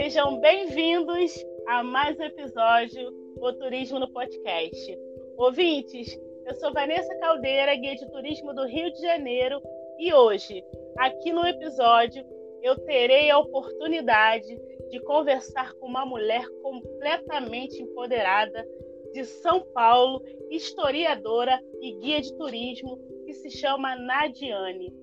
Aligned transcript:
Sejam 0.00 0.38
bem-vindos 0.38 1.44
a 1.66 1.82
mais 1.82 2.16
um 2.20 2.22
episódio 2.22 3.10
do 3.34 3.52
Turismo 3.54 3.98
no 3.98 4.08
Podcast. 4.08 4.96
Ouvintes, 5.36 6.16
eu 6.46 6.54
sou 6.54 6.72
Vanessa 6.72 7.12
Caldeira, 7.16 7.74
guia 7.74 7.96
de 7.96 8.08
turismo 8.12 8.54
do 8.54 8.64
Rio 8.64 8.92
de 8.92 9.00
Janeiro, 9.00 9.60
e 9.98 10.14
hoje, 10.14 10.64
aqui 10.98 11.32
no 11.32 11.44
episódio, 11.44 12.24
eu 12.62 12.78
terei 12.78 13.28
a 13.28 13.40
oportunidade 13.40 14.56
de 14.88 15.00
conversar 15.00 15.74
com 15.74 15.88
uma 15.88 16.06
mulher 16.06 16.46
completamente 16.62 17.82
empoderada 17.82 18.64
de 19.12 19.24
São 19.24 19.62
Paulo, 19.74 20.22
historiadora 20.48 21.60
e 21.82 21.90
guia 21.94 22.20
de 22.20 22.32
turismo, 22.36 23.00
que 23.26 23.32
se 23.32 23.50
chama 23.50 23.96
Nadiane. 23.96 24.94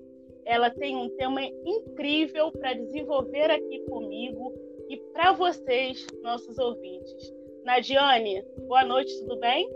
Ela 0.46 0.70
tem 0.70 0.96
um 0.96 1.10
tema 1.16 1.42
incrível 1.44 2.50
para 2.50 2.72
desenvolver 2.72 3.50
aqui 3.50 3.80
comigo 3.90 4.65
e 4.88 4.96
para 5.12 5.32
vocês, 5.32 6.06
nossos 6.22 6.58
ouvintes. 6.58 7.32
Nadiane, 7.64 8.44
boa 8.68 8.84
noite, 8.84 9.12
tudo 9.20 9.38
bem? 9.40 9.68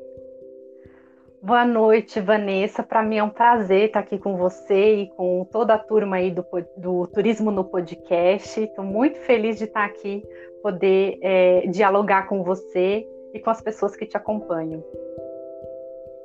Boa 1.42 1.64
noite, 1.64 2.20
Vanessa. 2.20 2.82
Para 2.82 3.02
mim 3.02 3.16
é 3.16 3.23
um 3.23 3.30
prazer 3.30 3.87
estar 3.87 4.01
aqui 4.01 4.18
com 4.18 4.37
você 4.37 4.96
e 4.96 5.06
com 5.10 5.45
toda 5.51 5.74
a 5.74 5.78
turma 5.78 6.16
aí 6.16 6.30
do, 6.30 6.45
do 6.77 7.06
Turismo 7.09 7.51
no 7.51 7.65
Podcast. 7.65 8.60
Estou 8.60 8.84
muito 8.84 9.18
feliz 9.20 9.59
de 9.59 9.65
estar 9.65 9.87
aqui, 9.87 10.23
poder 10.62 11.18
é, 11.23 11.66
dialogar 11.68 12.29
com 12.29 12.45
você 12.45 13.09
e 13.32 13.40
com 13.40 13.51
as 13.51 13.60
pessoas 13.62 13.96
que 13.96 14.06
te 14.06 14.16
acompanham. 14.16 14.84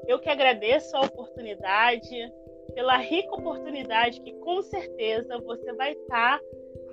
Eu 0.07 0.19
que 0.19 0.29
agradeço 0.29 0.95
a 0.97 1.01
oportunidade, 1.01 2.13
pela 2.75 2.97
rica 2.97 3.33
oportunidade 3.33 4.19
que 4.21 4.33
com 4.33 4.61
certeza 4.61 5.39
você 5.39 5.73
vai 5.73 5.93
estar 5.93 6.39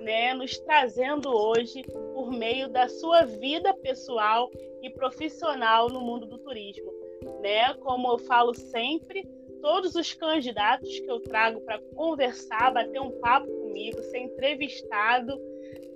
né, 0.03 0.33
nos 0.33 0.57
trazendo 0.59 1.29
hoje 1.29 1.81
por 2.13 2.31
meio 2.31 2.67
da 2.69 2.87
sua 2.87 3.23
vida 3.23 3.73
pessoal 3.73 4.51
e 4.81 4.89
profissional 4.89 5.87
no 5.89 6.01
mundo 6.01 6.25
do 6.25 6.37
turismo. 6.37 6.91
Né? 7.41 7.73
Como 7.75 8.11
eu 8.11 8.17
falo 8.19 8.53
sempre, 8.53 9.25
todos 9.61 9.95
os 9.95 10.13
candidatos 10.13 10.99
que 10.99 11.09
eu 11.09 11.21
trago 11.21 11.61
para 11.61 11.79
conversar, 11.95 12.73
bater 12.73 12.99
um 12.99 13.11
papo 13.21 13.47
comigo, 13.47 14.01
ser 14.03 14.19
entrevistado, 14.19 15.39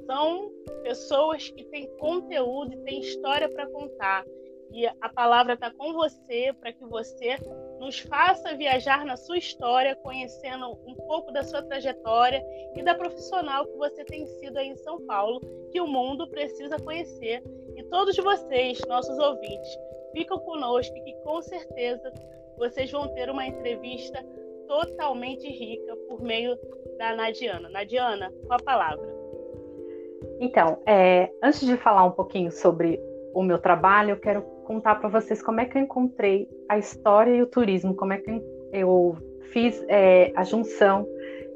são 0.06 0.50
pessoas 0.84 1.50
que 1.50 1.66
têm 1.66 1.86
conteúdo 1.98 2.74
e 2.74 2.84
têm 2.84 3.02
história 3.02 3.50
para 3.50 3.68
contar. 3.68 4.26
E 4.72 4.86
a 4.86 5.10
palavra 5.10 5.54
está 5.54 5.70
com 5.72 5.94
você 5.94 6.54
para 6.60 6.72
que 6.72 6.86
você 6.86 7.38
nos 7.80 8.00
faça 8.00 8.56
viajar 8.56 9.06
na 9.06 9.16
sua 9.16 9.38
história, 9.38 9.96
conhecendo 9.96 10.78
um 10.86 10.96
pouco 10.96 11.32
da 11.32 11.44
sua 11.44 11.62
trajetória 11.62 12.44
e 12.76 12.84
da 12.84 12.96
profissional 12.96 13.66
que 13.66 13.78
você 13.78 14.04
tem 14.04 14.26
sido 14.26 14.58
aí 14.58 14.70
em 14.70 14.76
São 14.76 15.00
Paulo, 15.06 15.40
que 15.72 15.80
o 15.80 15.88
mundo 15.88 16.28
precisa 16.30 16.78
conhecer. 16.80 17.44
E 17.76 17.84
todos 17.84 18.16
vocês, 18.18 18.80
nossos 18.88 19.18
ouvintes, 19.18 19.78
ficam 20.14 20.40
conosco 20.40 20.96
que 21.04 21.14
com 21.24 21.42
certeza 21.42 22.12
vocês 22.58 22.92
vão 22.92 23.08
ter 23.14 23.30
uma 23.30 23.46
entrevista 23.46 24.24
totalmente 24.68 25.48
rica 25.48 25.96
por 26.08 26.22
meio 26.22 26.58
da 26.98 27.16
Nadiana. 27.16 27.70
Nadiana, 27.70 28.34
com 28.48 28.54
a 28.54 28.58
palavra. 28.58 29.16
Então, 30.40 30.80
é, 30.86 31.32
antes 31.42 31.66
de 31.66 31.78
falar 31.78 32.04
um 32.04 32.12
pouquinho 32.12 32.52
sobre 32.52 33.00
o 33.38 33.44
meu 33.44 33.60
trabalho, 33.60 34.12
eu 34.12 34.20
quero 34.20 34.42
contar 34.66 34.96
para 34.96 35.10
vocês 35.10 35.44
como 35.44 35.62
é 35.62 35.66
que 35.66 35.78
eu 35.78 35.84
encontrei 35.84 36.50
a 36.68 36.80
história 36.80 37.36
e 37.36 37.42
o 37.44 37.46
turismo, 37.46 37.94
como 37.96 38.12
é 38.12 38.18
que 38.18 38.42
eu 38.74 39.16
fiz 39.54 39.80
é, 39.88 40.32
a 40.36 40.44
junção 40.44 41.08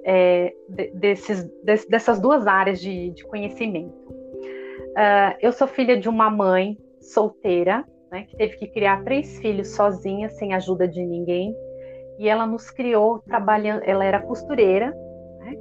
é, 0.05 0.53
desses, 0.93 1.43
dessas 1.89 2.19
duas 2.19 2.45
áreas 2.45 2.79
de, 2.79 3.09
de 3.09 3.23
conhecimento. 3.25 3.95
Uh, 4.91 5.33
eu 5.41 5.51
sou 5.51 5.67
filha 5.67 5.97
de 5.97 6.07
uma 6.07 6.29
mãe 6.29 6.77
solteira, 6.99 7.83
né, 8.11 8.25
que 8.29 8.37
teve 8.37 8.57
que 8.57 8.67
criar 8.67 9.03
três 9.03 9.39
filhos 9.39 9.69
sozinha, 9.69 10.29
sem 10.29 10.53
ajuda 10.53 10.87
de 10.87 11.03
ninguém, 11.03 11.55
e 12.19 12.29
ela 12.29 12.45
nos 12.45 12.69
criou 12.69 13.23
trabalhando. 13.25 13.81
Ela 13.85 14.05
era 14.05 14.21
costureira, 14.21 14.93
né, 15.39 15.55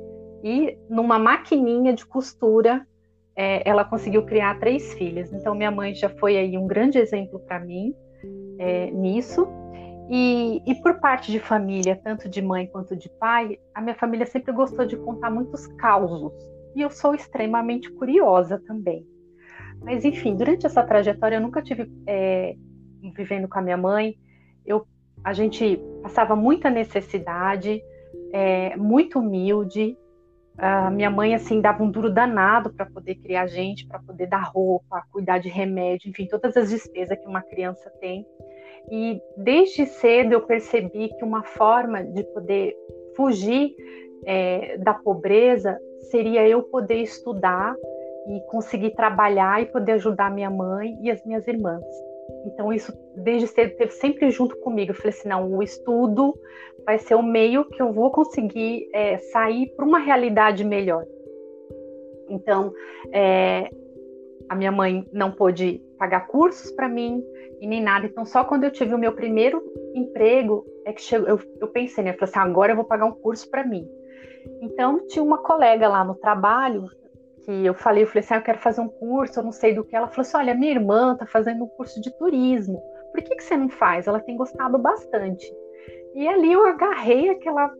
e 0.45 0.79
numa 0.87 1.19
maquininha 1.19 1.95
de 1.95 2.05
costura 2.05 2.87
é, 3.41 3.63
ela 3.65 3.87
conseguiu 3.87 4.23
criar 4.27 4.61
três 4.61 4.93
filhas. 4.93 5.33
Então, 5.33 5.55
minha 5.55 5.71
mãe 5.71 5.95
já 5.95 6.11
foi 6.11 6.37
aí 6.37 6.59
um 6.59 6.67
grande 6.67 6.99
exemplo 6.99 7.41
para 7.41 7.59
mim 7.59 7.95
é, 8.59 8.91
nisso. 8.91 9.49
E, 10.11 10.61
e, 10.67 10.75
por 10.83 11.01
parte 11.01 11.33
de 11.33 11.39
família, 11.39 11.99
tanto 12.05 12.29
de 12.29 12.43
mãe 12.43 12.67
quanto 12.67 12.95
de 12.95 13.09
pai, 13.09 13.59
a 13.75 13.81
minha 13.81 13.95
família 13.95 14.27
sempre 14.27 14.53
gostou 14.53 14.85
de 14.85 14.95
contar 14.99 15.31
muitos 15.31 15.67
causos. 15.79 16.35
E 16.77 16.83
eu 16.83 16.91
sou 16.91 17.15
extremamente 17.15 17.91
curiosa 17.93 18.61
também. 18.67 19.07
Mas, 19.81 20.05
enfim, 20.05 20.37
durante 20.37 20.67
essa 20.67 20.83
trajetória, 20.83 21.37
eu 21.37 21.41
nunca 21.41 21.63
tive 21.63 21.91
é, 22.07 22.55
vivendo 23.17 23.49
com 23.49 23.59
a 23.59 23.63
minha 23.63 23.79
mãe. 23.79 24.17
Eu, 24.67 24.87
a 25.25 25.33
gente 25.33 25.81
passava 26.03 26.37
muita 26.37 26.69
necessidade, 26.69 27.83
é, 28.35 28.77
muito 28.77 29.19
humilde, 29.19 29.97
a 30.61 30.91
minha 30.91 31.11
mãe 31.11 31.35
assim 31.35 31.61
dava 31.61 31.83
um 31.83 31.91
duro 31.91 32.13
danado 32.13 32.71
para 32.71 32.85
poder 32.85 33.15
criar 33.15 33.47
gente, 33.47 33.87
para 33.87 33.99
poder 33.99 34.27
dar 34.27 34.43
roupa, 34.43 35.03
cuidar 35.11 35.39
de 35.39 35.49
remédio, 35.49 36.11
enfim, 36.11 36.27
todas 36.27 36.55
as 36.57 36.69
despesas 36.69 37.19
que 37.19 37.27
uma 37.27 37.41
criança 37.41 37.91
tem. 37.99 38.27
E 38.91 39.21
desde 39.39 39.87
cedo 39.87 40.35
eu 40.35 40.43
percebi 40.43 41.09
que 41.09 41.25
uma 41.25 41.43
forma 41.43 42.05
de 42.05 42.23
poder 42.25 42.77
fugir 43.17 43.75
é, 44.27 44.77
da 44.79 44.93
pobreza 44.93 45.79
seria 46.11 46.47
eu 46.47 46.63
poder 46.65 46.97
estudar 46.97 47.75
e 48.29 48.41
conseguir 48.51 48.91
trabalhar 48.91 49.63
e 49.63 49.67
poder 49.67 49.93
ajudar 49.93 50.31
minha 50.31 50.51
mãe 50.51 50.95
e 51.01 51.11
as 51.11 51.25
minhas 51.25 51.47
irmãs. 51.49 51.83
Então, 52.47 52.73
isso 52.73 52.93
desde 53.17 53.47
cedo 53.47 53.77
teve 53.77 53.93
sempre 53.93 54.31
junto 54.31 54.57
comigo. 54.61 54.91
Eu 54.91 54.95
falei 54.95 55.11
assim: 55.11 55.29
não, 55.29 55.53
o 55.53 55.63
estudo 55.63 56.35
vai 56.85 56.99
ser 56.99 57.15
o 57.15 57.23
meio 57.23 57.65
que 57.65 57.81
eu 57.81 57.93
vou 57.93 58.11
conseguir 58.11 58.89
é, 58.93 59.19
sair 59.19 59.69
para 59.77 59.85
uma 59.85 59.99
realidade 59.99 60.65
melhor. 60.65 61.05
Então, 62.29 62.73
é, 63.13 63.69
a 64.49 64.55
minha 64.55 64.73
mãe 64.73 65.07
não 65.13 65.33
pôde 65.33 65.83
pagar 65.99 66.27
cursos 66.29 66.71
para 66.73 66.89
mim 66.89 67.23
e 67.61 67.67
nem 67.67 67.83
nada. 67.83 68.07
Então, 68.07 68.25
só 68.25 68.45
quando 68.45 68.65
eu 68.65 68.71
tive 68.71 68.95
o 68.95 68.99
meu 68.99 69.13
primeiro 69.13 69.63
emprego 69.95 70.65
é 70.85 70.93
que 70.93 71.03
chegou, 71.03 71.29
eu, 71.29 71.41
eu 71.61 71.69
pensei, 71.69 72.03
né? 72.03 72.11
Eu 72.11 72.15
falei 72.15 72.31
assim: 72.31 72.39
agora 72.39 72.73
eu 72.73 72.77
vou 72.77 72.85
pagar 72.85 73.05
um 73.05 73.13
curso 73.13 73.51
para 73.51 73.65
mim. 73.65 73.87
Então, 74.63 75.07
tinha 75.07 75.23
uma 75.23 75.39
colega 75.39 75.89
lá 75.89 76.05
no 76.05 76.15
trabalho 76.15 76.87
que 77.45 77.65
eu 77.65 77.75
falei, 77.75 78.03
eu 78.03 78.07
falei 78.07 78.21
assim, 78.21 78.35
ah, 78.35 78.37
eu 78.39 78.43
quero 78.43 78.59
fazer 78.59 78.81
um 78.81 78.89
curso, 78.89 79.39
eu 79.39 79.45
não 79.45 79.53
sei 79.53 79.75
do 79.75 79.85
que. 79.85 79.97
Ela 79.97 80.09
falou 80.09 80.23
assim, 80.23 80.37
olha, 80.37 80.55
minha 80.55 80.73
irmã 80.73 81.13
está 81.13 81.27
fazendo 81.27 81.65
um 81.65 81.69
curso 81.69 82.01
de 82.01 82.11
turismo. 82.19 82.83
Por 83.13 83.23
que, 83.23 83.35
que 83.37 83.43
você 83.43 83.57
não 83.57 83.69
faz? 83.69 84.07
Ela 84.07 84.21
tem 84.21 84.37
gostado 84.37 84.79
bastante. 84.79 85.53
E 86.15 86.27
ali 86.29 86.53
eu 86.53 86.67
agarrei 86.67 87.31
aquela 87.31 87.73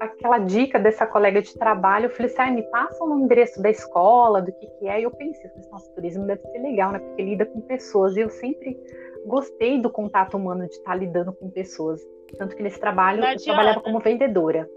aquela 0.00 0.38
dica 0.38 0.78
dessa 0.78 1.06
colega 1.06 1.40
de 1.40 1.54
trabalho, 1.54 2.06
eu 2.06 2.10
falei 2.10 2.30
assim, 2.30 2.42
ah, 2.42 2.50
me 2.50 2.62
passa 2.64 3.04
o 3.04 3.18
endereço 3.18 3.60
da 3.62 3.70
escola, 3.70 4.42
do 4.42 4.52
que 4.52 4.66
que 4.66 4.88
é, 4.88 5.00
e 5.00 5.04
eu 5.04 5.10
pensei, 5.10 5.50
nossa, 5.70 5.90
turismo 5.92 6.26
deve 6.26 6.42
ser 6.42 6.58
legal, 6.58 6.92
né, 6.92 6.98
porque 6.98 7.22
lida 7.22 7.46
com 7.46 7.60
pessoas, 7.62 8.16
e 8.16 8.20
eu 8.20 8.28
sempre 8.28 8.78
gostei 9.26 9.80
do 9.80 9.90
contato 9.90 10.36
humano, 10.36 10.66
de 10.66 10.74
estar 10.74 10.94
lidando 10.94 11.32
com 11.32 11.48
pessoas, 11.50 12.06
tanto 12.36 12.56
que 12.56 12.62
nesse 12.62 12.78
trabalho 12.78 13.24
eu 13.24 13.42
trabalhava 13.42 13.80
como 13.80 14.00
vendedora. 14.00 14.68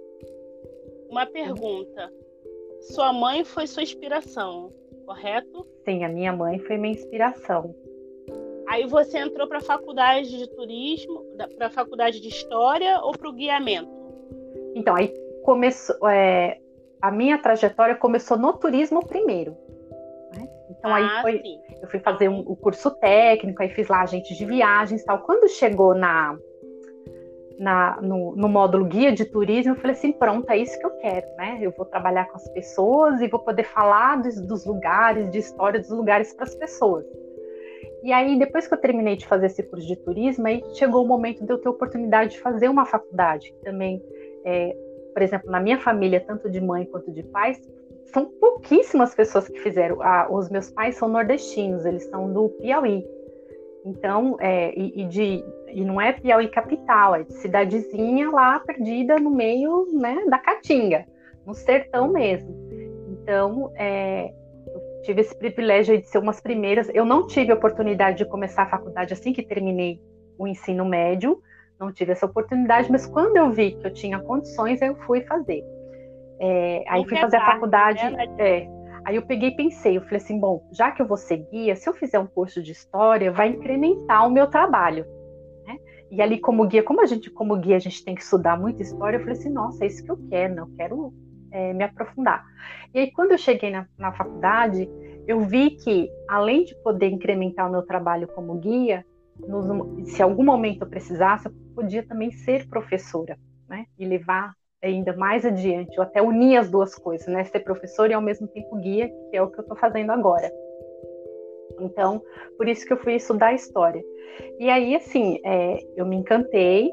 Uma 1.09 1.25
pergunta, 1.25 2.11
sua 2.81 3.11
mãe 3.11 3.43
foi 3.43 3.67
sua 3.67 3.83
inspiração, 3.83 4.71
correto? 5.05 5.65
Sim, 5.83 6.03
a 6.03 6.09
minha 6.09 6.31
mãe 6.31 6.59
foi 6.59 6.77
minha 6.77 6.93
inspiração. 6.93 7.75
Aí 8.67 8.85
você 8.85 9.19
entrou 9.19 9.47
para 9.47 9.59
a 9.59 9.61
faculdade 9.61 10.37
de 10.37 10.49
turismo, 10.49 11.23
para 11.55 11.67
a 11.67 11.69
faculdade 11.69 12.19
de 12.19 12.27
história 12.27 12.99
ou 13.01 13.11
para 13.17 13.29
o 13.29 13.33
guiamento? 13.33 13.89
Então, 14.75 14.95
aí 14.95 15.13
começou. 15.43 15.95
É, 16.07 16.59
a 17.01 17.09
minha 17.09 17.37
trajetória 17.37 17.95
começou 17.95 18.37
no 18.37 18.53
turismo 18.53 19.05
primeiro. 19.05 19.55
Né? 20.35 20.47
Então, 20.69 20.91
ah, 20.91 20.97
aí 20.97 21.21
foi. 21.21 21.41
Sim. 21.41 21.59
Eu 21.81 21.87
fui 21.87 21.99
fazer 21.99 22.27
um, 22.27 22.39
o 22.39 22.55
curso 22.55 22.91
técnico, 22.91 23.61
aí 23.61 23.69
fiz 23.69 23.87
lá 23.87 24.01
agente 24.01 24.35
de 24.35 24.45
viagens 24.45 25.03
tal. 25.03 25.19
Quando 25.19 25.47
chegou 25.47 25.95
na 25.95 26.37
na, 27.57 27.99
no, 28.01 28.35
no, 28.35 28.47
módulo 28.47 28.85
guia 28.85 29.11
de 29.11 29.25
turismo, 29.25 29.71
eu 29.71 29.75
falei 29.77 29.93
assim, 29.93 30.11
pronto, 30.11 30.47
é 30.49 30.57
isso 30.57 30.77
que 30.79 30.85
eu 30.85 30.91
quero, 30.97 31.25
né? 31.37 31.57
Eu 31.59 31.71
vou 31.71 31.85
trabalhar 31.85 32.25
com 32.25 32.35
as 32.35 32.47
pessoas 32.49 33.19
e 33.19 33.27
vou 33.27 33.39
poder 33.39 33.63
falar 33.63 34.21
dos, 34.21 34.39
dos 34.41 34.65
lugares, 34.65 35.31
de 35.31 35.39
história 35.39 35.79
dos 35.79 35.89
lugares 35.89 36.33
para 36.33 36.43
as 36.43 36.53
pessoas. 36.53 37.03
E 38.07 38.13
aí, 38.13 38.39
depois 38.39 38.65
que 38.65 38.73
eu 38.73 38.77
terminei 38.77 39.17
de 39.17 39.27
fazer 39.27 39.47
esse 39.47 39.61
curso 39.61 39.85
de 39.85 39.97
turismo, 39.97 40.47
aí 40.47 40.63
chegou 40.75 41.03
o 41.03 41.07
momento 41.07 41.45
de 41.45 41.51
eu 41.51 41.57
ter 41.57 41.67
oportunidade 41.67 42.31
de 42.31 42.39
fazer 42.39 42.69
uma 42.69 42.85
faculdade. 42.85 43.53
Também, 43.65 44.01
é, 44.45 44.73
por 45.13 45.21
exemplo, 45.21 45.51
na 45.51 45.59
minha 45.59 45.77
família, 45.77 46.23
tanto 46.25 46.49
de 46.49 46.61
mãe 46.61 46.85
quanto 46.85 47.11
de 47.11 47.21
pais, 47.21 47.59
são 48.05 48.23
pouquíssimas 48.39 49.13
pessoas 49.13 49.49
que 49.49 49.59
fizeram. 49.59 50.01
Ah, 50.01 50.25
os 50.31 50.49
meus 50.49 50.71
pais 50.71 50.95
são 50.95 51.09
nordestinos, 51.09 51.85
eles 51.85 52.05
são 52.05 52.31
do 52.31 52.47
Piauí. 52.47 53.05
Então, 53.83 54.37
é, 54.39 54.73
e, 54.73 55.01
e, 55.01 55.05
de, 55.09 55.43
e 55.67 55.83
não 55.83 55.99
é 55.99 56.13
Piauí 56.13 56.47
capital, 56.47 57.13
é 57.13 57.23
de 57.23 57.33
cidadezinha 57.33 58.31
lá 58.31 58.57
perdida 58.61 59.17
no 59.17 59.31
meio 59.31 59.85
né, 59.91 60.23
da 60.29 60.37
Caatinga, 60.37 61.05
no 61.45 61.53
sertão 61.53 62.07
mesmo. 62.07 62.55
Então, 63.09 63.69
é, 63.75 64.31
tive 65.07 65.21
esse 65.21 65.35
privilégio 65.35 65.97
de 65.97 66.05
ser 66.05 66.17
umas 66.17 66.41
primeiras. 66.41 66.89
Eu 66.93 67.05
não 67.05 67.25
tive 67.25 67.51
a 67.51 67.55
oportunidade 67.55 68.17
de 68.17 68.25
começar 68.25 68.63
a 68.63 68.69
faculdade 68.69 69.13
assim 69.13 69.31
que 69.31 69.41
terminei 69.41 70.01
o 70.37 70.45
ensino 70.45 70.83
médio, 70.83 71.41
não 71.79 71.93
tive 71.93 72.11
essa 72.11 72.25
oportunidade, 72.25 72.91
mas 72.91 73.05
quando 73.05 73.37
eu 73.37 73.49
vi 73.49 73.71
que 73.71 73.87
eu 73.87 73.93
tinha 73.93 74.19
condições, 74.19 74.81
eu 74.81 74.95
fui 75.05 75.21
fazer. 75.21 75.63
É, 76.39 76.83
aí 76.89 77.05
fui 77.05 77.17
fazer 77.17 77.37
a 77.37 77.45
faculdade. 77.45 78.03
Né? 78.03 78.25
É, 78.37 78.67
aí 79.05 79.15
eu 79.15 79.21
peguei 79.21 79.49
e 79.49 79.55
pensei, 79.55 79.95
eu 79.95 80.01
falei 80.01 80.17
assim, 80.17 80.37
bom, 80.37 80.67
já 80.73 80.91
que 80.91 81.01
eu 81.01 81.07
vou 81.07 81.17
ser 81.17 81.37
guia, 81.37 81.75
se 81.75 81.87
eu 81.87 81.93
fizer 81.93 82.19
um 82.19 82.27
curso 82.27 82.61
de 82.61 82.73
história, 82.73 83.31
vai 83.31 83.47
incrementar 83.47 84.27
o 84.27 84.29
meu 84.29 84.47
trabalho. 84.47 85.05
Né? 85.65 85.77
E 86.11 86.21
ali 86.21 86.37
como 86.37 86.67
guia, 86.67 86.83
como 86.83 87.01
a 87.01 87.05
gente 87.05 87.31
como 87.31 87.55
guia 87.55 87.77
a 87.77 87.79
gente 87.79 88.03
tem 88.03 88.13
que 88.13 88.21
estudar 88.21 88.59
muita 88.59 88.81
história, 88.81 89.15
eu 89.15 89.21
falei 89.21 89.37
assim, 89.37 89.49
nossa, 89.49 89.85
é 89.85 89.87
isso 89.87 90.03
que 90.03 90.11
eu 90.11 90.19
quero, 90.29 90.53
né? 90.53 90.61
eu 90.61 90.69
quero 90.75 91.13
é, 91.51 91.73
me 91.73 91.83
aprofundar. 91.83 92.43
E 92.93 92.99
aí 92.99 93.11
quando 93.11 93.31
eu 93.31 93.37
cheguei 93.37 93.69
na, 93.69 93.87
na 93.97 94.11
faculdade, 94.11 94.89
eu 95.27 95.41
vi 95.41 95.71
que 95.71 96.09
além 96.27 96.63
de 96.63 96.75
poder 96.83 97.09
incrementar 97.09 97.67
o 97.67 97.71
meu 97.71 97.81
trabalho 97.81 98.27
como 98.29 98.55
guia, 98.55 99.05
nos, 99.39 99.67
se 100.09 100.21
algum 100.21 100.43
momento 100.43 100.83
eu 100.83 100.89
precisasse, 100.89 101.47
eu 101.47 101.53
podia 101.75 102.03
também 102.03 102.31
ser 102.31 102.67
professora, 102.67 103.37
né? 103.67 103.85
E 103.99 104.05
levar 104.05 104.53
ainda 104.81 105.15
mais 105.15 105.45
adiante, 105.45 105.97
ou 105.97 106.03
até 106.03 106.21
unir 106.21 106.57
as 106.57 106.69
duas 106.69 106.95
coisas, 106.95 107.27
né? 107.27 107.43
Ser 107.43 107.59
professor 107.59 108.09
e 108.09 108.13
ao 108.13 108.21
mesmo 108.21 108.47
tempo 108.47 108.75
guia, 108.77 109.09
que 109.29 109.37
é 109.37 109.41
o 109.41 109.49
que 109.49 109.59
eu 109.59 109.63
estou 109.63 109.77
fazendo 109.77 110.11
agora. 110.11 110.51
Então, 111.79 112.21
por 112.57 112.67
isso 112.67 112.85
que 112.85 112.93
eu 112.93 112.97
fui 112.97 113.15
estudar 113.15 113.53
história. 113.53 114.01
E 114.59 114.69
aí, 114.69 114.95
assim, 114.95 115.39
é, 115.43 115.79
eu 115.95 116.05
me 116.05 116.15
encantei, 116.15 116.91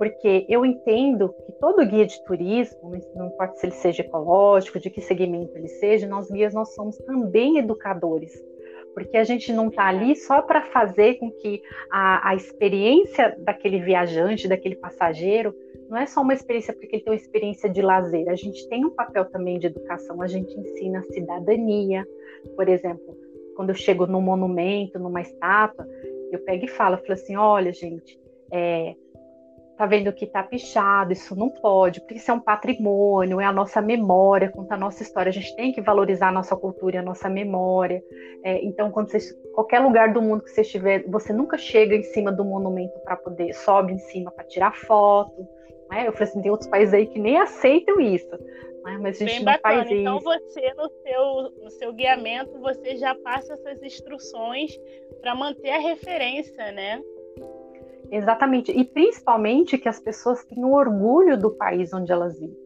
porque 0.00 0.46
eu 0.48 0.64
entendo 0.64 1.28
que 1.44 1.52
todo 1.60 1.86
guia 1.86 2.06
de 2.06 2.24
turismo, 2.24 2.98
não 3.14 3.26
importa 3.26 3.56
se 3.56 3.66
ele 3.66 3.74
seja 3.74 4.00
ecológico, 4.00 4.80
de 4.80 4.88
que 4.88 5.02
segmento 5.02 5.54
ele 5.58 5.68
seja, 5.68 6.08
nós 6.08 6.30
guias 6.30 6.54
nós 6.54 6.74
somos 6.74 6.96
também 6.96 7.58
educadores. 7.58 8.32
Porque 8.94 9.18
a 9.18 9.24
gente 9.24 9.52
não 9.52 9.68
está 9.68 9.88
ali 9.88 10.16
só 10.16 10.40
para 10.40 10.62
fazer 10.62 11.16
com 11.18 11.30
que 11.30 11.60
a, 11.92 12.30
a, 12.30 12.34
experiência 12.34 13.36
daquele 13.40 13.78
viajante, 13.82 14.48
daquele 14.48 14.74
passageiro, 14.74 15.54
não 15.90 15.98
é 15.98 16.06
só 16.06 16.22
uma 16.22 16.32
experiência 16.32 16.72
porque 16.72 16.96
ele 16.96 17.04
tem 17.04 17.12
uma 17.12 17.20
experiência 17.20 17.68
de 17.68 17.82
lazer, 17.82 18.26
a 18.30 18.36
gente 18.36 18.66
tem 18.70 18.86
um 18.86 18.94
papel 18.94 19.26
também 19.26 19.58
de 19.58 19.66
educação, 19.66 20.22
a 20.22 20.26
gente 20.26 20.50
ensina 20.58 21.02
cidadania, 21.02 22.08
por 22.56 22.70
exemplo, 22.70 23.18
quando 23.54 23.68
eu 23.68 23.74
chego 23.74 24.06
num 24.06 24.22
monumento, 24.22 24.98
numa 24.98 25.20
estátua, 25.20 25.86
eu 26.32 26.38
pego 26.38 26.64
e 26.64 26.68
falo, 26.68 26.96
falo 26.96 27.12
assim, 27.12 27.36
olha 27.36 27.70
gente, 27.70 28.18
é, 28.50 28.94
tá 29.80 29.86
vendo 29.86 30.12
que 30.12 30.26
tá 30.26 30.42
pichado, 30.42 31.14
isso 31.14 31.34
não 31.34 31.48
pode, 31.48 32.00
porque 32.00 32.16
isso 32.16 32.30
é 32.30 32.34
um 32.34 32.40
patrimônio, 32.40 33.40
é 33.40 33.46
a 33.46 33.52
nossa 33.52 33.80
memória, 33.80 34.50
conta 34.50 34.74
a 34.74 34.78
nossa 34.78 35.02
história, 35.02 35.30
a 35.30 35.32
gente 35.32 35.56
tem 35.56 35.72
que 35.72 35.80
valorizar 35.80 36.28
a 36.28 36.32
nossa 36.32 36.54
cultura 36.54 36.96
e 36.96 36.98
a 36.98 37.02
nossa 37.02 37.30
memória. 37.30 38.04
É, 38.44 38.62
então, 38.62 38.90
quando 38.90 39.10
você, 39.10 39.34
qualquer 39.54 39.78
lugar 39.78 40.12
do 40.12 40.20
mundo 40.20 40.44
que 40.44 40.50
você 40.50 40.60
estiver, 40.60 41.02
você 41.08 41.32
nunca 41.32 41.56
chega 41.56 41.96
em 41.96 42.02
cima 42.02 42.30
do 42.30 42.44
monumento 42.44 42.92
para 43.00 43.16
poder, 43.16 43.54
sobe 43.54 43.94
em 43.94 43.98
cima 43.98 44.30
para 44.30 44.44
tirar 44.44 44.76
foto. 44.76 45.48
Né? 45.90 46.06
Eu 46.06 46.12
falei 46.12 46.28
assim, 46.28 46.42
tem 46.42 46.50
outros 46.50 46.68
países 46.68 46.92
aí 46.92 47.06
que 47.06 47.18
nem 47.18 47.38
aceitam 47.38 47.98
isso. 47.98 48.30
Né? 48.84 48.98
Mas 49.00 49.16
a 49.16 49.24
gente 49.24 49.30
Bem 49.30 49.38
não 49.38 49.44
bacana. 49.46 49.76
faz 49.76 49.90
então, 49.90 50.16
isso. 50.18 50.24
você, 50.24 50.74
no 50.74 50.90
seu, 50.90 51.64
no 51.64 51.70
seu 51.70 51.92
guiamento, 51.94 52.58
você 52.60 52.96
já 52.96 53.14
passa 53.14 53.54
essas 53.54 53.82
instruções 53.82 54.78
para 55.22 55.34
manter 55.34 55.70
a 55.70 55.78
referência, 55.78 56.70
né? 56.70 57.00
Exatamente. 58.10 58.72
E 58.72 58.84
principalmente 58.84 59.78
que 59.78 59.88
as 59.88 60.00
pessoas 60.00 60.44
tenham 60.44 60.72
orgulho 60.72 61.38
do 61.38 61.50
país 61.50 61.92
onde 61.92 62.10
elas 62.10 62.38
vivem. 62.38 62.56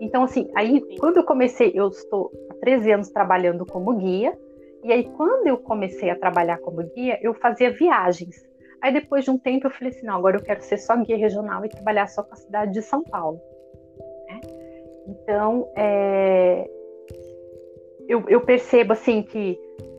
Então, 0.00 0.22
assim, 0.24 0.50
aí 0.54 0.80
quando 0.98 1.18
eu 1.18 1.24
comecei, 1.24 1.72
eu 1.74 1.88
estou 1.88 2.30
há 2.50 2.54
13 2.54 2.92
anos 2.92 3.10
trabalhando 3.10 3.66
como 3.66 3.96
guia, 3.96 4.36
e 4.82 4.92
aí 4.92 5.04
quando 5.16 5.46
eu 5.46 5.58
comecei 5.58 6.10
a 6.10 6.16
trabalhar 6.16 6.58
como 6.58 6.82
guia, 6.94 7.18
eu 7.22 7.34
fazia 7.34 7.70
viagens. 7.70 8.36
Aí 8.82 8.92
depois 8.92 9.24
de 9.24 9.30
um 9.30 9.38
tempo 9.38 9.66
eu 9.66 9.70
falei 9.70 9.90
assim, 9.90 10.06
não, 10.06 10.16
agora 10.16 10.38
eu 10.38 10.42
quero 10.42 10.62
ser 10.62 10.78
só 10.78 10.96
guia 10.96 11.16
regional 11.16 11.64
e 11.64 11.68
trabalhar 11.68 12.06
só 12.08 12.22
com 12.22 12.32
a 12.32 12.36
cidade 12.36 12.72
de 12.72 12.82
São 12.82 13.02
Paulo. 13.02 13.38
Né? 14.28 14.40
Então, 15.06 15.70
é, 15.76 16.68
eu, 18.08 18.24
eu 18.28 18.40
percebo 18.40 18.94
assim 18.94 19.22
que 19.22 19.58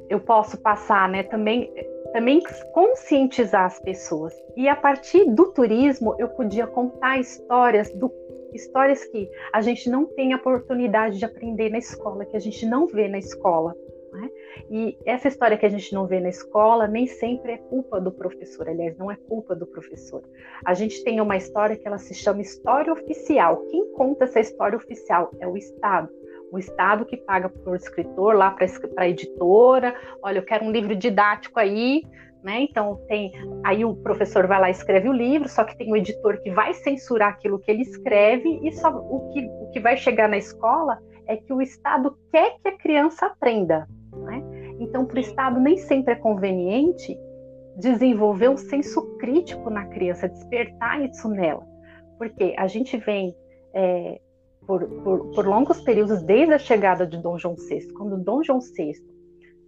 eu 0.10 0.20
posso 0.20 0.58
passar, 0.62 1.08
né, 1.08 1.24
também 1.24 1.72
também 2.12 2.42
conscientizar 2.74 3.66
as 3.66 3.80
pessoas. 3.80 4.34
E 4.56 4.68
a 4.68 4.76
partir 4.76 5.26
do 5.26 5.52
turismo, 5.52 6.16
eu 6.20 6.30
podia 6.30 6.68
contar 6.68 7.20
histórias 7.20 7.92
do 7.94 8.12
histórias 8.54 9.06
que 9.06 9.30
a 9.54 9.62
gente 9.62 9.90
não 9.90 10.06
tem 10.06 10.34
a 10.34 10.36
oportunidade 10.36 11.18
de 11.18 11.24
aprender 11.24 11.70
na 11.70 11.78
escola, 11.78 12.26
que 12.26 12.36
a 12.36 12.40
gente 12.40 12.66
não 12.66 12.86
vê 12.86 13.08
na 13.08 13.18
escola. 13.18 13.74
Né? 14.12 14.30
E 14.70 14.98
essa 15.06 15.30
história 15.30 15.58
que 15.58 15.66
a 15.66 15.70
gente 15.70 15.94
não 15.94 16.06
vê 16.06 16.20
na 16.20 16.28
escola 16.28 16.86
nem 16.86 17.08
sempre 17.08 17.54
é 17.54 17.58
culpa 17.58 18.02
do 18.02 18.12
professor, 18.12 18.68
aliás, 18.68 18.98
não 18.98 19.10
é 19.10 19.16
culpa 19.16 19.56
do 19.56 19.66
professor. 19.66 20.22
A 20.66 20.74
gente 20.74 21.02
tem 21.06 21.22
uma 21.22 21.38
história 21.38 21.78
que 21.78 21.88
ela 21.88 21.98
se 21.98 22.14
chama 22.14 22.42
história 22.42 22.92
oficial. 22.92 23.66
Quem 23.68 23.94
conta 23.94 24.26
essa 24.26 24.42
história 24.42 24.78
oficial 24.78 25.32
é 25.40 25.48
o 25.48 25.56
Estado 25.56 26.10
o 26.52 26.60
Estado 26.60 27.06
que 27.06 27.18
paga 27.18 27.50
para 27.50 27.72
o 27.72 27.76
escritor, 27.76 28.36
lá 28.36 28.52
para 28.52 28.68
a 28.98 29.08
editora, 29.08 29.96
olha, 30.22 30.40
eu 30.40 30.44
quero 30.44 30.66
um 30.66 30.72
livro 30.72 30.96
didático 30.96 31.60
aí, 31.60 32.04
né? 32.44 32.62
Então 32.62 33.00
tem 33.08 33.32
aí 33.64 33.86
o 33.86 33.96
professor 33.96 34.48
vai 34.48 34.60
lá 34.60 34.68
e 34.68 34.72
escreve 34.72 35.08
o 35.08 35.14
livro, 35.14 35.48
só 35.48 35.64
que 35.64 35.78
tem 35.78 35.92
um 35.92 35.96
editor 35.96 36.42
que 36.42 36.52
vai 36.52 36.74
censurar 36.74 37.30
aquilo 37.30 37.60
que 37.60 37.72
ele 37.72 37.84
escreve 37.84 38.60
e 38.64 38.72
só 38.74 38.90
o 38.90 39.30
que, 39.32 39.46
o 39.46 39.70
que 39.72 39.80
vai 39.80 39.96
chegar 39.96 40.28
na 40.28 40.38
escola 40.38 41.00
é 41.28 41.38
que 41.38 41.54
o 41.54 41.62
Estado 41.62 42.18
quer 42.32 42.58
que 42.62 42.68
a 42.68 42.78
criança 42.78 43.28
aprenda, 43.28 43.88
né? 44.14 44.44
Então 44.80 45.06
para 45.06 45.18
o 45.18 45.22
Estado 45.22 45.60
nem 45.60 45.78
sempre 45.78 46.14
é 46.14 46.18
conveniente 46.18 47.18
desenvolver 47.78 48.50
um 48.50 48.58
senso 48.58 49.18
crítico 49.18 49.70
na 49.70 49.86
criança, 49.86 50.28
despertar 50.28 51.02
isso 51.02 51.30
nela, 51.30 51.66
porque 52.18 52.54
a 52.58 52.68
gente 52.68 52.98
vem 52.98 53.34
é, 53.74 54.20
por, 54.66 54.86
por, 55.04 55.32
por, 55.32 55.48
longos 55.48 55.82
períodos 55.82 56.22
desde 56.24 56.54
a 56.54 56.60
chegada 56.60 57.06
de 57.06 57.18
Dom 57.18 57.38
João 57.38 57.56
VI. 57.56 57.92
Quando 57.94 58.18
Dom 58.18 58.44
João 58.44 58.60
VI 58.60 58.94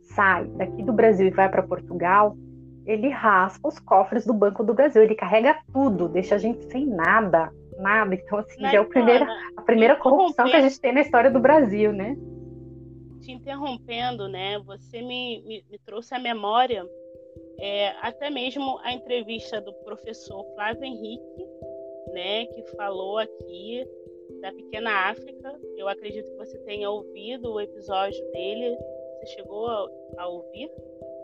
sai 0.02 0.46
daqui 0.58 0.84
do 0.84 0.94
Brasil 0.94 1.28
e 1.28 1.32
vai 1.32 1.50
para 1.50 1.64
Portugal, 1.64 2.38
ele 2.86 3.10
raspa 3.10 3.68
os 3.68 3.80
cofres 3.80 4.26
do 4.26 4.34
Banco 4.34 4.64
do 4.64 4.74
Brasil, 4.74 5.02
ele 5.02 5.16
carrega 5.16 5.58
tudo, 5.72 6.10
deixa 6.10 6.36
a 6.36 6.38
gente 6.38 6.66
sem 6.72 6.86
nada, 6.86 7.52
nada. 7.78 8.14
Então, 8.14 8.40
assim, 8.40 8.62
já 8.62 8.74
é 8.74 8.78
a 8.78 8.86
primeira, 8.86 9.28
a 9.56 9.62
primeira 9.62 9.96
corrupção 9.96 10.46
que 10.46 10.56
a 10.56 10.62
gente 10.62 10.80
tem 10.80 10.94
na 10.94 11.02
história 11.02 11.32
do 11.32 11.40
Brasil, 11.40 11.92
né? 11.92 12.16
Te 13.22 13.32
interrompendo, 13.32 14.28
né? 14.28 14.60
Você 14.60 15.02
me, 15.02 15.42
me, 15.46 15.64
me 15.72 15.80
trouxe 15.80 16.14
à 16.14 16.20
memória 16.20 16.86
é, 17.60 17.90
até 18.02 18.30
mesmo 18.30 18.80
a 18.84 18.94
entrevista 18.94 19.62
do 19.62 19.74
professor 19.86 20.44
Flávio 20.56 20.84
Henrique, 20.84 21.46
né, 22.12 22.46
que 22.48 22.64
falou 22.76 23.18
aqui 23.18 23.86
da 24.44 24.52
Pequena 24.52 25.10
África. 25.10 25.56
Eu 25.78 25.88
acredito 25.88 26.30
que 26.30 26.38
você 26.38 26.58
tenha 26.60 26.90
ouvido 26.90 27.54
o 27.54 27.62
episódio 27.62 28.22
dele. 28.32 28.76
Você 29.20 29.38
chegou 29.38 29.68
a, 29.68 29.88
a 30.18 30.28
ouvir? 30.28 30.70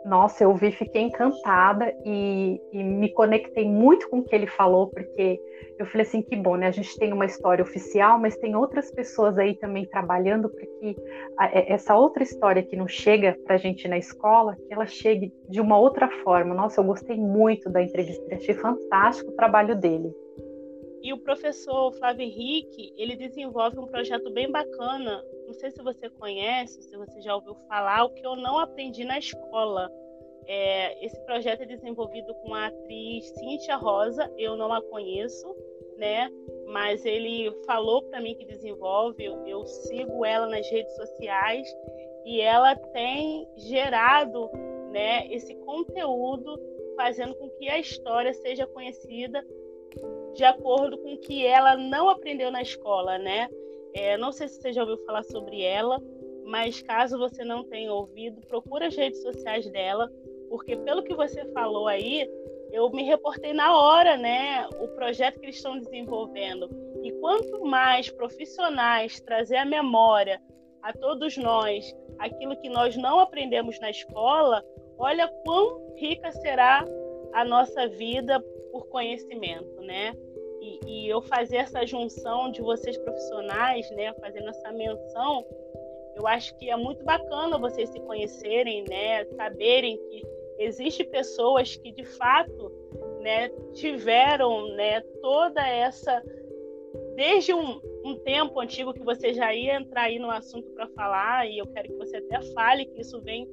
Nossa, 0.06 0.46
eu 0.46 0.52
ouvi, 0.52 0.72
fiquei 0.72 1.02
encantada 1.02 1.94
e, 2.06 2.62
e, 2.72 2.82
me 2.82 3.12
conectei 3.12 3.66
muito 3.66 4.10
com 4.10 4.20
o 4.20 4.24
que 4.24 4.34
ele 4.34 4.48
falou, 4.48 4.88
porque 4.88 5.38
eu 5.78 5.86
falei 5.86 6.08
assim, 6.08 6.22
que 6.22 6.38
bom, 6.38 6.56
né? 6.56 6.68
A 6.68 6.72
gente 6.72 6.98
tem 6.98 7.12
uma 7.12 7.26
história 7.26 7.62
oficial, 7.62 8.18
mas 8.18 8.38
tem 8.38 8.56
outras 8.56 8.90
pessoas 8.92 9.38
aí 9.38 9.58
também 9.58 9.86
trabalhando 9.86 10.50
para 10.50 10.66
que 10.66 10.96
é, 11.42 11.74
essa 11.74 11.98
outra 11.98 12.24
história 12.24 12.64
que 12.64 12.78
não 12.78 12.88
chega 12.88 13.38
para 13.46 13.56
a 13.56 13.58
gente 13.58 13.90
na 13.90 13.98
escola, 13.98 14.56
que 14.56 14.74
ela 14.74 14.88
chegue 14.88 15.34
de 15.50 15.60
uma 15.60 15.78
outra 15.78 16.08
forma. 16.24 16.56
Nossa, 16.56 16.80
eu 16.80 16.86
gostei 16.86 17.18
muito 17.18 17.70
da 17.70 17.84
entrevista, 17.84 18.24
achei 18.34 18.56
fantástico 18.56 19.32
o 19.32 19.36
trabalho 19.36 19.76
dele. 19.76 20.10
E 21.01 21.13
o 21.13 21.18
professor 21.18 21.94
Flávio 21.94 22.24
Henrique, 22.24 22.94
ele 22.98 23.15
desenvolve 23.15 23.79
um 23.79 23.86
projeto 23.86 24.29
bem 24.32 24.51
bacana. 24.51 25.24
Não 25.46 25.53
sei 25.53 25.72
se 25.72 25.82
você 25.82 26.10
conhece, 26.10 26.82
se 26.82 26.96
você 26.98 27.22
já 27.22 27.36
ouviu 27.36 27.56
falar, 27.68 28.03
o 28.03 28.10
que 28.10 28.25
eu 28.25 28.36
não 28.36 28.60
aprendi 28.60 29.03
na 29.06 29.18
escola. 29.18 29.89
É, 30.46 31.06
esse 31.06 31.20
projeto 31.25 31.62
é 31.62 31.65
desenvolvido 31.65 32.34
com 32.36 32.53
a 32.53 32.68
atriz 32.68 33.29
Cíntia 33.38 33.75
Rosa, 33.75 34.32
eu 34.38 34.58
não 34.58 34.74
a 34.74 34.82
conheço, 34.82 35.56
né? 35.98 36.29
Mas 36.68 37.06
ele 37.06 37.51
falou 37.65 38.01
para 38.03 38.20
mim 38.20 38.36
que 38.36 38.46
desenvolve, 38.46 39.24
eu, 39.24 39.46
eu 39.46 39.65
sigo 39.65 40.25
ela 40.25 40.48
nas 40.48 40.70
redes 40.70 40.96
sociais 40.96 41.68
e 42.25 42.41
ela 42.41 42.75
tem 42.75 43.48
gerado, 43.56 44.50
né, 44.91 45.27
esse 45.32 45.56
conteúdo 45.56 46.60
fazendo 46.96 47.34
com 47.36 47.50
que 47.51 47.70
a 47.70 47.79
história 47.79 48.34
seja 48.34 48.68
conhecida 48.68 49.46
de 50.36 50.44
acordo 50.44 50.98
com 50.98 51.14
o 51.14 51.18
que 51.18 51.46
ela 51.46 51.76
não 51.76 52.10
aprendeu 52.10 52.52
na 52.52 52.62
escola, 52.62 53.18
né? 53.18 53.50
É, 53.94 54.18
não 54.18 54.32
sei 54.32 54.48
se 54.48 54.62
você 54.62 54.72
já 54.72 54.82
ouviu 54.82 54.98
falar 55.06 55.24
sobre 55.24 55.62
ela, 55.62 56.02
mas 56.46 56.82
caso 56.82 57.18
você 57.18 57.44
não 57.44 57.64
tenha 57.64 57.94
ouvido, 57.94 58.42
procura 58.48 58.88
as 58.88 58.96
redes 58.96 59.22
sociais 59.22 59.70
dela, 59.72 60.12
porque 60.50 60.76
pelo 60.78 61.04
que 61.04 61.14
você 61.14 61.46
falou 61.52 61.88
aí, 61.88 62.28
eu 62.72 62.90
me 62.92 63.04
reportei 63.04 63.54
na 63.54 63.78
hora, 63.78 64.18
né? 64.18 64.68
O 64.80 64.88
projeto 64.90 65.40
que 65.40 65.46
eles 65.46 65.56
estão 65.56 65.80
desenvolvendo. 65.80 66.70
E 67.04 67.12
quanto 67.14 67.64
mais 67.66 68.10
profissionais 68.10 69.20
trazer 69.22 69.58
a 69.58 69.66
memória 69.66 70.42
a 70.82 70.94
todos 70.94 71.36
nós 71.38 71.96
aquilo 72.20 72.56
que 72.58 72.70
nós 72.70 72.96
não 72.96 73.20
aprendemos 73.20 73.80
na 73.80 73.90
escola, 73.90 74.64
olha 74.98 75.28
quão 75.46 75.96
rica 75.96 76.32
será 76.32 76.86
a 77.34 77.46
nossa 77.46 77.88
vida 77.88 78.44
por 78.72 78.88
conhecimento, 78.88 79.82
né? 79.82 80.16
E, 80.62 80.80
e, 80.86 81.10
eu 81.10 81.22
fazer 81.22 81.58
essa 81.58 81.86
junção 81.86 82.52
de 82.52 82.62
vocês 82.62 82.98
profissionais, 82.98 83.90
né, 83.92 84.14
fazendo 84.16 84.50
essa 84.50 84.72
menção, 84.74 85.46
eu 86.16 86.28
acho 86.28 86.56
que 86.58 86.70
é 86.70 86.76
muito 86.76 87.04
bacana 87.06 87.58
vocês 87.58 87.90
se 87.90 88.00
conhecerem, 88.02 88.84
né, 88.90 89.24
saberem 89.38 89.98
que 89.98 90.22
existem 90.60 91.10
pessoas 91.10 91.78
que 91.78 91.92
de 91.94 92.04
fato, 92.04 92.72
né, 93.22 93.50
tiveram, 93.74 94.68
né, 94.76 95.00
toda 95.22 95.66
essa 95.66 96.22
desde 97.16 97.54
um, 97.54 97.82
um 98.04 98.16
tempo 98.16 98.60
antigo 98.60 98.94
que 98.94 99.04
você 99.04 99.34
já 99.34 99.54
ia 99.54 99.76
entrar 99.76 100.04
aí 100.04 100.20
no 100.20 100.32
assunto 100.32 100.72
para 100.72 100.88
falar 100.90 101.50
e 101.50 101.58
eu 101.58 101.68
quero 101.68 101.90
que 101.90 101.98
você 101.98 102.18
até 102.18 102.42
fale 102.54 102.86
que 102.86 103.02
isso 103.02 103.20
vem 103.22 103.48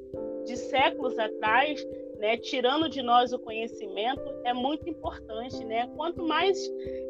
de 0.44 0.56
séculos 0.56 1.18
atrás, 1.18 1.84
né, 2.18 2.36
tirando 2.36 2.88
de 2.88 3.02
nós 3.02 3.32
o 3.32 3.38
conhecimento, 3.38 4.22
é 4.44 4.52
muito 4.52 4.88
importante, 4.88 5.64
né? 5.64 5.88
Quanto 5.96 6.22
mais 6.22 6.58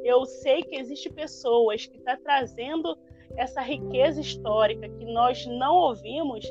eu 0.05 0.25
sei 0.25 0.63
que 0.63 0.77
existe 0.77 1.11
pessoas 1.11 1.87
que 1.87 1.97
estão 1.97 2.17
tá 2.17 2.21
trazendo 2.23 2.97
essa 3.37 3.61
riqueza 3.61 4.21
histórica 4.21 4.89
que 4.89 5.05
nós 5.05 5.47
não 5.47 5.75
ouvimos, 5.75 6.45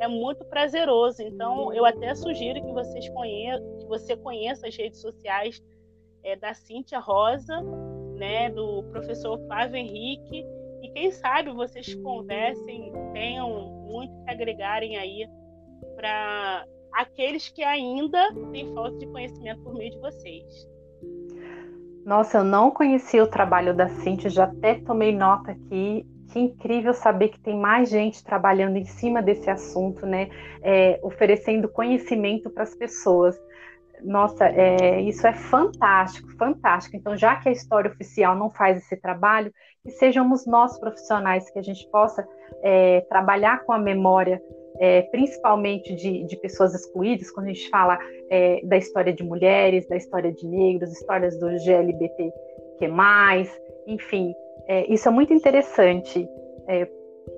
é 0.00 0.08
muito 0.08 0.44
prazeroso. 0.44 1.22
Então, 1.22 1.72
eu 1.72 1.84
até 1.84 2.14
sugiro 2.14 2.60
que 2.60 2.72
vocês 2.72 3.08
conheçam, 3.10 3.78
que 3.78 3.86
você 3.86 4.16
conheça 4.16 4.66
as 4.66 4.76
redes 4.76 5.00
sociais 5.00 5.62
é, 6.22 6.36
da 6.36 6.54
Cíntia 6.54 6.98
Rosa, 6.98 7.60
né, 8.16 8.50
do 8.50 8.82
professor 8.84 9.38
Flávio 9.46 9.76
Henrique, 9.76 10.44
e 10.82 10.88
quem 10.90 11.10
sabe 11.12 11.52
vocês 11.52 11.94
conversem, 11.94 12.92
tenham 13.12 13.70
muito 13.88 14.12
que 14.24 14.30
agregarem 14.30 14.96
aí 14.96 15.28
para 15.94 16.66
aqueles 16.92 17.48
que 17.48 17.62
ainda 17.62 18.32
têm 18.52 18.72
falta 18.74 18.96
de 18.98 19.06
conhecimento 19.06 19.62
por 19.62 19.74
meio 19.74 19.90
de 19.90 19.98
vocês. 19.98 20.68
Nossa, 22.04 22.38
eu 22.38 22.44
não 22.44 22.70
conhecia 22.70 23.22
o 23.22 23.28
trabalho 23.28 23.74
da 23.74 23.88
Cintia, 23.88 24.28
já 24.28 24.44
até 24.44 24.74
tomei 24.74 25.14
nota 25.14 25.52
aqui. 25.52 26.06
Que 26.32 26.40
incrível 26.40 26.94
saber 26.94 27.28
que 27.28 27.38
tem 27.38 27.54
mais 27.54 27.90
gente 27.90 28.24
trabalhando 28.24 28.76
em 28.76 28.86
cima 28.86 29.20
desse 29.20 29.50
assunto, 29.50 30.06
né? 30.06 30.30
É, 30.62 30.98
oferecendo 31.02 31.68
conhecimento 31.68 32.48
para 32.48 32.62
as 32.62 32.74
pessoas. 32.74 33.38
Nossa, 34.02 34.46
é, 34.46 35.00
isso 35.02 35.26
é 35.26 35.34
fantástico, 35.34 36.28
fantástico. 36.38 36.96
Então, 36.96 37.16
já 37.16 37.36
que 37.36 37.50
a 37.50 37.52
história 37.52 37.90
oficial 37.90 38.34
não 38.34 38.50
faz 38.50 38.78
esse 38.78 38.96
trabalho, 38.96 39.52
que 39.82 39.90
sejamos 39.90 40.46
nós 40.46 40.78
profissionais 40.78 41.50
que 41.50 41.58
a 41.58 41.62
gente 41.62 41.86
possa 41.90 42.26
é, 42.62 43.02
trabalhar 43.08 43.64
com 43.64 43.72
a 43.72 43.78
memória 43.78 44.40
é, 44.80 45.02
principalmente 45.02 45.94
de, 45.94 46.24
de, 46.24 46.36
pessoas 46.36 46.74
excluídas, 46.74 47.30
quando 47.30 47.46
a 47.46 47.52
gente 47.52 47.68
fala 47.68 47.98
é, 48.30 48.60
da 48.64 48.76
história 48.76 49.12
de 49.12 49.22
mulheres, 49.22 49.86
da 49.88 49.96
história 49.96 50.32
de 50.32 50.46
negros, 50.46 50.92
histórias 50.92 51.38
do 51.38 51.48
GLBT 51.58 52.32
que 52.82 52.88
mais, 52.88 53.48
enfim, 53.86 54.34
é, 54.66 54.92
isso 54.92 55.06
é 55.06 55.10
muito 55.12 55.32
interessante 55.32 56.28
é, 56.66 56.88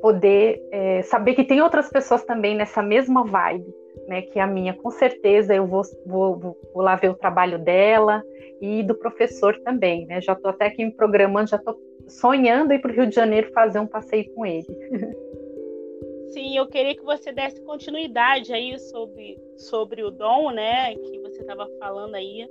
poder 0.01 0.59
é, 0.73 1.03
saber 1.03 1.35
que 1.35 1.45
tem 1.45 1.61
outras 1.61 1.91
pessoas 1.91 2.25
também 2.25 2.57
nessa 2.57 2.83
mesma 2.83 3.25
vibe, 3.25 3.75
né, 4.09 4.23
que 4.23 4.39
a 4.39 4.47
minha, 4.47 4.73
com 4.73 4.91
certeza 4.91 5.55
eu 5.55 5.67
vou, 5.67 5.83
vou, 6.07 6.57
vou 6.73 6.83
lá 6.83 6.97
ver 6.97 7.11
o 7.11 7.15
trabalho 7.15 7.59
dela 7.59 8.23
e 8.61 8.83
do 8.83 8.95
professor 8.95 9.55
também, 9.61 10.07
né? 10.07 10.21
Já 10.21 10.33
estou 10.33 10.51
até 10.51 10.67
aqui 10.67 10.85
me 10.85 10.93
programando, 10.93 11.51
já 11.51 11.57
estou 11.57 11.77
sonhando 12.09 12.73
ir 12.73 12.81
para 12.81 12.91
o 12.91 12.95
Rio 12.95 13.07
de 13.07 13.15
Janeiro 13.15 13.53
fazer 13.53 13.79
um 13.79 13.87
passeio 13.87 14.33
com 14.35 14.47
ele. 14.47 14.67
Sim, 16.35 16.57
eu 16.57 16.67
queria 16.67 16.97
que 16.97 17.05
você 17.05 17.33
desse 17.33 17.63
continuidade 17.63 18.53
aí 18.53 18.77
sobre, 18.79 19.39
sobre 19.57 20.03
o 20.03 20.11
dom, 20.11 20.51
né, 20.51 20.95
que 20.95 21.21
você 21.21 21.41
estava 21.41 21.69
falando 21.79 22.17
aí. 22.17 22.49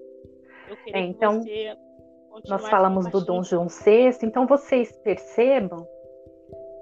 Eu 0.69 0.77
queria 0.77 1.01
é, 1.01 1.05
então, 1.05 1.43
que 1.43 1.75
você 2.31 2.49
nós 2.49 2.67
falamos 2.67 3.07
do 3.09 3.23
Dom 3.23 3.43
João 3.43 3.67
VI, 3.67 4.17
então 4.23 4.47
vocês 4.47 4.91
percebam 5.03 5.85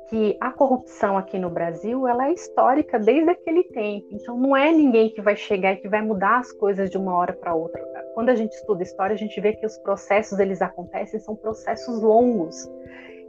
que 0.09 0.37
a 0.39 0.51
corrupção 0.51 1.17
aqui 1.17 1.39
no 1.39 1.49
Brasil 1.49 2.07
ela 2.07 2.27
é 2.27 2.33
histórica 2.33 2.99
desde 2.99 3.31
aquele 3.31 3.63
tempo. 3.63 4.07
Então 4.11 4.37
não 4.37 4.55
é 4.55 4.71
ninguém 4.71 5.09
que 5.09 5.21
vai 5.21 5.35
chegar 5.35 5.73
e 5.73 5.77
que 5.77 5.89
vai 5.89 6.01
mudar 6.01 6.39
as 6.39 6.51
coisas 6.51 6.89
de 6.89 6.97
uma 6.97 7.15
hora 7.15 7.33
para 7.33 7.55
outra. 7.55 7.81
Quando 8.13 8.29
a 8.29 8.35
gente 8.35 8.51
estuda 8.51 8.83
história, 8.83 9.13
a 9.13 9.17
gente 9.17 9.39
vê 9.41 9.53
que 9.53 9.65
os 9.65 9.77
processos 9.79 10.37
eles 10.37 10.61
acontecem, 10.61 11.19
são 11.19 11.35
processos 11.35 12.01
longos. 12.01 12.69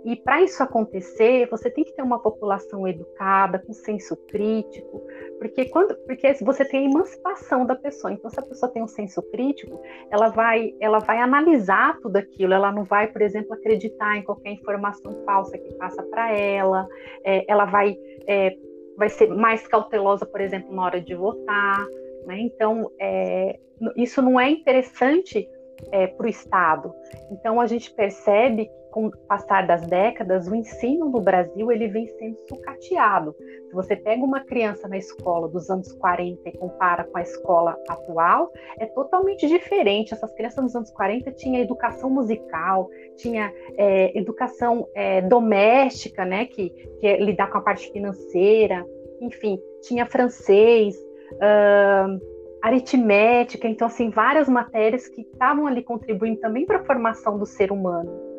E 0.04 0.16
para 0.16 0.42
isso 0.42 0.62
acontecer, 0.62 1.48
você 1.48 1.70
tem 1.70 1.84
que 1.84 1.92
ter 1.92 2.02
uma 2.02 2.18
população 2.18 2.86
educada, 2.88 3.58
com 3.58 3.72
senso 3.72 4.16
crítico, 4.26 5.00
porque 5.38 5.66
quando, 5.66 5.94
porque 6.06 6.34
você 6.42 6.64
tem 6.64 6.86
a 6.86 6.90
emancipação 6.90 7.64
da 7.64 7.76
pessoa. 7.76 8.12
Então, 8.12 8.30
se 8.30 8.38
a 8.38 8.42
pessoa 8.42 8.70
tem 8.72 8.82
um 8.82 8.88
senso 8.88 9.22
crítico, 9.30 9.80
ela 10.10 10.28
vai, 10.28 10.74
ela 10.80 10.98
vai 10.98 11.18
analisar 11.18 11.98
tudo 12.00 12.16
aquilo. 12.16 12.52
Ela 12.52 12.72
não 12.72 12.84
vai, 12.84 13.06
por 13.06 13.22
exemplo, 13.22 13.54
acreditar 13.54 14.16
em 14.16 14.22
qualquer 14.22 14.50
informação 14.50 15.12
falsa 15.24 15.56
que 15.56 15.74
passa 15.74 16.02
para 16.02 16.36
ela. 16.36 16.86
É, 17.24 17.44
ela 17.50 17.64
vai, 17.64 17.96
é, 18.26 18.56
vai 18.96 19.08
ser 19.08 19.28
mais 19.28 19.66
cautelosa, 19.66 20.26
por 20.26 20.40
exemplo, 20.40 20.74
na 20.74 20.84
hora 20.84 21.00
de 21.00 21.14
votar. 21.14 21.86
Né? 22.26 22.40
Então, 22.40 22.90
é, 23.00 23.58
isso 23.96 24.22
não 24.22 24.38
é 24.38 24.50
interessante 24.50 25.48
é, 25.90 26.06
para 26.06 26.26
o 26.26 26.28
Estado. 26.28 26.94
Então 27.30 27.60
a 27.60 27.66
gente 27.66 27.90
percebe 27.92 28.70
com 28.92 29.06
o 29.06 29.10
passar 29.26 29.66
das 29.66 29.84
décadas 29.86 30.46
o 30.46 30.54
ensino 30.54 31.08
no 31.08 31.20
Brasil 31.20 31.72
ele 31.72 31.88
vem 31.88 32.06
sendo 32.06 32.36
sucateado. 32.46 33.34
Se 33.68 33.74
você 33.74 33.96
pega 33.96 34.22
uma 34.22 34.40
criança 34.40 34.86
na 34.86 34.98
escola 34.98 35.48
dos 35.48 35.68
anos 35.70 35.90
40 35.92 36.48
e 36.48 36.58
compara 36.58 37.04
com 37.04 37.16
a 37.16 37.22
escola 37.22 37.76
atual, 37.88 38.52
é 38.78 38.86
totalmente 38.86 39.48
diferente. 39.48 40.12
Essas 40.12 40.32
crianças 40.34 40.62
nos 40.62 40.76
anos 40.76 40.90
40 40.90 41.32
tinha 41.32 41.60
educação 41.60 42.10
musical, 42.10 42.88
tinha 43.16 43.52
é, 43.76 44.16
educação 44.16 44.86
é, 44.94 45.22
doméstica, 45.22 46.24
né, 46.24 46.44
que, 46.44 46.70
que 47.00 47.06
é 47.06 47.18
lidar 47.18 47.50
com 47.50 47.58
a 47.58 47.62
parte 47.62 47.90
financeira, 47.90 48.86
enfim, 49.20 49.58
tinha 49.82 50.06
francês. 50.06 50.94
Uh, 51.32 52.32
aritmética, 52.62 53.66
então 53.66 53.88
assim 53.88 54.08
várias 54.08 54.48
matérias 54.48 55.08
que 55.08 55.22
estavam 55.22 55.66
ali 55.66 55.82
contribuindo 55.82 56.38
também 56.38 56.64
para 56.64 56.78
a 56.78 56.84
formação 56.84 57.36
do 57.36 57.44
ser 57.44 57.72
humano 57.72 58.31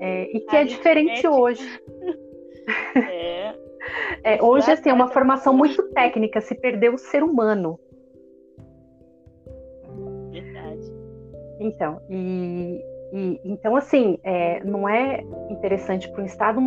é, 0.00 0.36
e 0.36 0.40
que 0.40 0.56
é 0.56 0.64
diferente 0.64 1.26
hoje. 1.26 1.64
É. 2.94 3.54
é 4.22 4.42
hoje 4.42 4.70
assim 4.70 4.90
é 4.90 4.92
uma 4.92 5.08
formação 5.08 5.56
muito 5.56 5.82
técnica, 5.94 6.38
se 6.38 6.54
perdeu 6.54 6.92
o 6.92 6.98
ser 6.98 7.22
humano. 7.22 7.80
Verdade. 10.30 10.92
Então 11.58 11.98
e, 12.10 12.84
e 13.10 13.40
então 13.42 13.74
assim 13.74 14.18
é, 14.22 14.62
não 14.64 14.86
é 14.86 15.24
interessante 15.48 16.10
para 16.10 16.22
o 16.22 16.26
Estado 16.26 16.60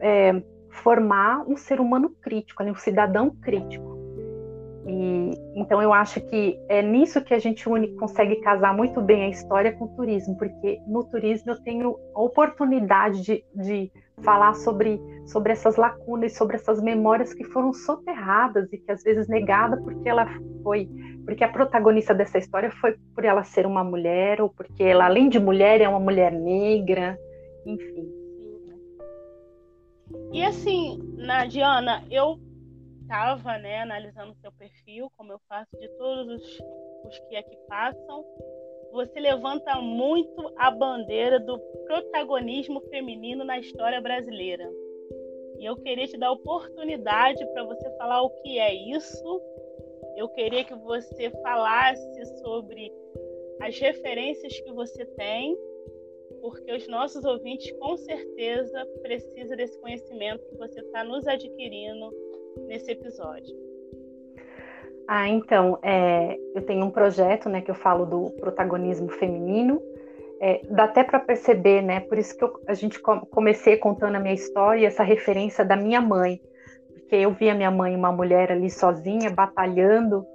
é, 0.00 0.42
formar 0.82 1.44
um 1.48 1.56
ser 1.56 1.80
humano 1.80 2.10
crítico, 2.20 2.64
um 2.64 2.74
cidadão 2.74 3.30
crítico. 3.30 3.95
E, 4.88 5.30
então 5.56 5.82
eu 5.82 5.92
acho 5.92 6.20
que 6.20 6.58
é 6.68 6.80
nisso 6.80 7.20
que 7.20 7.34
a 7.34 7.38
gente 7.40 7.68
une, 7.68 7.88
consegue 7.96 8.36
casar 8.36 8.74
muito 8.74 9.00
bem 9.00 9.24
a 9.24 9.28
história 9.28 9.72
com 9.72 9.86
o 9.86 9.88
turismo, 9.88 10.36
porque 10.38 10.80
no 10.86 11.02
turismo 11.04 11.50
eu 11.50 11.62
tenho 11.62 11.98
a 12.14 12.20
oportunidade 12.20 13.20
de, 13.22 13.44
de 13.52 13.92
falar 14.22 14.54
sobre, 14.54 15.00
sobre 15.26 15.52
essas 15.52 15.76
lacunas, 15.76 16.36
sobre 16.36 16.54
essas 16.54 16.80
memórias 16.80 17.34
que 17.34 17.42
foram 17.44 17.72
soterradas 17.72 18.72
e 18.72 18.78
que 18.78 18.92
às 18.92 19.02
vezes 19.02 19.26
negada 19.26 19.76
porque 19.78 20.08
ela 20.08 20.26
foi, 20.62 20.88
porque 21.24 21.42
a 21.42 21.48
protagonista 21.48 22.14
dessa 22.14 22.38
história 22.38 22.70
foi 22.70 22.96
por 23.12 23.24
ela 23.24 23.42
ser 23.42 23.66
uma 23.66 23.82
mulher 23.82 24.40
ou 24.40 24.48
porque 24.48 24.84
ela 24.84 25.06
além 25.06 25.28
de 25.28 25.40
mulher 25.40 25.80
é 25.80 25.88
uma 25.88 26.00
mulher 26.00 26.30
negra, 26.30 27.18
enfim. 27.66 28.08
E 30.32 30.44
assim, 30.44 31.00
na 31.16 31.44
Diana, 31.46 32.04
eu 32.10 32.38
estava 33.06 33.56
né, 33.58 33.78
analisando 33.78 34.34
seu 34.34 34.50
perfil, 34.50 35.08
como 35.16 35.32
eu 35.32 35.38
faço 35.48 35.70
de 35.78 35.88
todos 35.90 36.42
os, 36.42 36.60
os 37.04 37.18
que 37.28 37.36
aqui 37.36 37.56
passam, 37.68 38.24
você 38.90 39.20
levanta 39.20 39.76
muito 39.76 40.52
a 40.56 40.72
bandeira 40.72 41.38
do 41.38 41.56
protagonismo 41.86 42.80
feminino 42.90 43.44
na 43.44 43.60
história 43.60 44.00
brasileira. 44.00 44.68
E 45.58 45.64
eu 45.64 45.76
queria 45.76 46.06
te 46.08 46.18
dar 46.18 46.32
oportunidade 46.32 47.46
para 47.52 47.62
você 47.62 47.88
falar 47.96 48.22
o 48.22 48.30
que 48.42 48.58
é 48.58 48.74
isso. 48.74 49.40
Eu 50.16 50.28
queria 50.30 50.64
que 50.64 50.74
você 50.74 51.30
falasse 51.42 52.40
sobre 52.40 52.92
as 53.60 53.78
referências 53.78 54.58
que 54.60 54.72
você 54.72 55.04
tem, 55.04 55.56
porque 56.40 56.72
os 56.72 56.88
nossos 56.88 57.24
ouvintes 57.24 57.70
com 57.78 57.96
certeza 57.96 58.84
precisam 59.00 59.56
desse 59.56 59.78
conhecimento 59.78 60.44
que 60.46 60.56
você 60.56 60.80
está 60.80 61.04
nos 61.04 61.26
adquirindo 61.26 62.12
nesse 62.66 62.90
episódio? 62.90 63.54
Ah, 65.08 65.28
então, 65.28 65.78
é, 65.82 66.36
eu 66.54 66.62
tenho 66.62 66.84
um 66.84 66.90
projeto, 66.90 67.48
né, 67.48 67.60
que 67.60 67.70
eu 67.70 67.74
falo 67.74 68.04
do 68.04 68.30
protagonismo 68.40 69.08
feminino. 69.08 69.80
É, 70.40 70.60
dá 70.68 70.84
até 70.84 71.02
para 71.02 71.18
perceber, 71.20 71.80
né? 71.80 72.00
Por 72.00 72.18
isso 72.18 72.36
que 72.36 72.44
eu, 72.44 72.60
a 72.66 72.74
gente 72.74 73.00
comecei 73.00 73.76
contando 73.76 74.16
a 74.16 74.20
minha 74.20 74.34
história, 74.34 74.86
essa 74.86 75.02
referência 75.02 75.64
da 75.64 75.76
minha 75.76 76.00
mãe, 76.00 76.40
porque 76.92 77.16
eu 77.16 77.30
via 77.30 77.54
minha 77.54 77.70
mãe, 77.70 77.96
uma 77.96 78.12
mulher 78.12 78.52
ali 78.52 78.68
sozinha, 78.68 79.30
batalhando 79.30 80.26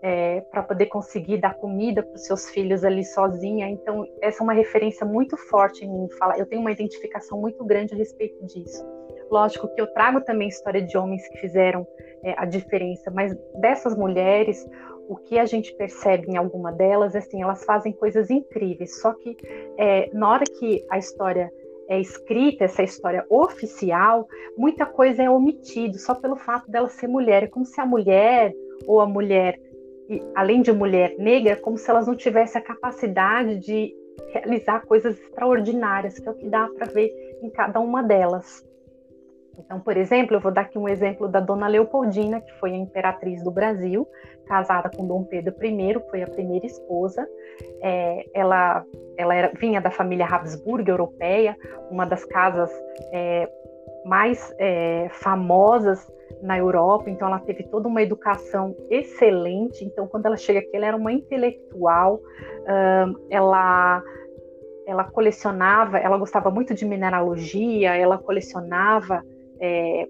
é, 0.00 0.42
para 0.42 0.62
poder 0.62 0.86
conseguir 0.86 1.38
dar 1.38 1.54
comida 1.54 2.02
para 2.02 2.14
os 2.14 2.24
seus 2.24 2.48
filhos 2.50 2.84
ali 2.84 3.04
sozinha. 3.04 3.68
Então, 3.68 4.06
essa 4.20 4.42
é 4.42 4.44
uma 4.44 4.52
referência 4.52 5.04
muito 5.04 5.36
forte 5.36 5.84
em 5.84 5.90
mim. 5.90 6.08
Eu 6.36 6.46
tenho 6.46 6.60
uma 6.60 6.70
identificação 6.70 7.40
muito 7.40 7.64
grande 7.64 7.94
a 7.94 7.96
respeito 7.96 8.44
disso. 8.46 8.86
Lógico 9.30 9.68
que 9.74 9.80
eu 9.80 9.86
trago 9.88 10.20
também 10.22 10.48
história 10.48 10.82
de 10.82 10.96
homens 10.96 11.26
que 11.28 11.38
fizeram 11.38 11.86
é, 12.22 12.34
a 12.36 12.44
diferença, 12.44 13.10
mas 13.10 13.36
dessas 13.60 13.96
mulheres, 13.96 14.66
o 15.08 15.16
que 15.16 15.38
a 15.38 15.44
gente 15.44 15.74
percebe 15.74 16.28
em 16.28 16.36
alguma 16.36 16.72
delas, 16.72 17.14
assim, 17.14 17.42
elas 17.42 17.64
fazem 17.64 17.92
coisas 17.92 18.30
incríveis. 18.30 19.00
Só 19.00 19.12
que 19.12 19.36
é, 19.78 20.10
na 20.12 20.30
hora 20.30 20.44
que 20.44 20.84
a 20.90 20.98
história 20.98 21.50
é 21.88 21.98
escrita, 21.98 22.64
essa 22.64 22.82
história 22.82 23.24
oficial, 23.30 24.28
muita 24.56 24.84
coisa 24.84 25.22
é 25.22 25.30
omitido 25.30 25.98
só 25.98 26.14
pelo 26.14 26.36
fato 26.36 26.70
dela 26.70 26.88
ser 26.88 27.08
mulher. 27.08 27.44
É 27.44 27.46
como 27.46 27.64
se 27.64 27.80
a 27.80 27.86
mulher 27.86 28.52
ou 28.86 29.00
a 29.00 29.06
mulher, 29.06 29.58
além 30.34 30.60
de 30.60 30.70
mulher 30.70 31.16
negra, 31.18 31.56
como 31.56 31.78
se 31.78 31.90
elas 31.90 32.06
não 32.06 32.14
tivessem 32.14 32.60
a 32.60 32.64
capacidade 32.64 33.58
de 33.58 33.94
realizar 34.32 34.84
coisas 34.84 35.18
extraordinárias, 35.18 36.18
que 36.18 36.28
é 36.28 36.30
o 36.30 36.34
que 36.34 36.48
dá 36.48 36.68
para 36.68 36.86
ver 36.92 37.10
em 37.42 37.48
cada 37.48 37.80
uma 37.80 38.02
delas. 38.02 38.67
Então, 39.58 39.80
por 39.80 39.96
exemplo, 39.96 40.36
eu 40.36 40.40
vou 40.40 40.52
dar 40.52 40.62
aqui 40.62 40.78
um 40.78 40.88
exemplo 40.88 41.28
da 41.28 41.40
Dona 41.40 41.66
Leopoldina, 41.66 42.40
que 42.40 42.52
foi 42.54 42.72
a 42.72 42.76
imperatriz 42.76 43.42
do 43.42 43.50
Brasil, 43.50 44.06
casada 44.46 44.88
com 44.94 45.06
Dom 45.06 45.24
Pedro 45.24 45.54
I, 45.62 46.00
foi 46.10 46.22
a 46.22 46.26
primeira 46.26 46.66
esposa. 46.66 47.26
É, 47.82 48.24
ela 48.32 48.84
ela 49.16 49.34
era, 49.34 49.52
vinha 49.58 49.80
da 49.80 49.90
família 49.90 50.26
Habsburg 50.26 50.88
europeia, 50.88 51.56
uma 51.90 52.06
das 52.06 52.24
casas 52.24 52.70
é, 53.12 53.50
mais 54.04 54.54
é, 54.58 55.08
famosas 55.10 56.06
na 56.40 56.56
Europa, 56.56 57.10
então 57.10 57.26
ela 57.26 57.40
teve 57.40 57.64
toda 57.64 57.88
uma 57.88 58.00
educação 58.00 58.76
excelente. 58.88 59.84
Então, 59.84 60.06
quando 60.06 60.26
ela 60.26 60.36
chega 60.36 60.60
aqui, 60.60 60.70
ela 60.72 60.86
era 60.86 60.96
uma 60.96 61.12
intelectual, 61.12 62.20
ela 63.28 64.02
ela 64.86 65.04
colecionava, 65.04 65.98
ela 65.98 66.16
gostava 66.16 66.50
muito 66.50 66.74
de 66.74 66.86
mineralogia, 66.86 67.94
ela 67.94 68.16
colecionava 68.16 69.22
é, 69.60 70.08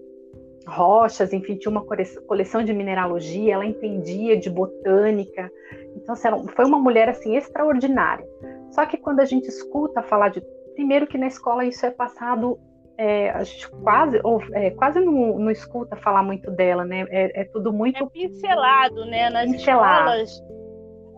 rochas, 0.66 1.32
enfim, 1.32 1.56
tinha 1.56 1.70
uma 1.70 1.84
coleção 2.26 2.62
de 2.62 2.72
mineralogia, 2.72 3.54
ela 3.54 3.64
entendia 3.64 4.36
de 4.36 4.50
botânica. 4.50 5.50
Então, 5.96 6.12
assim, 6.12 6.28
foi 6.54 6.64
uma 6.64 6.78
mulher 6.78 7.08
assim 7.08 7.36
extraordinária. 7.36 8.26
Só 8.70 8.84
que 8.84 8.96
quando 8.96 9.20
a 9.20 9.24
gente 9.24 9.48
escuta 9.48 10.02
falar 10.02 10.28
de, 10.28 10.42
primeiro 10.74 11.06
que 11.06 11.18
na 11.18 11.26
escola 11.26 11.64
isso 11.64 11.84
é 11.86 11.90
passado, 11.90 12.58
é, 12.98 13.30
a 13.30 13.42
gente 13.44 13.70
quase, 13.82 14.20
ou, 14.24 14.42
é, 14.52 14.70
quase 14.70 15.00
não, 15.00 15.38
não, 15.38 15.50
escuta 15.50 15.96
falar 15.96 16.22
muito 16.22 16.50
dela, 16.50 16.84
né? 16.84 17.06
É, 17.10 17.42
é 17.42 17.44
tudo 17.44 17.72
muito 17.72 18.04
é 18.04 18.08
pincelado, 18.08 19.06
né? 19.06 19.30
Nas 19.30 19.50
pincelado. 19.50 20.20
escolas 20.22 20.58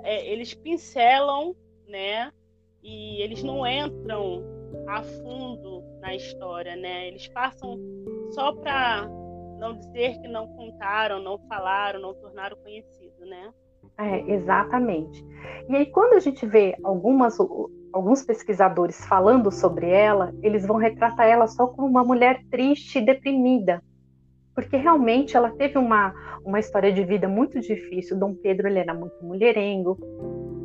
é, 0.03 0.31
eles 0.31 0.55
pincelam, 0.55 1.55
né? 1.89 2.31
E 2.83 3.23
eles 3.23 3.43
não 3.43 3.67
entram 3.67 4.43
a 4.87 5.03
fundo 5.03 5.83
na 6.01 6.15
história, 6.15 6.77
né? 6.77 7.09
Eles 7.09 7.29
passam 7.29 7.79
só 8.33 8.53
para 8.53 9.09
não 9.59 9.77
dizer 9.77 10.19
que 10.21 10.29
não 10.29 10.49
contaram, 10.49 11.23
não 11.23 11.39
falaram, 11.47 12.01
não 12.01 12.15
tornaram 12.15 12.57
conhecido, 12.57 13.27
né? 13.27 13.53
É, 13.99 14.33
exatamente. 14.33 15.25
E 15.69 15.77
aí, 15.77 15.87
quando 15.87 16.15
a 16.15 16.21
gente 16.21 16.47
vê 16.47 16.75
algumas, 16.83 17.39
alguns 17.93 18.23
pesquisadores 18.23 19.05
falando 19.07 19.51
sobre 19.51 19.91
ela, 19.91 20.35
eles 20.43 20.67
vão 20.67 20.77
retratar 20.77 21.27
ela 21.27 21.47
só 21.47 21.67
como 21.67 21.87
uma 21.87 22.03
mulher 22.03 22.43
triste 22.51 22.99
e 22.99 23.05
deprimida, 23.05 23.83
porque 24.55 24.77
realmente 24.77 25.37
ela 25.37 25.51
teve 25.51 25.77
uma, 25.77 26.15
uma 26.45 26.59
história 26.59 26.93
de 26.93 27.05
vida 27.05 27.29
muito 27.29 27.61
difícil. 27.61 28.19
Dom 28.19 28.35
Pedro 28.35 28.69
ele 28.69 28.79
era 28.79 28.95
muito 28.95 29.23
mulherengo, 29.23 29.99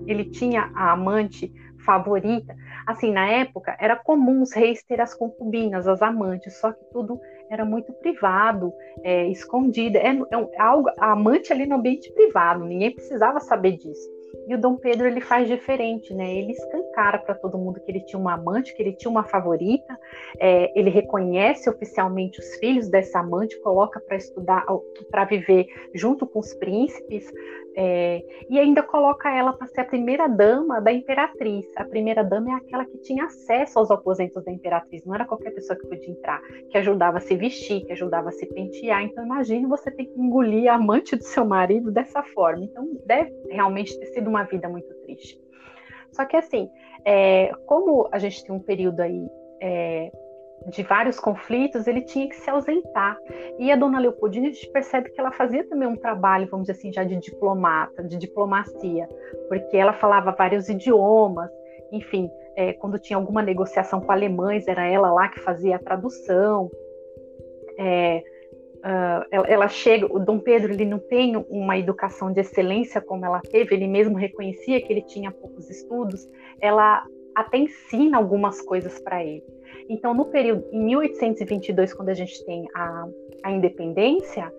ele 0.07 0.25
tinha 0.25 0.71
a 0.73 0.93
amante 0.93 1.51
favorita. 1.85 2.55
Assim, 2.87 3.11
na 3.11 3.27
época, 3.27 3.75
era 3.79 3.95
comum 3.95 4.41
os 4.41 4.53
reis 4.53 4.83
ter 4.83 5.01
as 5.01 5.13
concubinas, 5.13 5.87
as 5.87 6.01
amantes, 6.01 6.57
só 6.59 6.71
que 6.71 6.83
tudo 6.91 7.19
era 7.49 7.65
muito 7.65 7.93
privado, 7.93 8.73
é, 9.03 9.27
escondido. 9.27 9.97
É, 9.97 10.09
é 10.09 10.61
algo, 10.61 10.89
a 10.99 11.11
amante 11.11 11.51
ali 11.51 11.65
no 11.65 11.75
ambiente 11.75 12.11
privado, 12.11 12.65
ninguém 12.65 12.91
precisava 12.91 13.39
saber 13.39 13.77
disso. 13.77 14.09
E 14.47 14.55
o 14.55 14.59
Dom 14.59 14.75
Pedro 14.75 15.07
ele 15.07 15.21
faz 15.21 15.47
diferente, 15.47 16.13
né? 16.13 16.35
Ele 16.35 16.51
escancara 16.51 16.84
para 16.95 17.35
todo 17.35 17.57
mundo 17.57 17.79
que 17.79 17.91
ele 17.91 18.01
tinha 18.01 18.19
uma 18.19 18.33
amante, 18.33 18.73
que 18.73 18.81
ele 18.81 18.93
tinha 18.93 19.11
uma 19.11 19.23
favorita. 19.23 19.99
É, 20.39 20.71
ele 20.79 20.89
reconhece 20.89 21.69
oficialmente 21.69 22.39
os 22.39 22.55
filhos 22.55 22.89
dessa 22.89 23.19
amante, 23.19 23.59
coloca 23.59 23.99
para 23.99 24.15
estudar, 24.15 24.65
para 25.11 25.25
viver 25.25 25.67
junto 25.93 26.25
com 26.25 26.39
os 26.39 26.53
príncipes. 26.53 27.31
É, 27.77 28.23
e 28.49 28.57
ainda 28.57 28.81
coloca 28.81 29.29
ela 29.29 29.51
para 29.51 29.67
ser 29.67 29.81
a 29.81 29.85
primeira 29.85 30.27
dama 30.27 30.79
da 30.79 30.93
imperatriz. 30.93 31.65
A 31.75 31.83
primeira 31.83 32.23
dama 32.23 32.51
é 32.51 32.53
aquela 32.53 32.85
que 32.85 32.97
tinha 32.99 33.25
acesso 33.25 33.77
aos 33.77 33.91
aposentos 33.91 34.43
da 34.45 34.51
imperatriz, 34.51 35.03
não 35.03 35.13
era 35.13 35.25
qualquer 35.25 35.51
pessoa 35.51 35.77
que 35.77 35.85
podia 35.85 36.09
entrar, 36.09 36.41
que 36.69 36.77
ajudava 36.77 37.17
a 37.17 37.21
se 37.21 37.35
vestir, 37.35 37.85
que 37.85 37.91
ajudava 37.91 38.29
a 38.29 38.31
se 38.31 38.45
pentear. 38.45 39.03
Então, 39.03 39.25
imagine 39.25 39.65
você 39.65 39.91
ter 39.91 40.05
que 40.05 40.19
engolir 40.19 40.71
a 40.71 40.75
amante 40.75 41.15
do 41.17 41.23
seu 41.23 41.43
marido 41.43 41.91
dessa 41.91 42.23
forma. 42.23 42.63
Então, 42.63 42.87
deve 43.05 43.33
realmente 43.49 43.99
ter 43.99 44.05
sido 44.07 44.29
uma 44.29 44.43
vida 44.43 44.69
muito 44.69 44.93
triste. 45.01 45.37
Só 46.11 46.23
que, 46.23 46.37
assim, 46.37 46.69
é, 47.05 47.51
como 47.65 48.09
a 48.11 48.17
gente 48.17 48.43
tem 48.43 48.53
um 48.53 48.59
período 48.59 48.99
aí 48.99 49.29
é, 49.61 50.11
de 50.67 50.81
vários 50.83 51.19
conflitos, 51.19 51.85
ele 51.85 52.01
tinha 52.01 52.27
que 52.27 52.35
se 52.35 52.49
ausentar. 52.49 53.17
E 53.59 53.71
a 53.71 53.75
dona 53.75 53.99
Leopoldina, 53.99 54.47
a 54.47 54.51
gente 54.51 54.67
percebe 54.71 55.11
que 55.11 55.19
ela 55.19 55.31
fazia 55.31 55.63
também 55.67 55.87
um 55.87 55.95
trabalho, 55.95 56.47
vamos 56.49 56.67
dizer 56.67 56.79
assim, 56.79 56.91
já 56.91 57.03
de 57.03 57.15
diplomata, 57.17 58.03
de 58.03 58.17
diplomacia, 58.17 59.07
porque 59.47 59.77
ela 59.77 59.93
falava 59.93 60.31
vários 60.31 60.67
idiomas, 60.67 61.51
enfim, 61.91 62.29
é, 62.55 62.73
quando 62.73 62.97
tinha 62.97 63.17
alguma 63.17 63.41
negociação 63.41 64.01
com 64.01 64.11
alemães, 64.11 64.67
era 64.67 64.85
ela 64.87 65.11
lá 65.11 65.27
que 65.27 65.39
fazia 65.39 65.75
a 65.75 65.79
tradução. 65.79 66.71
É, 67.77 68.23
ela, 69.31 69.47
ela, 69.47 69.67
chega, 69.67 70.05
o 70.05 70.19
Dom 70.19 70.39
Pedro 70.39 70.71
ele 70.71 70.85
não 70.85 70.99
tem 70.99 71.35
uma 71.49 71.77
educação 71.77 72.31
de 72.31 72.39
excelência 72.39 73.01
como 73.01 73.25
ela 73.25 73.41
teve, 73.41 73.73
ele 73.73 73.87
mesmo 73.87 74.15
reconhecia 74.15 74.79
que 74.79 74.93
ele 74.93 75.01
tinha 75.01 75.31
poucos 75.31 75.69
estudos, 75.69 76.29
ela 76.61 77.03
até 77.35 77.57
ensina 77.57 78.17
algumas 78.17 78.61
coisas 78.61 78.99
para 78.99 79.23
ele. 79.23 79.43
Então, 79.89 80.13
no 80.13 80.25
período, 80.25 80.65
em 80.71 80.83
1822, 80.85 81.93
quando 81.93 82.09
a 82.09 82.13
gente 82.13 82.43
tem 82.45 82.67
a, 82.75 83.07
a 83.43 83.51
independência, 83.51 84.51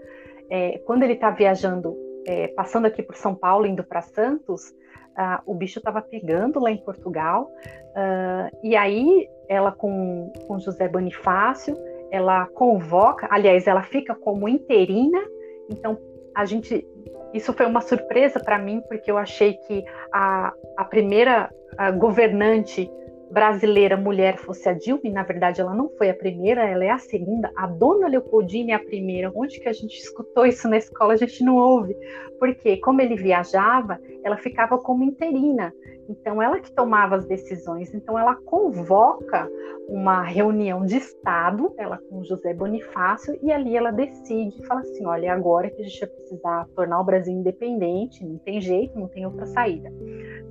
é, 0.50 0.78
quando 0.78 1.02
ele 1.02 1.14
está 1.14 1.30
viajando, 1.30 1.96
é, 2.26 2.48
passando 2.48 2.86
aqui 2.86 3.02
por 3.02 3.16
São 3.16 3.34
Paulo, 3.34 3.66
indo 3.66 3.82
para 3.82 4.02
Santos, 4.02 4.70
uh, 5.16 5.40
o 5.44 5.54
bicho 5.54 5.78
estava 5.78 6.00
pegando 6.02 6.60
lá 6.60 6.70
em 6.70 6.76
Portugal, 6.76 7.50
uh, 7.92 8.56
e 8.62 8.76
aí 8.76 9.28
ela 9.48 9.72
com, 9.72 10.32
com 10.46 10.58
José 10.58 10.88
Bonifácio, 10.88 11.76
ela 12.16 12.46
convoca, 12.46 13.28
aliás, 13.30 13.66
ela 13.66 13.82
fica 13.82 14.14
como 14.14 14.48
interina, 14.48 15.22
então 15.70 15.98
a 16.34 16.44
gente 16.44 16.86
isso 17.34 17.52
foi 17.52 17.66
uma 17.66 17.80
surpresa 17.80 18.40
para 18.40 18.58
mim, 18.58 18.82
porque 18.88 19.10
eu 19.10 19.18
achei 19.18 19.54
que 19.54 19.84
a, 20.12 20.52
a 20.76 20.84
primeira 20.84 21.50
a 21.76 21.90
governante 21.90 22.90
brasileira 23.30 23.96
mulher 23.96 24.38
fosse 24.38 24.68
a 24.68 24.72
Dilma, 24.72 25.02
e 25.04 25.10
na 25.10 25.22
verdade 25.22 25.60
ela 25.60 25.74
não 25.74 25.90
foi 25.98 26.08
a 26.08 26.14
primeira, 26.14 26.64
ela 26.64 26.84
é 26.84 26.90
a 26.90 26.98
segunda. 26.98 27.50
A 27.56 27.66
dona 27.66 28.08
Leopoldina 28.08 28.72
é 28.72 28.74
a 28.74 28.78
primeira. 28.78 29.32
Onde 29.34 29.60
que 29.60 29.68
a 29.68 29.72
gente 29.72 29.98
escutou 29.98 30.46
isso 30.46 30.68
na 30.68 30.78
escola? 30.78 31.14
A 31.14 31.16
gente 31.16 31.42
não 31.42 31.56
ouve. 31.56 31.96
Porque, 32.38 32.76
como 32.78 33.00
ele 33.00 33.16
viajava, 33.16 34.00
ela 34.26 34.36
ficava 34.36 34.76
como 34.76 35.04
interina. 35.04 35.72
Então, 36.08 36.42
ela 36.42 36.58
que 36.58 36.72
tomava 36.72 37.14
as 37.14 37.26
decisões. 37.26 37.94
Então, 37.94 38.18
ela 38.18 38.34
convoca 38.34 39.48
uma 39.88 40.20
reunião 40.22 40.84
de 40.84 40.96
Estado, 40.96 41.72
ela 41.78 41.98
com 42.10 42.24
José 42.24 42.52
Bonifácio, 42.52 43.38
e 43.40 43.52
ali 43.52 43.76
ela 43.76 43.92
decide, 43.92 44.66
fala 44.66 44.80
assim: 44.80 45.06
olha, 45.06 45.32
agora 45.32 45.70
que 45.70 45.80
a 45.80 45.84
gente 45.84 46.00
vai 46.00 46.08
precisar 46.08 46.66
tornar 46.74 47.00
o 47.00 47.04
Brasil 47.04 47.32
independente, 47.32 48.24
não 48.24 48.38
tem 48.38 48.60
jeito, 48.60 48.98
não 48.98 49.06
tem 49.06 49.24
outra 49.24 49.46
saída. 49.46 49.92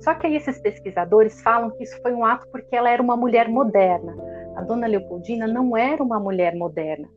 Só 0.00 0.14
que 0.14 0.26
aí 0.26 0.36
esses 0.36 0.58
pesquisadores 0.58 1.42
falam 1.42 1.70
que 1.70 1.84
isso 1.84 2.00
foi 2.00 2.14
um 2.14 2.24
ato 2.24 2.48
porque 2.50 2.74
ela 2.74 2.88
era 2.88 3.02
uma 3.02 3.16
mulher 3.16 3.46
moderna. 3.46 4.16
A 4.56 4.62
dona 4.62 4.86
Leopoldina 4.86 5.46
não 5.46 5.76
era 5.76 6.02
uma 6.02 6.18
mulher 6.18 6.56
moderna. 6.56 7.08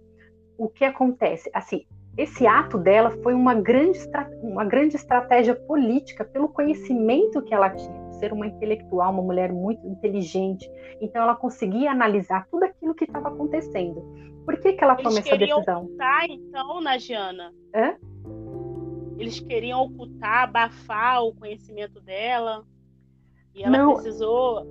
O 0.57 0.67
que 0.67 0.83
acontece? 0.83 1.49
Assim, 1.53 1.85
esse 2.19 2.45
ato 2.45 2.77
dela 2.77 3.11
foi 3.23 3.33
uma 3.33 3.53
grande, 3.53 3.97
uma 4.43 4.65
grande 4.65 4.97
estratégia 4.97 5.55
política 5.55 6.25
pelo 6.25 6.49
conhecimento 6.49 7.41
que 7.41 7.53
ela 7.53 7.69
tinha, 7.69 8.11
ser 8.11 8.33
uma 8.33 8.45
intelectual, 8.45 9.13
uma 9.13 9.23
mulher 9.23 9.53
muito 9.53 9.87
inteligente. 9.87 10.69
Então 10.99 11.21
ela 11.21 11.33
conseguia 11.33 11.91
analisar 11.91 12.45
tudo 12.51 12.65
aquilo 12.65 12.93
que 12.93 13.05
estava 13.05 13.29
acontecendo. 13.29 14.01
Por 14.43 14.59
que, 14.59 14.73
que 14.73 14.83
ela 14.83 14.97
tomou 14.97 15.17
essa 15.17 15.37
decisão? 15.37 15.83
Ocultar, 15.83 16.25
então, 16.29 16.81
Nagiana? 16.81 17.53
Hã? 17.73 17.95
Eles 19.17 19.39
queriam 19.39 19.83
ocultar, 19.83 20.43
abafar 20.43 21.23
o 21.23 21.33
conhecimento 21.33 22.01
dela. 22.01 22.65
E 23.55 23.63
ela 23.63 23.77
não, 23.77 23.93
precisou. 23.93 24.67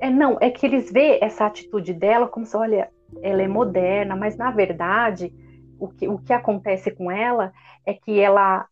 É, 0.00 0.08
não, 0.08 0.38
é 0.40 0.48
que 0.48 0.64
eles 0.64 0.92
vê 0.92 1.18
essa 1.20 1.44
atitude 1.44 1.92
dela 1.92 2.28
como 2.28 2.46
se, 2.46 2.56
olha, 2.56 2.88
ela 3.20 3.42
é 3.42 3.48
moderna, 3.48 4.14
mas 4.14 4.36
na 4.36 4.52
verdade 4.52 5.32
o 5.80 5.88
que, 5.88 6.06
o 6.06 6.18
que 6.18 6.32
acontece 6.32 6.90
com 6.90 7.10
ela 7.10 7.52
é 7.86 7.94
que 7.94 8.20
ela, 8.20 8.66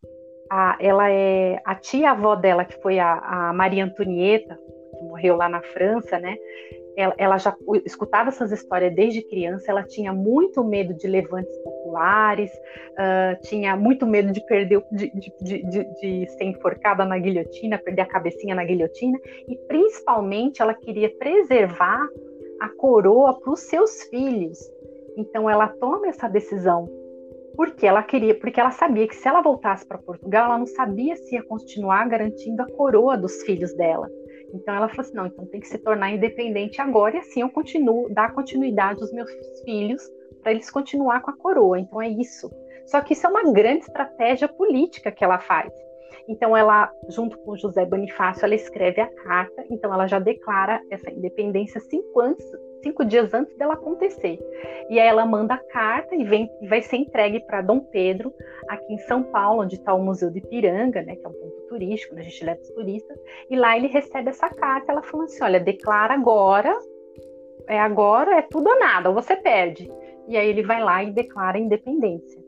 a, 0.51 0.77
ela 0.79 1.11
é 1.11 1.61
a 1.65 1.75
tia-avó 1.75 2.37
dela, 2.37 2.65
que 2.65 2.81
foi 2.83 2.99
a, 2.99 3.19
a 3.19 3.53
Maria 3.53 3.85
Antonieta, 3.85 4.59
que 4.99 5.05
morreu 5.05 5.37
lá 5.37 5.49
na 5.49 5.63
França, 5.63 6.19
né? 6.19 6.37
Ela, 6.97 7.15
ela, 7.17 7.39
já 7.39 7.55
escutava 7.85 8.29
essas 8.29 8.51
histórias 8.51 8.93
desde 8.93 9.23
criança, 9.23 9.71
ela 9.71 9.85
tinha 9.85 10.13
muito 10.13 10.65
medo 10.65 10.93
de 10.95 11.07
levantes 11.07 11.57
populares, 11.59 12.51
uh, 12.51 13.41
tinha 13.43 13.77
muito 13.77 14.05
medo 14.05 14.33
de 14.33 14.45
perder, 14.47 14.83
de, 14.91 15.09
de, 15.13 15.33
de, 15.41 15.85
de, 16.01 16.27
ser 16.33 16.43
enforcada 16.43 17.05
na 17.05 17.17
guilhotina, 17.17 17.79
perder 17.79 18.03
a 18.03 18.07
cabecinha 18.07 18.53
na 18.53 18.65
guilhotina, 18.65 19.17
e 19.47 19.57
principalmente 19.69 20.61
ela 20.61 20.75
queria 20.75 21.09
preservar 21.09 22.05
a 22.61 22.69
coroa 22.71 23.39
para 23.39 23.53
os 23.53 23.61
seus 23.61 24.03
filhos. 24.05 24.59
Então 25.19 25.51
ela 25.51 25.67
toma 25.67 26.07
essa 26.07 26.29
decisão 26.29 26.89
porque 27.57 27.85
ela 27.85 28.05
queria, 28.05 28.39
porque 28.39 28.61
ela 28.61 28.71
sabia 28.71 29.09
que 29.09 29.17
se 29.17 29.27
ela 29.27 29.43
voltasse 29.43 29.85
para 29.85 29.99
Portugal, 29.99 30.45
ela 30.45 30.59
não 30.59 30.67
sabia 30.67 31.17
se 31.17 31.35
ia 31.35 31.43
continuar 31.43 32.09
garantindo 32.09 32.63
a 32.63 32.71
coroa 32.71 33.19
dos 33.19 33.43
filhos 33.43 33.75
dela. 33.75 34.09
Então 34.55 34.73
ela 34.73 34.89
falou 34.89 35.01
assim: 35.01 35.17
não, 35.17 35.27
então 35.27 35.45
tem 35.47 35.61
que 35.61 35.67
se 35.67 35.77
tornar 35.79 36.13
independente 36.13 36.81
agora 36.81 37.17
e 37.17 37.19
assim 37.19 37.41
eu 37.41 37.51
continuo, 37.51 38.09
dar 38.15 38.33
continuidade 38.33 39.03
aos 39.03 39.13
meus 39.13 39.29
filhos 39.65 40.01
para 40.41 40.53
eles 40.53 40.71
continuar 40.71 41.21
com 41.21 41.33
a 41.33 41.37
coroa. 41.37 41.81
Então 41.81 42.01
é 42.01 42.09
isso. 42.09 42.49
Só 42.87 43.01
que 43.01 43.13
isso 43.13 43.27
é 43.27 43.31
uma 43.31 43.53
grande 43.53 43.81
estratégia 43.81 44.47
política 44.47 45.11
que 45.11 45.25
ela 45.25 45.41
faz. 45.41 45.73
Então 46.29 46.57
ela, 46.57 46.91
junto 47.09 47.39
com 47.39 47.57
José 47.57 47.85
Bonifácio, 47.85 48.45
ela 48.45 48.55
escreve 48.55 49.01
a 49.01 49.07
carta. 49.07 49.65
Então 49.71 49.93
ela 49.93 50.07
já 50.07 50.19
declara 50.19 50.83
essa 50.91 51.11
independência 51.11 51.81
cinco, 51.81 52.21
antes, 52.21 52.47
cinco 52.83 53.05
dias 53.05 53.33
antes 53.33 53.57
dela 53.57 53.75
acontecer. 53.75 54.39
E 54.91 54.99
aí 54.99 55.09
ela 55.09 55.25
manda 55.25 55.55
a 55.55 55.59
carta 55.59 56.15
e, 56.15 56.25
vem, 56.25 56.51
e 56.61 56.69
vai 56.69 56.83
ser 56.83 56.97
entregue 56.97 57.41
para 57.41 57.63
Dom 57.63 57.81
Pedro 57.81 58.33
aqui 58.69 58.93
em 58.93 58.99
São 58.99 59.23
Paulo, 59.23 59.63
onde 59.63 59.77
está 59.77 59.95
o 59.95 60.03
Museu 60.03 60.31
de 60.31 60.41
Piranga, 60.41 61.03
né, 61.03 61.17
que 61.17 61.25
é 61.25 61.29
um 61.29 61.33
ponto 61.33 61.61
turístico, 61.69 62.15
onde 62.15 62.23
a 62.23 62.25
gente 62.25 62.45
leva 62.45 62.61
os 62.61 62.71
turistas, 62.71 63.19
e 63.51 63.57
lá 63.57 63.77
ele 63.77 63.89
recebe 63.89 64.31
essa 64.31 64.49
carta, 64.49 64.93
ela 64.93 65.03
falando 65.03 65.27
assim, 65.27 65.43
olha, 65.45 65.61
declara 65.61 66.15
agora, 66.15 66.79
é 67.67 67.79
agora, 67.79 68.39
é 68.39 68.43
tudo 68.43 68.69
ou 68.69 68.79
nada, 68.79 69.09
ou 69.09 69.15
você 69.15 69.37
perde. 69.37 69.91
E 70.27 70.37
aí 70.37 70.49
ele 70.49 70.63
vai 70.63 70.83
lá 70.83 71.03
e 71.03 71.11
declara 71.11 71.57
a 71.57 71.61
independência. 71.61 72.41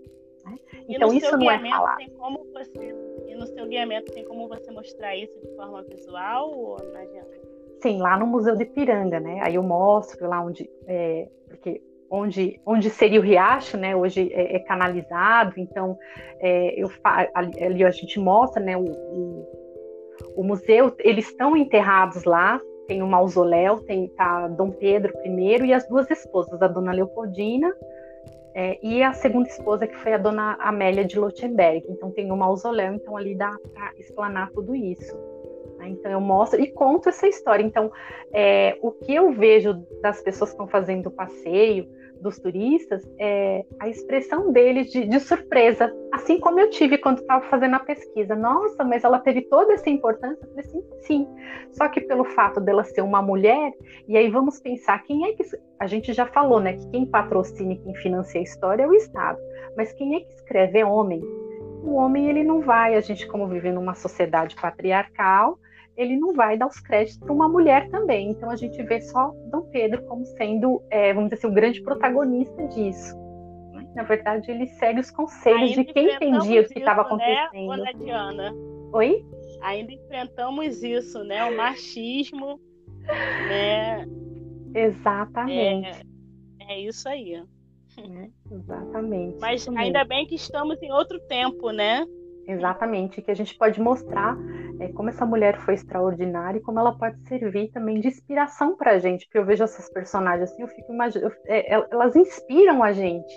Né? 0.44 0.56
Então 0.88 1.12
isso 1.12 1.36
não 1.36 1.50
é 1.50 1.58
falado. 1.58 1.96
Tem 1.96 2.10
como 2.10 2.46
você, 2.52 2.94
no 3.40 3.46
seu 3.46 3.66
guiamento 3.66 4.12
tem 4.12 4.22
como 4.24 4.46
você 4.46 4.70
mostrar 4.70 5.16
isso 5.16 5.32
de 5.40 5.56
forma 5.56 5.82
visual 5.82 6.52
ou 6.52 6.76
não 6.92 7.00
adianta? 7.00 7.40
Sim, 7.82 7.98
lá 7.98 8.18
no 8.18 8.26
Museu 8.26 8.54
de 8.54 8.66
Piranga, 8.66 9.18
né? 9.18 9.40
Aí 9.42 9.54
eu 9.54 9.62
mostro 9.62 10.28
lá 10.28 10.44
onde, 10.44 10.70
é, 10.86 11.26
porque 11.48 11.82
onde, 12.10 12.60
onde 12.66 12.90
seria 12.90 13.18
o 13.18 13.22
riacho, 13.22 13.78
né? 13.78 13.96
Hoje 13.96 14.30
é, 14.34 14.56
é 14.56 14.58
canalizado, 14.58 15.54
então 15.56 15.98
é, 16.38 16.78
eu 16.78 16.90
ali, 17.34 17.82
a 17.82 17.90
gente 17.90 18.20
mostra, 18.20 18.62
né? 18.62 18.76
O, 18.76 18.84
o, 18.84 19.46
o, 20.36 20.44
museu, 20.44 20.94
eles 20.98 21.28
estão 21.28 21.56
enterrados 21.56 22.24
lá. 22.24 22.60
Tem 22.86 23.02
o 23.02 23.06
mausoléu, 23.06 23.78
tem 23.84 24.08
tá 24.08 24.48
Dom 24.48 24.70
Pedro 24.72 25.14
I 25.24 25.64
e 25.64 25.72
as 25.72 25.88
duas 25.88 26.10
esposas, 26.10 26.60
a 26.60 26.66
Dona 26.66 26.92
Leopoldina 26.92 27.72
é, 28.54 28.78
e 28.82 29.02
a 29.02 29.12
segunda 29.12 29.48
esposa 29.48 29.86
que 29.86 29.96
foi 29.96 30.12
a 30.12 30.18
Dona 30.18 30.56
Amélia 30.60 31.04
de 31.04 31.18
Lottenberg. 31.18 31.84
Então 31.88 32.10
tem 32.10 32.30
o 32.30 32.34
um 32.34 32.38
mausoléu, 32.38 32.94
então 32.94 33.16
ali 33.16 33.34
dá 33.34 33.56
para 33.72 33.92
explanar 33.98 34.50
tudo 34.50 34.74
isso. 34.74 35.16
Né? 35.78 35.90
Então 35.90 36.10
eu 36.10 36.20
mostro 36.20 36.60
e 36.60 36.70
conto 36.70 37.08
essa 37.08 37.26
história. 37.28 37.62
Então 37.62 37.92
é, 38.32 38.76
o 38.82 38.90
que 38.90 39.14
eu 39.14 39.32
vejo 39.32 39.74
das 40.00 40.20
pessoas 40.20 40.50
que 40.50 40.54
estão 40.54 40.66
fazendo 40.66 41.06
o 41.06 41.10
passeio, 41.10 41.88
dos 42.20 42.38
turistas 42.38 43.02
é 43.18 43.64
a 43.80 43.88
expressão 43.88 44.52
deles 44.52 44.90
de, 44.90 45.06
de 45.06 45.20
surpresa, 45.20 45.92
assim 46.12 46.38
como 46.38 46.60
eu 46.60 46.70
tive 46.70 46.98
quando 46.98 47.18
estava 47.18 47.44
fazendo 47.46 47.74
a 47.74 47.80
pesquisa. 47.80 48.34
Nossa, 48.36 48.84
mas 48.84 49.04
ela 49.04 49.18
teve 49.18 49.42
toda 49.42 49.72
essa 49.72 49.88
importância? 49.88 50.44
Eu 50.44 50.48
falei 50.48 50.64
assim, 50.64 50.84
sim. 51.00 51.28
Só 51.72 51.88
que 51.88 52.00
pelo 52.00 52.24
fato 52.24 52.60
dela 52.60 52.84
ser 52.84 53.02
uma 53.02 53.22
mulher, 53.22 53.72
e 54.08 54.16
aí 54.16 54.28
vamos 54.28 54.60
pensar 54.60 55.02
quem 55.02 55.26
é 55.26 55.32
que 55.32 55.44
a 55.78 55.86
gente 55.86 56.12
já 56.12 56.26
falou, 56.26 56.60
né, 56.60 56.74
que 56.74 56.90
quem 56.90 57.06
patrocina 57.06 57.72
e 57.72 57.78
quem 57.78 57.94
financia 57.94 58.40
a 58.40 58.44
história 58.44 58.82
é 58.82 58.86
o 58.86 58.94
Estado, 58.94 59.38
mas 59.76 59.92
quem 59.92 60.16
é 60.16 60.20
que 60.20 60.32
escreve 60.34 60.78
é 60.78 60.84
homem. 60.84 61.22
O 61.82 61.94
homem 61.94 62.28
ele 62.28 62.44
não 62.44 62.60
vai, 62.60 62.94
a 62.94 63.00
gente 63.00 63.26
como 63.26 63.48
vive 63.48 63.72
numa 63.72 63.94
sociedade 63.94 64.54
patriarcal, 64.54 65.58
ele 65.96 66.16
não 66.16 66.32
vai 66.32 66.56
dar 66.56 66.66
os 66.66 66.80
créditos 66.80 67.18
para 67.18 67.32
uma 67.32 67.48
mulher 67.48 67.88
também. 67.90 68.30
Então 68.30 68.50
a 68.50 68.56
gente 68.56 68.82
vê 68.82 69.00
só 69.00 69.32
Dom 69.50 69.62
Pedro 69.70 70.02
como 70.04 70.24
sendo, 70.24 70.82
é, 70.90 71.12
vamos 71.12 71.30
dizer 71.30 71.38
assim, 71.38 71.52
o 71.52 71.54
grande 71.54 71.82
protagonista 71.82 72.66
disso. 72.68 73.18
Na 73.94 74.04
verdade, 74.04 74.50
ele 74.50 74.66
segue 74.66 75.00
os 75.00 75.10
conselhos 75.10 75.70
Ainda 75.70 75.84
de 75.84 75.92
quem 75.92 76.14
entendia 76.14 76.62
o 76.62 76.68
que 76.68 76.78
estava 76.78 77.02
né, 77.02 77.34
acontecendo. 77.42 77.76
Né, 77.76 77.92
Diana? 77.94 78.54
Oi? 78.92 79.24
Ainda 79.62 79.92
enfrentamos 79.92 80.82
isso, 80.82 81.24
né? 81.24 81.44
O 81.44 81.56
machismo, 81.56 82.60
né? 83.48 84.06
Exatamente. 84.74 86.06
É, 86.60 86.74
é 86.74 86.80
isso 86.80 87.08
aí. 87.08 87.34
É, 87.34 88.30
exatamente. 88.50 89.38
Mas 89.40 89.66
ainda 89.68 90.04
bem 90.04 90.26
que 90.26 90.36
estamos 90.36 90.80
em 90.80 90.92
outro 90.92 91.18
tempo, 91.26 91.70
né? 91.70 92.06
Exatamente, 92.46 93.22
que 93.22 93.30
a 93.30 93.34
gente 93.34 93.56
pode 93.56 93.80
mostrar 93.80 94.36
é, 94.80 94.88
como 94.88 95.08
essa 95.08 95.24
mulher 95.24 95.58
foi 95.58 95.74
extraordinária 95.74 96.58
e 96.58 96.62
como 96.62 96.80
ela 96.80 96.96
pode 96.96 97.20
servir 97.28 97.70
também 97.70 98.00
de 98.00 98.08
inspiração 98.08 98.76
para 98.76 98.92
a 98.92 98.98
gente. 98.98 99.26
Porque 99.26 99.38
eu 99.38 99.44
vejo 99.44 99.62
essas 99.62 99.88
personagens 99.90 100.50
assim, 100.50 100.62
eu 100.62 100.68
fico 100.68 100.92
imaginando, 100.92 101.32
é, 101.46 101.72
elas 101.90 102.16
inspiram 102.16 102.82
a 102.82 102.92
gente, 102.92 103.32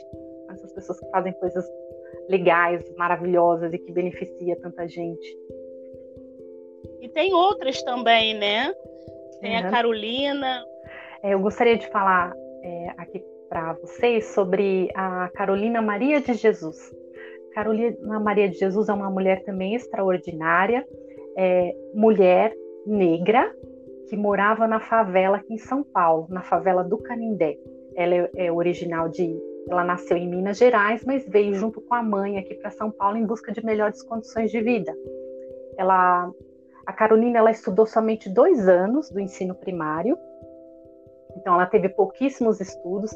essas 0.50 0.74
pessoas 0.74 1.00
que 1.00 1.10
fazem 1.10 1.34
coisas 1.34 1.66
legais, 2.30 2.84
maravilhosas 2.96 3.74
e 3.74 3.78
que 3.78 3.92
beneficia 3.92 4.56
tanta 4.62 4.88
gente. 4.88 5.38
E 7.02 7.10
tem 7.10 7.34
outras 7.34 7.84
também, 7.84 8.34
né? 8.34 8.74
Tem 9.42 9.62
uhum. 9.62 9.68
a 9.68 9.70
Carolina. 9.70 10.66
É, 11.22 11.34
eu 11.34 11.39
gostaria 11.39 11.78
de 11.78 11.88
falar 11.88 12.34
é, 12.63 12.94
aqui 12.98 13.24
para 13.50 13.74
vocês 13.74 14.26
sobre 14.28 14.89
a 14.96 15.30
Carolina 15.36 15.82
Maria 15.82 16.22
de 16.22 16.34
Jesus. 16.34 16.78
Carolina 17.54 18.20
Maria 18.20 18.50
de 18.50 18.58
Jesus 18.58 18.89
é 18.89 18.94
uma 18.94 19.10
mulher 19.10 19.44
também 19.44 19.76
extraordinária, 19.76 20.86
é, 21.38 21.76
mulher 21.94 22.54
negra 22.86 23.54
que 24.10 24.18
morava 24.18 24.68
na 24.68 24.80
favela 24.80 25.38
aqui 25.38 25.54
em 25.54 25.58
São 25.58 25.84
Paulo, 25.84 26.28
na 26.30 26.42
favela 26.44 26.84
do 26.84 26.98
Canindé. 26.98 27.58
Ela 27.96 28.16
é, 28.16 28.32
é 28.36 28.52
original 28.52 29.08
de, 29.10 29.36
ela 29.70 29.84
nasceu 29.84 30.18
em 30.18 30.30
Minas 30.30 30.58
Gerais, 30.58 31.04
mas 31.06 31.28
veio 31.28 31.54
junto 31.54 31.82
com 31.82 31.94
a 31.96 32.04
mãe 32.04 32.38
aqui 32.38 32.56
para 32.56 32.72
São 32.72 32.92
Paulo 32.92 33.18
em 33.18 33.26
busca 33.26 33.52
de 33.52 33.66
melhores 33.66 34.04
condições 34.04 34.52
de 34.52 34.62
vida. 34.62 34.94
Ela, 35.78 36.30
a 36.86 36.94
Carolina, 36.94 37.39
ela 37.39 37.52
estudou 37.52 37.86
somente 37.86 38.30
dois 38.30 38.68
anos 38.68 39.10
do 39.10 39.20
ensino 39.20 39.56
primário 39.56 40.18
então 41.38 41.56
ela 41.56 41.66
teve 41.66 41.89
pouquíssimos 41.89 42.60
estudos, 42.60 43.12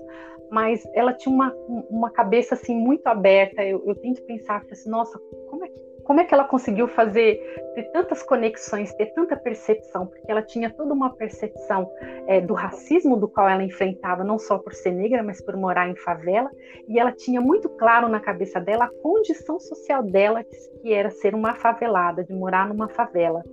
mas 0.49 0.87
ela 0.93 1.13
tinha 1.13 1.33
uma, 1.33 1.53
uma 1.89 2.09
cabeça 2.09 2.55
assim 2.55 2.75
muito 2.75 3.07
aberta. 3.07 3.63
Eu, 3.63 3.83
eu 3.85 3.95
tento 3.95 4.21
pensar 4.23 4.63
assim, 4.71 4.89
nossa, 4.89 5.19
como 5.49 5.65
é, 5.65 5.67
que, 5.67 5.79
como 6.03 6.19
é 6.19 6.25
que 6.25 6.33
ela 6.33 6.45
conseguiu 6.45 6.87
fazer, 6.87 7.39
ter 7.75 7.83
tantas 7.91 8.23
conexões, 8.23 8.93
ter 8.93 9.07
tanta 9.07 9.35
percepção? 9.35 10.07
Porque 10.07 10.29
ela 10.31 10.41
tinha 10.41 10.69
toda 10.69 10.93
uma 10.93 11.09
percepção 11.09 11.91
é, 12.27 12.39
do 12.39 12.53
racismo 12.53 13.17
do 13.17 13.27
qual 13.27 13.49
ela 13.49 13.63
enfrentava, 13.63 14.23
não 14.23 14.39
só 14.39 14.57
por 14.57 14.73
ser 14.73 14.91
negra, 14.91 15.21
mas 15.21 15.41
por 15.41 15.55
morar 15.57 15.89
em 15.89 15.95
favela. 15.95 16.49
E 16.87 16.99
ela 16.99 17.11
tinha 17.11 17.41
muito 17.41 17.69
claro 17.69 18.07
na 18.07 18.19
cabeça 18.19 18.59
dela 18.59 18.85
a 18.85 19.01
condição 19.01 19.59
social 19.59 20.03
dela, 20.03 20.43
que 20.81 20.93
era 20.93 21.09
ser 21.09 21.35
uma 21.35 21.55
favelada, 21.55 22.23
de 22.23 22.33
morar 22.33 22.67
numa 22.67 22.87
favela. 22.87 23.43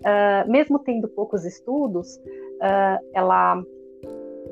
Uh, 0.00 0.50
mesmo 0.50 0.78
tendo 0.80 1.08
poucos 1.08 1.44
estudos, 1.44 2.16
uh, 2.16 2.98
ela 3.14 3.62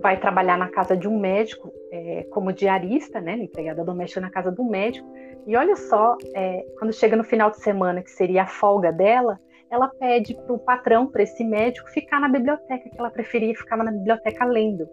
vai 0.02 0.18
trabalhar 0.18 0.58
na 0.58 0.68
casa 0.68 0.96
de 0.96 1.08
um 1.08 1.18
médico 1.18 1.72
é, 1.92 2.26
como 2.30 2.52
diarista, 2.52 3.20
né, 3.20 3.36
empregada 3.36 3.84
doméstica 3.84 4.20
na 4.20 4.30
casa 4.30 4.50
do 4.50 4.64
médico. 4.64 5.08
E 5.46 5.56
olha 5.56 5.76
só, 5.76 6.16
é, 6.34 6.64
quando 6.78 6.92
chega 6.92 7.16
no 7.16 7.24
final 7.24 7.50
de 7.50 7.58
semana, 7.58 8.02
que 8.02 8.10
seria 8.10 8.42
a 8.42 8.46
folga 8.46 8.92
dela, 8.92 9.38
ela 9.70 9.88
pede 9.88 10.34
para 10.34 10.52
o 10.52 10.58
patrão, 10.58 11.06
para 11.06 11.22
esse 11.22 11.42
médico, 11.44 11.88
ficar 11.90 12.20
na 12.20 12.28
biblioteca, 12.28 12.90
que 12.90 12.98
ela 12.98 13.10
preferia 13.10 13.54
ficar 13.54 13.76
na 13.78 13.90
biblioteca 13.90 14.44
lendo. 14.44 14.86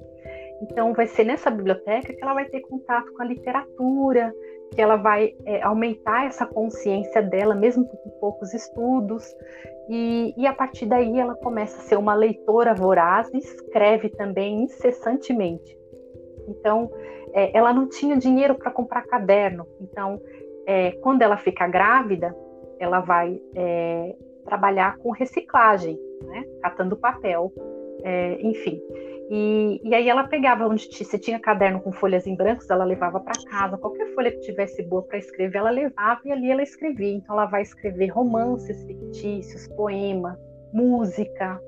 Então, 0.61 0.93
vai 0.93 1.07
ser 1.07 1.25
nessa 1.25 1.49
biblioteca 1.49 2.13
que 2.13 2.23
ela 2.23 2.33
vai 2.33 2.45
ter 2.45 2.61
contato 2.61 3.11
com 3.13 3.21
a 3.21 3.25
literatura, 3.25 4.33
que 4.73 4.81
ela 4.81 4.95
vai 4.95 5.33
é, 5.45 5.61
aumentar 5.63 6.27
essa 6.27 6.45
consciência 6.45 7.21
dela, 7.21 7.55
mesmo 7.55 7.85
com 7.85 8.09
poucos 8.21 8.53
estudos, 8.53 9.25
e, 9.89 10.33
e, 10.37 10.45
a 10.45 10.53
partir 10.53 10.85
daí 10.85 11.19
ela 11.19 11.35
começa 11.35 11.79
a 11.79 11.83
ser 11.83 11.97
uma 11.97 12.13
leitora 12.13 12.75
voraz 12.75 13.27
e 13.33 13.37
escreve 13.37 14.09
também 14.09 14.63
incessantemente. 14.63 15.75
Então, 16.47 16.91
é, 17.33 17.55
ela 17.57 17.73
não 17.73 17.87
tinha 17.87 18.15
dinheiro 18.15 18.55
para 18.55 18.71
comprar 18.71 19.01
caderno, 19.03 19.65
então, 19.81 20.21
é, 20.67 20.91
quando 21.01 21.23
ela 21.23 21.37
fica 21.37 21.67
grávida, 21.67 22.35
ela 22.79 22.99
vai 22.99 23.41
é, 23.55 24.15
trabalhar 24.45 24.97
com 24.97 25.09
reciclagem, 25.09 25.99
né? 26.23 26.45
catando 26.61 26.95
papel, 26.95 27.51
é, 28.03 28.39
enfim. 28.41 28.79
E, 29.31 29.79
e, 29.83 29.93
aí 29.93 30.09
ela 30.09 30.23
pegava 30.23 30.67
onde 30.67 30.87
você 30.91 31.19
tinha 31.19 31.39
caderno 31.39 31.79
com 31.79 31.91
folhas 31.91 32.25
em 32.25 32.35
brancos, 32.35 32.67
ela 32.67 32.83
levava 32.83 33.19
para 33.19 33.39
casa. 33.47 33.77
Qualquer 33.77 34.07
folha 34.15 34.31
que 34.31 34.39
tivesse 34.39 34.81
boa 34.81 35.03
para 35.03 35.19
escrever, 35.19 35.59
ela 35.59 35.69
levava 35.69 36.19
e 36.25 36.31
ali 36.31 36.49
ela 36.49 36.63
escrevia. 36.63 37.13
Então 37.13 37.35
ela 37.35 37.45
vai 37.45 37.61
escrever 37.61 38.07
romances 38.07 38.83
fictícios, 38.85 39.67
poema, 39.75 40.35
música. 40.73 41.61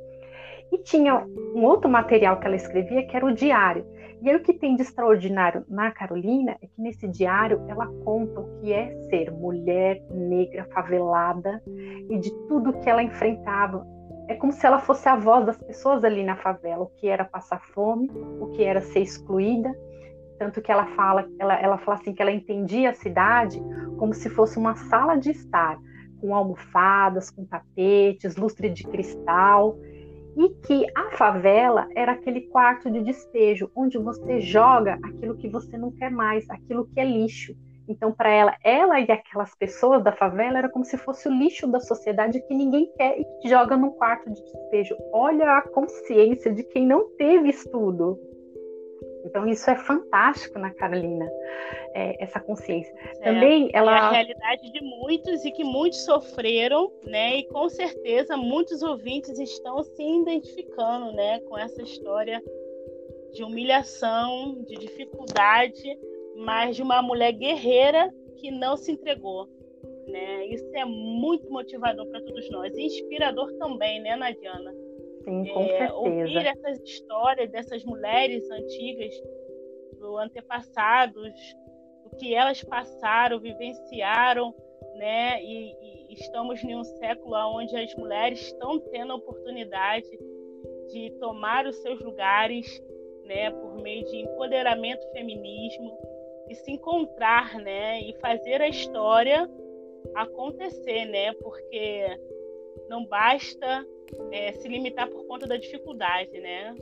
E 0.72 0.80
tinha 0.80 1.24
um 1.54 1.64
outro 1.64 1.88
material 1.88 2.40
que 2.40 2.48
ela 2.48 2.56
escrevia 2.56 3.06
que 3.06 3.16
era 3.16 3.26
o 3.26 3.34
diário. 3.34 3.86
E 4.24 4.30
aí 4.30 4.36
o 4.36 4.42
que 4.42 4.54
tem 4.54 4.76
de 4.76 4.82
extraordinário 4.82 5.64
na 5.68 5.92
Carolina 5.92 6.56
é 6.62 6.68
que 6.68 6.82
nesse 6.82 7.08
diário 7.08 7.64
ela 7.68 7.88
conta 8.04 8.40
o 8.40 8.60
que 8.60 8.74
é 8.74 8.92
ser 9.10 9.32
mulher 9.32 10.02
negra 10.10 10.68
favelada 10.74 11.62
e 11.68 12.18
de 12.18 12.32
tudo 12.48 12.74
que 12.80 12.90
ela 12.90 13.04
enfrentava 13.04 13.86
é 14.28 14.36
como 14.36 14.52
se 14.52 14.66
ela 14.66 14.80
fosse 14.80 15.08
a 15.08 15.16
voz 15.16 15.46
das 15.46 15.58
pessoas 15.58 16.04
ali 16.04 16.24
na 16.24 16.36
favela, 16.36 16.84
o 16.84 16.92
que 16.98 17.08
era 17.08 17.26
passar 17.26 17.62
fome, 17.74 18.10
o 18.40 18.48
que 18.52 18.64
era 18.64 18.82
ser 18.82 19.02
excluída. 19.02 19.74
Tanto 20.38 20.62
que 20.62 20.72
ela 20.72 20.86
fala, 20.96 21.28
ela, 21.38 21.54
ela 21.60 21.78
fala 21.78 21.98
assim 21.98 22.14
que 22.14 22.22
ela 22.22 22.32
entendia 22.32 22.90
a 22.90 22.94
cidade 22.94 23.62
como 23.98 24.14
se 24.14 24.30
fosse 24.30 24.58
uma 24.58 24.76
sala 24.76 25.16
de 25.16 25.32
estar, 25.32 25.78
com 26.20 26.34
almofadas, 26.36 27.30
com 27.30 27.46
tapetes, 27.46 28.36
lustre 28.36 28.70
de 28.70 28.84
cristal, 28.84 29.78
e 30.36 30.50
que 30.66 30.86
a 30.96 31.12
favela 31.18 31.88
era 31.96 32.14
aquele 32.14 32.42
quarto 32.42 32.90
de 32.90 33.02
despejo 33.02 33.70
onde 33.76 33.98
você 33.98 34.40
joga 34.40 34.98
aquilo 35.04 35.36
que 35.36 35.50
você 35.50 35.78
não 35.78 35.92
quer 35.92 36.10
mais, 36.10 36.50
aquilo 36.50 36.88
que 36.88 37.00
é 37.00 37.06
lixo. 37.06 37.56
Então, 37.92 38.14
para 38.14 38.30
ela, 38.30 38.56
ela 38.64 39.00
e 39.02 39.12
aquelas 39.12 39.54
pessoas 39.56 40.02
da 40.02 40.14
favela 40.14 40.58
era 40.58 40.70
como 40.70 40.86
se 40.86 40.98
fosse 40.98 41.28
o 41.28 41.32
lixo 41.32 41.68
da 41.68 41.80
sociedade 41.80 42.42
que 42.42 42.54
ninguém 42.54 42.90
quer 42.98 43.20
e 43.20 43.26
que 43.42 43.50
joga 43.50 43.76
num 43.76 43.92
quarto 43.92 44.32
de 44.32 44.42
despejo. 44.42 44.96
Olha 45.12 45.58
a 45.58 45.62
consciência 45.62 46.54
de 46.54 46.64
quem 46.64 46.88
não 46.88 47.10
teve 47.18 47.50
estudo. 47.50 48.18
Então, 49.26 49.46
isso 49.46 49.70
é 49.70 49.76
fantástico 49.76 50.58
na 50.58 50.72
Carolina, 50.72 51.30
é, 51.94 52.24
essa 52.24 52.40
consciência. 52.40 52.94
É, 53.20 53.34
Também 53.34 53.70
ela. 53.74 53.92
É 53.92 54.00
a 54.00 54.12
realidade 54.12 54.72
de 54.72 54.82
muitos 54.82 55.46
e 55.46 55.52
que 55.52 55.64
muitos 55.64 56.04
sofreram, 56.06 56.92
né? 57.06 57.38
E 57.38 57.44
com 57.48 57.70
certeza 57.70 58.38
muitos 58.38 58.82
ouvintes 58.82 59.38
estão 59.38 59.84
se 59.84 60.02
identificando, 60.02 61.12
né, 61.12 61.40
com 61.42 61.58
essa 61.58 61.82
história 61.82 62.42
de 63.34 63.44
humilhação, 63.44 64.64
de 64.64 64.76
dificuldade 64.76 65.98
mas 66.36 66.76
de 66.76 66.82
uma 66.82 67.02
mulher 67.02 67.32
guerreira 67.34 68.14
que 68.38 68.52
não 68.52 68.76
se 68.76 68.92
entregou. 68.92 69.48
Né? 70.08 70.48
Isso 70.48 70.70
é 70.76 70.84
muito 70.86 71.50
motivador 71.52 72.06
para 72.08 72.22
todos 72.22 72.50
nós, 72.50 72.76
e 72.76 72.82
inspirador 72.82 73.52
também, 73.54 74.02
né, 74.02 74.16
Nadiana? 74.16 74.74
Sim, 75.24 75.46
com 75.54 75.62
é, 75.62 75.68
certeza. 75.68 75.94
Ouvir 75.94 76.46
essas 76.46 76.80
histórias 76.82 77.50
dessas 77.52 77.84
mulheres 77.84 78.50
antigas, 78.50 79.14
do 80.00 80.18
antepassados, 80.18 81.34
o 82.06 82.16
que 82.18 82.34
elas 82.34 82.64
passaram, 82.64 83.40
vivenciaram, 83.40 84.54
né? 84.96 85.42
E, 85.44 85.76
e 86.10 86.14
estamos 86.14 86.62
em 86.64 86.76
um 86.76 86.84
século 86.84 87.36
onde 87.56 87.76
as 87.76 87.96
mulheres 87.96 88.42
estão 88.42 88.80
tendo 88.92 89.14
a 89.14 89.16
oportunidade 89.16 90.10
de 90.92 91.12
tomar 91.20 91.66
os 91.68 91.76
seus 91.78 92.02
lugares, 92.02 92.66
né? 93.26 93.52
Por 93.52 93.82
meio 93.82 94.04
de 94.06 94.18
empoderamento 94.18 95.08
feminismo, 95.12 95.98
e 96.52 96.56
se 96.56 96.72
encontrar, 96.72 97.56
né? 97.60 98.02
E 98.02 98.14
fazer 98.20 98.62
a 98.62 98.68
história 98.68 99.50
acontecer, 100.14 101.06
né? 101.06 101.32
Porque 101.36 102.06
não 102.90 103.06
basta 103.06 103.88
é, 104.32 104.52
se 104.54 104.68
limitar 104.68 105.10
por 105.10 105.26
conta 105.28 105.48
da 105.48 105.56
dificuldade, 105.56 106.38
né? 106.40 106.76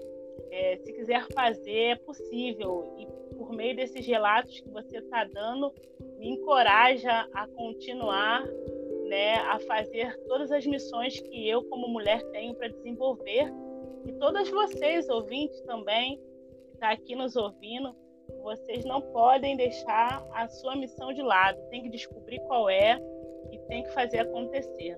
É, 0.50 0.78
se 0.78 0.92
quiser 0.92 1.28
fazer, 1.34 1.92
é 1.92 1.96
possível. 1.98 2.96
E 2.98 3.36
por 3.36 3.54
meio 3.54 3.76
desses 3.76 4.06
relatos 4.08 4.60
que 4.60 4.70
você 4.72 4.98
está 4.98 5.24
dando, 5.26 5.72
me 6.18 6.30
encoraja 6.30 7.28
a 7.32 7.48
continuar, 7.50 8.44
né? 9.08 9.36
A 9.36 9.60
fazer 9.60 10.18
todas 10.28 10.52
as 10.52 10.66
missões 10.66 11.20
que 11.20 11.48
eu, 11.48 11.64
como 11.66 11.88
mulher, 11.88 12.24
tenho 12.32 12.56
para 12.56 12.70
desenvolver. 12.70 13.54
E 14.08 14.14
todas 14.14 14.50
vocês, 14.50 15.08
ouvintes 15.10 15.62
também, 15.62 16.20
que 16.72 16.78
tá 16.80 16.90
aqui 16.90 17.16
nos 17.16 17.36
ouvindo, 17.36 17.96
vocês 18.42 18.86
não 18.86 19.02
podem 19.02 19.56
deixar 19.56 20.26
a 20.34 20.48
sua 20.48 20.76
missão 20.76 21.14
de 21.14 21.22
lado. 21.22 21.58
Tem 21.70 21.84
que 21.84 21.90
descobrir 21.90 22.40
qual 22.48 22.70
é 22.70 23.00
e 23.52 23.58
tem 23.68 23.84
que 23.84 23.94
fazer 23.94 24.20
acontecer. 24.20 24.98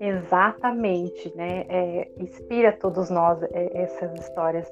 Exatamente, 0.00 1.32
né? 1.36 1.64
É, 1.68 2.08
inspira 2.18 2.72
todos 2.72 3.08
nós 3.08 3.40
é, 3.42 3.82
essas 3.82 4.12
histórias. 4.18 4.68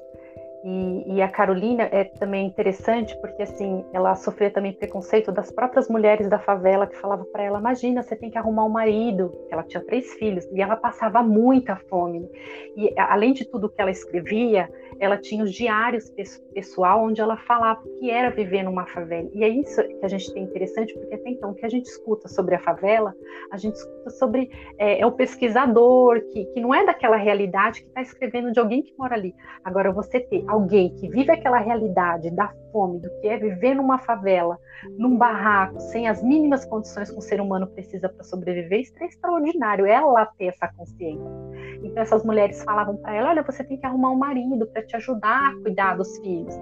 E, 0.63 1.15
e, 1.15 1.21
a 1.23 1.27
Carolina 1.27 1.89
é 1.91 2.03
também 2.03 2.45
interessante 2.45 3.19
porque 3.19 3.41
assim 3.41 3.83
ela 3.93 4.13
sofria 4.13 4.51
também 4.51 4.73
preconceito 4.73 5.31
das 5.31 5.51
próprias 5.51 5.89
mulheres 5.89 6.29
da 6.29 6.37
favela 6.37 6.85
que 6.85 6.95
falava 6.97 7.25
para 7.25 7.43
ela: 7.43 7.59
imagina, 7.59 8.03
você 8.03 8.15
tem 8.15 8.29
que 8.29 8.37
arrumar 8.37 8.65
um 8.65 8.69
marido. 8.69 9.31
Ela 9.49 9.63
tinha 9.63 9.83
três 9.83 10.13
filhos 10.13 10.45
e 10.51 10.61
ela 10.61 10.75
passava 10.75 11.23
muita 11.23 11.77
fome. 11.89 12.29
E 12.75 12.93
além 12.97 13.33
de 13.33 13.45
tudo 13.45 13.69
que 13.69 13.81
ela 13.81 13.89
escrevia, 13.89 14.69
ela 15.01 15.17
tinha 15.17 15.43
os 15.43 15.51
diários 15.51 16.13
pessoal 16.53 17.03
onde 17.03 17.19
ela 17.19 17.35
falava 17.35 17.81
o 17.83 17.99
que 17.99 18.11
era 18.11 18.29
viver 18.29 18.61
numa 18.61 18.85
favela. 18.85 19.27
E 19.33 19.43
é 19.43 19.49
isso 19.49 19.81
que 19.81 20.05
a 20.05 20.07
gente 20.07 20.31
tem 20.31 20.43
interessante 20.43 20.93
porque 20.93 21.15
até 21.15 21.31
então 21.31 21.49
o 21.49 21.55
que 21.55 21.65
a 21.65 21.69
gente 21.69 21.87
escuta 21.87 22.27
sobre 22.27 22.53
a 22.53 22.59
favela, 22.59 23.11
a 23.51 23.57
gente 23.57 23.75
escuta 23.75 24.11
sobre 24.11 24.51
é, 24.77 25.01
é 25.01 25.05
o 25.05 25.11
pesquisador 25.11 26.21
que, 26.31 26.45
que 26.45 26.61
não 26.61 26.73
é 26.73 26.85
daquela 26.85 27.17
realidade 27.17 27.81
que 27.81 27.87
está 27.87 28.01
escrevendo 28.03 28.51
de 28.51 28.59
alguém 28.59 28.83
que 28.83 28.93
mora 28.95 29.15
ali. 29.15 29.33
Agora 29.63 29.91
você 29.91 30.19
ter 30.19 30.43
alguém 30.47 30.93
que 30.95 31.09
vive 31.09 31.31
aquela 31.31 31.57
realidade 31.57 32.29
da 32.29 32.53
fome, 32.71 32.99
do 32.99 33.09
que 33.19 33.27
é 33.27 33.37
viver 33.37 33.73
numa 33.73 33.97
favela, 33.97 34.57
num 34.97 35.17
barraco, 35.17 35.79
sem 35.79 36.07
as 36.07 36.21
mínimas 36.23 36.63
condições 36.63 37.09
que 37.09 37.17
um 37.17 37.21
ser 37.21 37.41
humano 37.41 37.65
precisa 37.67 38.07
para 38.07 38.23
sobreviver, 38.23 38.81
isso 38.81 38.93
é 39.01 39.07
extraordinário, 39.07 39.85
ela 39.85 40.27
ter 40.37 40.45
essa 40.45 40.67
consciência. 40.67 41.25
Então 41.83 42.01
essas 42.01 42.23
mulheres 42.23 42.63
falavam 42.63 42.97
para 42.97 43.15
ela, 43.15 43.29
olha, 43.29 43.43
você 43.43 43.63
tem 43.63 43.77
que 43.77 43.85
arrumar 43.85 44.11
um 44.11 44.17
marido 44.17 44.67
para 44.67 44.83
te 44.85 44.95
ajudar 44.95 45.49
a 45.49 45.61
cuidar 45.61 45.97
dos 45.97 46.17
filhos. 46.19 46.53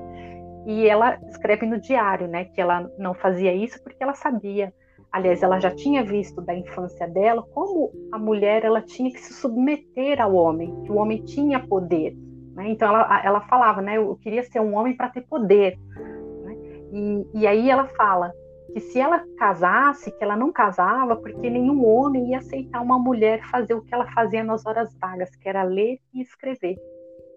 E 0.65 0.87
ela 0.87 1.17
escreve 1.27 1.65
no 1.65 1.79
diário, 1.79 2.27
né, 2.27 2.45
que 2.45 2.61
ela 2.61 2.89
não 2.97 3.13
fazia 3.13 3.53
isso 3.53 3.81
porque 3.83 4.03
ela 4.03 4.13
sabia 4.13 4.73
aliás, 5.11 5.41
ela 5.41 5.59
já 5.59 5.71
tinha 5.71 6.03
visto 6.03 6.41
da 6.41 6.53
infância 6.53 7.07
dela 7.07 7.43
como 7.53 7.91
a 8.11 8.17
mulher 8.17 8.63
ela 8.63 8.81
tinha 8.81 9.11
que 9.11 9.19
se 9.19 9.33
submeter 9.33 10.21
ao 10.21 10.33
homem, 10.33 10.73
que 10.83 10.91
o 10.91 10.97
homem 10.97 11.23
tinha 11.23 11.59
poder. 11.59 12.15
Né? 12.53 12.69
Então 12.69 12.89
ela, 12.89 13.21
ela 13.23 13.41
falava, 13.41 13.81
né? 13.81 13.97
Eu 13.97 14.15
queria 14.21 14.43
ser 14.43 14.59
um 14.59 14.75
homem 14.75 14.95
para 14.95 15.09
ter 15.09 15.21
poder. 15.21 15.77
Né? 16.43 16.55
E, 16.93 17.27
e 17.39 17.47
aí 17.47 17.69
ela 17.69 17.87
fala 17.87 18.31
que 18.73 18.79
se 18.79 18.99
ela 18.99 19.23
casasse, 19.37 20.11
que 20.11 20.23
ela 20.23 20.35
não 20.35 20.51
casava 20.51 21.15
porque 21.15 21.49
nenhum 21.49 21.85
homem 21.85 22.31
ia 22.31 22.37
aceitar 22.37 22.81
uma 22.81 22.99
mulher 22.99 23.41
fazer 23.49 23.73
o 23.73 23.81
que 23.81 23.93
ela 23.93 24.05
fazia 24.11 24.43
nas 24.43 24.65
horas 24.65 24.93
vagas, 24.99 25.35
que 25.35 25.47
era 25.47 25.63
ler 25.63 25.99
e 26.13 26.21
escrever. 26.21 26.77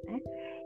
Né? 0.05 0.21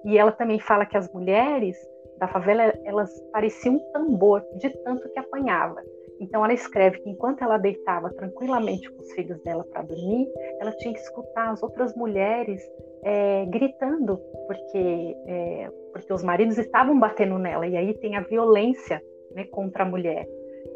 E 0.04 0.18
ela 0.18 0.32
também 0.32 0.58
fala 0.58 0.86
que 0.86 0.96
as 0.96 1.12
mulheres 1.12 1.76
da 2.18 2.26
favela 2.26 2.62
elas 2.84 3.10
pareciam 3.32 3.76
um 3.76 3.92
tambor 3.92 4.42
de 4.58 4.70
tanto 4.84 5.08
que 5.10 5.18
apanhava. 5.18 5.82
Então 6.18 6.42
ela 6.42 6.54
escreve 6.54 6.98
que 7.00 7.10
enquanto 7.10 7.42
ela 7.42 7.58
deitava 7.58 8.10
tranquilamente 8.10 8.90
com 8.90 9.02
os 9.02 9.12
filhos 9.12 9.38
dela 9.42 9.64
para 9.64 9.82
dormir, 9.82 10.26
ela 10.60 10.72
tinha 10.72 10.94
que 10.94 11.00
escutar 11.00 11.50
as 11.50 11.62
outras 11.62 11.94
mulheres 11.94 12.62
é, 13.02 13.44
gritando 13.46 14.18
porque 14.46 15.16
é, 15.26 15.70
porque 15.92 16.12
os 16.12 16.22
maridos 16.22 16.58
estavam 16.58 16.98
batendo 16.98 17.38
nela 17.38 17.66
e 17.66 17.76
aí 17.76 17.94
tem 17.98 18.16
a 18.16 18.22
violência 18.22 19.02
né, 19.32 19.44
contra 19.44 19.82
a 19.82 19.86
mulher. 19.86 20.26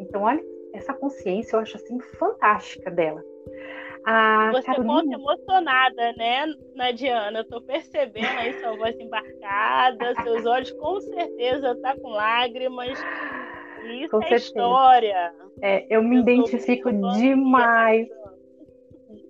Então 0.01 0.23
olha 0.23 0.43
essa 0.73 0.95
consciência 0.95 1.57
eu 1.57 1.61
acho 1.61 1.77
assim 1.77 2.01
fantástica 2.19 2.91
dela. 2.91 3.23
A 4.05 4.51
Você 4.53 4.67
Carolina... 4.67 4.95
conta 4.95 5.15
emocionada, 5.15 6.13
né, 6.15 6.47
Nadiana? 6.75 7.41
Eu 7.41 7.45
tô 7.45 7.61
percebendo 7.61 8.39
aí 8.39 8.59
sua 8.61 8.77
voz 8.77 8.99
embarcada, 8.99 10.15
seus 10.23 10.47
olhos 10.47 10.71
com 10.73 11.01
certeza 11.01 11.77
tá 11.83 11.95
com 11.97 12.09
lágrimas. 12.09 12.99
Isso 13.93 14.11
Com 14.11 14.19
é 14.19 14.29
certeza. 14.29 14.45
história. 14.47 15.35
É, 15.61 15.87
eu 15.95 16.03
me 16.03 16.17
eu 16.17 16.23
identifico 16.23 16.91
demais. 16.93 18.09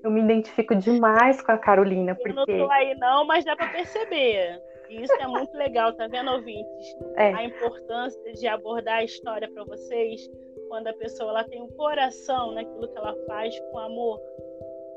Eu 0.04 0.10
me 0.10 0.20
identifico 0.20 0.74
demais 0.74 1.42
com 1.42 1.52
a 1.52 1.58
Carolina, 1.58 2.14
porque. 2.14 2.30
Eu 2.30 2.34
não 2.34 2.46
tô 2.46 2.70
aí 2.70 2.94
não, 2.96 3.26
mas 3.26 3.44
dá 3.44 3.56
para 3.56 3.68
perceber. 3.68 4.60
isso 4.88 5.12
é 5.14 5.26
muito 5.26 5.52
legal, 5.56 5.92
tá 5.94 6.06
vendo, 6.06 6.30
ouvintes? 6.30 6.96
É. 7.16 7.34
A 7.34 7.44
importância 7.44 8.32
de 8.32 8.46
abordar 8.46 8.98
a 8.98 9.04
história 9.04 9.50
para 9.50 9.64
vocês 9.64 10.28
quando 10.70 10.86
a 10.86 10.92
pessoa 10.92 11.30
ela 11.30 11.44
tem 11.44 11.60
um 11.60 11.68
coração 11.72 12.52
naquilo 12.52 12.86
que 12.86 12.96
ela 12.96 13.14
faz 13.26 13.58
com 13.58 13.78
amor. 13.78 14.20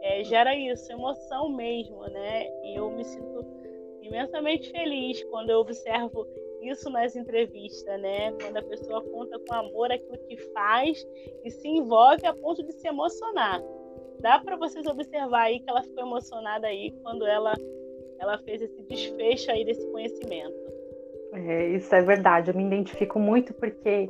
É, 0.03 0.23
gera 0.23 0.55
isso, 0.55 0.91
emoção 0.91 1.49
mesmo, 1.49 1.99
né? 2.09 2.47
E 2.63 2.77
eu 2.77 2.91
me 2.91 3.03
sinto 3.03 3.43
imensamente 4.01 4.69
feliz 4.69 5.23
quando 5.25 5.49
eu 5.49 5.59
observo 5.59 6.27
isso 6.61 6.89
nas 6.91 7.15
entrevistas, 7.15 7.99
né? 7.99 8.31
Quando 8.33 8.57
a 8.57 8.61
pessoa 8.61 9.01
conta 9.01 9.39
com 9.39 9.53
amor 9.55 9.91
aquilo 9.91 10.17
que 10.27 10.37
faz 10.53 11.05
e 11.43 11.49
se 11.49 11.67
envolve 11.67 12.25
a 12.27 12.33
ponto 12.35 12.61
de 12.63 12.71
se 12.73 12.87
emocionar. 12.87 13.61
Dá 14.19 14.39
para 14.39 14.55
vocês 14.55 14.85
observar 14.85 15.45
aí 15.45 15.59
que 15.59 15.69
ela 15.69 15.81
ficou 15.81 16.05
emocionada 16.05 16.67
aí 16.67 16.91
quando 17.01 17.25
ela 17.25 17.53
ela 18.19 18.37
fez 18.37 18.61
esse 18.61 18.81
desfecho 18.83 19.51
aí 19.51 19.65
desse 19.65 19.85
conhecimento. 19.91 20.62
É, 21.33 21.67
isso 21.69 21.93
é 21.95 22.01
verdade, 22.01 22.51
eu 22.51 22.55
me 22.55 22.63
identifico 22.63 23.17
muito 23.19 23.53
porque 23.55 24.09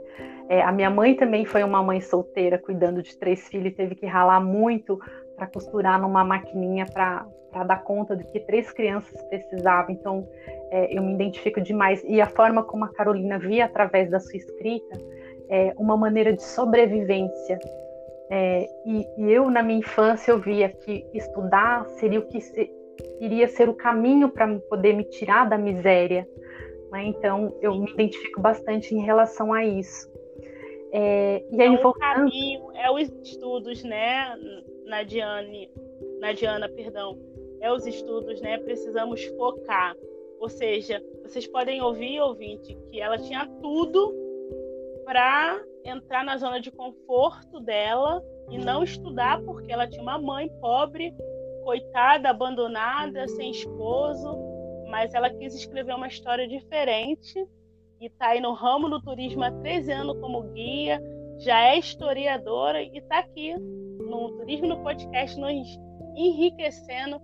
é, 0.50 0.62
a 0.62 0.72
minha 0.72 0.90
mãe 0.90 1.16
também 1.16 1.46
foi 1.46 1.64
uma 1.64 1.82
mãe 1.82 2.02
solteira, 2.02 2.58
cuidando 2.58 3.02
de 3.02 3.18
três 3.18 3.48
filhos, 3.48 3.68
e 3.68 3.76
teve 3.76 3.96
que 3.96 4.06
ralar 4.06 4.42
muito 4.42 5.00
para 5.36 5.48
costurar 5.48 6.02
numa 6.02 6.24
maquininha 6.24 6.86
para 6.86 7.26
dar 7.66 7.84
conta 7.84 8.16
do 8.16 8.26
que 8.26 8.40
três 8.42 8.72
crianças 8.72 9.22
precisavam. 9.24 9.92
Então, 9.92 10.28
é, 10.70 10.98
eu 10.98 11.02
me 11.02 11.14
identifico 11.14 11.62
demais. 11.62 12.04
E 12.06 12.20
a 12.20 12.28
forma 12.28 12.64
como 12.64 12.86
a 12.86 12.90
Carolina 12.90 13.40
via 13.40 13.66
através 13.66 14.10
da 14.10 14.20
sua 14.20 14.38
escrita 14.38 14.98
é 15.50 15.74
uma 15.78 15.96
maneira 15.96 16.34
de 16.34 16.44
sobrevivência. 16.44 17.60
É, 18.30 18.68
e, 18.86 19.08
e, 19.18 19.32
eu, 19.32 19.50
na 19.50 19.62
minha 19.62 19.80
infância, 19.80 20.32
eu 20.32 20.40
via 20.40 20.70
que 20.70 21.06
estudar 21.14 21.86
seria 22.00 22.20
o 22.20 22.28
que 22.28 22.42
se, 22.42 22.72
iria 23.20 23.48
ser 23.48 23.70
o 23.70 23.74
caminho 23.74 24.30
para 24.30 24.48
poder 24.70 24.94
me 24.94 25.04
tirar 25.04 25.48
da 25.48 25.58
miséria. 25.58 26.28
Né? 26.94 27.06
Então, 27.06 27.58
eu 27.60 27.74
me 27.76 27.92
identifico 27.92 28.40
bastante 28.40 28.94
em 28.94 29.02
relação 29.02 29.52
a 29.52 29.66
isso. 29.66 30.08
É, 30.92 31.44
e 31.52 31.60
aí, 31.60 31.68
então, 31.70 31.82
voltando... 31.82 31.96
o 31.96 32.00
caminho 32.00 32.72
é 32.76 32.92
os 32.92 33.10
estudos, 33.24 33.84
né, 33.84 34.38
na 34.86 35.02
Diane, 35.02 35.72
na 36.20 36.34
Diana, 36.34 36.70
perdão, 36.70 37.18
é 37.60 37.74
os 37.74 37.88
estudos, 37.88 38.40
né? 38.42 38.60
Precisamos 38.60 39.24
focar. 39.26 39.96
Ou 40.40 40.48
seja, 40.48 41.04
vocês 41.24 41.48
podem 41.48 41.82
ouvir, 41.82 42.20
ouvinte, 42.22 42.78
que 42.92 43.02
ela 43.02 43.18
tinha 43.18 43.48
tudo 43.60 44.14
para 45.04 45.64
entrar 45.84 46.24
na 46.24 46.38
zona 46.38 46.60
de 46.62 46.70
conforto 46.70 47.60
dela 47.60 48.24
e 48.52 48.58
não 48.60 48.84
estudar 48.84 49.42
porque 49.42 49.72
ela 49.72 49.88
tinha 49.88 50.04
uma 50.04 50.20
mãe 50.20 50.48
pobre 50.62 51.12
coitada, 51.64 52.30
abandonada, 52.30 53.28
sem 53.30 53.50
esposo, 53.50 54.53
mas 54.94 55.12
ela 55.16 55.28
quis 55.28 55.56
escrever 55.56 55.96
uma 55.96 56.08
história 56.08 56.48
diferente 56.48 57.44
e 58.00 58.06
está 58.06 58.28
aí 58.28 58.40
no 58.40 58.54
ramo 58.54 58.88
do 58.88 59.02
turismo 59.02 59.44
há 59.44 59.50
13 59.50 59.92
anos 59.92 60.20
como 60.20 60.44
guia, 60.54 61.02
já 61.40 61.64
é 61.64 61.80
historiadora 61.80 62.80
e 62.80 63.00
está 63.00 63.18
aqui 63.18 63.58
no 63.58 64.38
Turismo 64.38 64.68
no 64.68 64.84
Podcast 64.84 65.36
nos 65.40 65.80
enriquecendo 66.16 67.20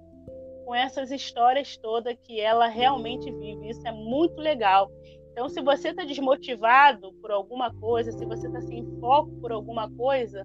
com 0.65 0.73
essas 0.73 1.11
histórias 1.11 1.77
todas 1.77 2.17
que 2.23 2.41
ela 2.41 2.67
realmente 2.67 3.31
vive. 3.31 3.69
Isso 3.69 3.87
é 3.87 3.91
muito 3.91 4.41
legal. 4.41 4.89
Então, 5.31 5.47
se 5.47 5.61
você 5.61 5.89
está 5.89 6.03
desmotivado 6.03 7.13
por 7.21 7.29
alguma 7.29 7.71
coisa, 7.75 8.11
se 8.11 8.25
você 8.25 8.47
está 8.47 8.61
sem 8.61 8.83
foco 8.99 9.29
por 9.39 9.51
alguma 9.51 9.87
coisa, 9.91 10.43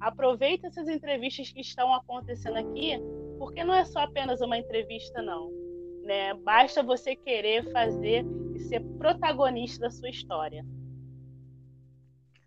aproveita 0.00 0.68
essas 0.68 0.88
entrevistas 0.88 1.52
que 1.52 1.60
estão 1.60 1.92
acontecendo 1.92 2.56
aqui 2.56 2.98
porque 3.38 3.62
não 3.62 3.74
é 3.74 3.84
só 3.84 3.98
apenas 3.98 4.40
uma 4.40 4.56
entrevista, 4.56 5.20
não. 5.20 5.63
Né? 6.04 6.34
Basta 6.34 6.82
você 6.82 7.16
querer 7.16 7.70
fazer 7.72 8.24
e 8.54 8.58
ser 8.60 8.80
protagonista 8.98 9.80
da 9.80 9.90
sua 9.90 10.10
história. 10.10 10.64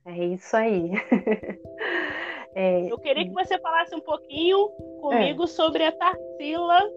É 0.05 0.25
isso 0.25 0.55
aí. 0.55 0.91
é... 2.55 2.91
Eu 2.91 2.97
queria 2.99 3.25
que 3.25 3.33
você 3.33 3.57
falasse 3.59 3.93
um 3.95 3.99
pouquinho 3.99 4.69
comigo 5.01 5.43
é. 5.43 5.47
sobre 5.47 5.83
a 5.83 5.91
Tarsila 5.91 6.89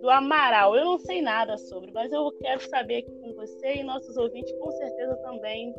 do 0.00 0.08
Amaral. 0.08 0.74
Eu 0.74 0.84
não 0.84 0.98
sei 0.98 1.20
nada 1.20 1.58
sobre, 1.58 1.90
mas 1.92 2.10
eu 2.12 2.30
quero 2.40 2.60
saber 2.68 2.98
aqui 2.98 3.10
com 3.20 3.34
você 3.34 3.74
e 3.74 3.82
nossos 3.82 4.16
ouvintes 4.16 4.52
com 4.58 4.70
certeza 4.70 5.16
também 5.16 5.74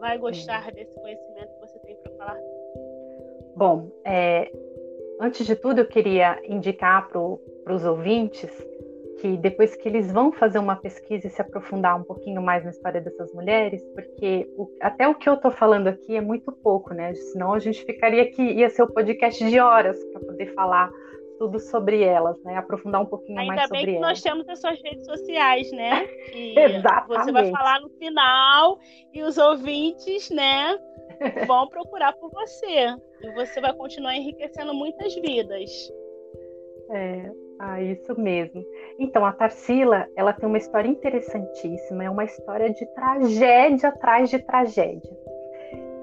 vai 0.00 0.18
gostar 0.18 0.68
é. 0.68 0.72
desse 0.72 0.94
conhecimento 0.94 1.54
que 1.54 1.60
você 1.60 1.78
tem 1.80 1.96
para 1.96 2.12
falar. 2.16 2.38
Bom, 3.56 3.90
é, 4.04 4.50
Antes 5.18 5.46
de 5.46 5.56
tudo, 5.56 5.80
eu 5.80 5.86
queria 5.86 6.38
indicar 6.46 7.08
para 7.08 7.74
os 7.74 7.84
ouvintes 7.84 8.50
que 9.20 9.36
depois 9.36 9.74
que 9.76 9.88
eles 9.88 10.12
vão 10.12 10.32
fazer 10.32 10.58
uma 10.58 10.76
pesquisa 10.76 11.26
e 11.26 11.30
se 11.30 11.40
aprofundar 11.40 11.98
um 11.98 12.02
pouquinho 12.02 12.42
mais 12.42 12.64
na 12.64 12.70
história 12.70 13.00
dessas 13.00 13.32
mulheres, 13.32 13.82
porque 13.94 14.48
o, 14.56 14.68
até 14.80 15.08
o 15.08 15.14
que 15.14 15.28
eu 15.28 15.34
estou 15.34 15.50
falando 15.50 15.88
aqui 15.88 16.16
é 16.16 16.20
muito 16.20 16.52
pouco, 16.52 16.92
né? 16.92 17.14
Senão 17.14 17.52
a 17.52 17.58
gente 17.58 17.84
ficaria 17.84 18.22
aqui, 18.22 18.42
ia 18.42 18.68
ser 18.68 18.82
o 18.82 18.86
um 18.86 18.92
podcast 18.92 19.48
de 19.48 19.58
horas 19.58 20.02
para 20.06 20.20
poder 20.20 20.54
falar 20.54 20.90
tudo 21.38 21.58
sobre 21.58 22.02
elas, 22.02 22.42
né? 22.42 22.56
Aprofundar 22.56 23.00
um 23.00 23.06
pouquinho 23.06 23.38
Ainda 23.38 23.54
mais 23.54 23.68
sobre 23.68 23.78
elas. 23.78 23.88
Ainda 23.88 23.92
bem 23.92 24.02
que 24.02 24.08
nós 24.08 24.22
temos 24.22 24.48
as 24.48 24.60
suas 24.60 24.82
redes 24.82 25.04
sociais, 25.06 25.70
né? 25.72 26.08
Exatamente. 26.34 27.24
Você 27.24 27.32
vai 27.32 27.50
falar 27.50 27.80
no 27.80 27.90
final 27.90 28.78
e 29.12 29.22
os 29.22 29.38
ouvintes, 29.38 30.30
né? 30.30 30.78
vão 31.46 31.68
procurar 31.68 32.12
por 32.14 32.30
você. 32.30 32.94
E 33.22 33.30
você 33.34 33.60
vai 33.60 33.72
continuar 33.74 34.14
enriquecendo 34.14 34.74
muitas 34.74 35.14
vidas. 35.14 35.70
É, 36.90 37.30
ah, 37.58 37.80
isso 37.80 38.18
mesmo. 38.20 38.64
Então, 38.98 39.24
a 39.26 39.32
Tarsila, 39.32 40.06
ela 40.16 40.32
tem 40.32 40.48
uma 40.48 40.58
história 40.58 40.88
interessantíssima, 40.88 42.04
é 42.04 42.10
uma 42.10 42.24
história 42.24 42.70
de 42.72 42.86
tragédia 42.94 43.90
atrás 43.90 44.30
de 44.30 44.38
tragédia. 44.38 45.16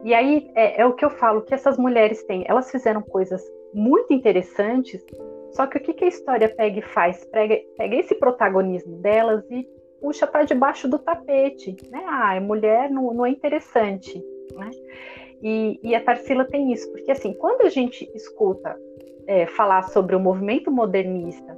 E 0.03 0.13
aí, 0.13 0.51
é, 0.55 0.81
é 0.81 0.85
o 0.85 0.93
que 0.93 1.03
eu 1.03 1.09
falo, 1.09 1.41
que 1.41 1.53
essas 1.53 1.77
mulheres 1.77 2.23
têm, 2.23 2.43
elas 2.47 2.69
fizeram 2.69 3.01
coisas 3.01 3.41
muito 3.73 4.13
interessantes, 4.13 5.03
só 5.51 5.65
que 5.65 5.77
o 5.77 5.81
que, 5.81 5.93
que 5.93 6.05
a 6.05 6.07
história 6.07 6.49
pega 6.49 6.79
e 6.79 6.81
faz? 6.81 7.23
Pega, 7.25 7.59
pega 7.77 7.95
esse 7.95 8.15
protagonismo 8.15 8.97
delas 8.97 9.43
e 9.49 9.67
puxa 10.01 10.27
para 10.27 10.43
debaixo 10.43 10.87
do 10.87 10.99
tapete, 10.99 11.75
né? 11.89 12.03
Ah, 12.07 12.39
mulher 12.41 12.91
não, 12.91 13.13
não 13.13 13.25
é 13.25 13.29
interessante. 13.29 14.21
Né? 14.55 14.71
E, 15.41 15.79
e, 15.81 15.95
a 15.95 16.03
Tarsila 16.03 16.45
tem 16.45 16.71
isso, 16.73 16.91
porque 16.91 17.11
assim, 17.11 17.33
quando 17.33 17.61
a 17.61 17.69
gente 17.69 18.09
escuta 18.13 18.77
é, 19.25 19.45
falar 19.45 19.83
sobre 19.83 20.15
o 20.15 20.19
movimento 20.19 20.69
modernista 20.69 21.57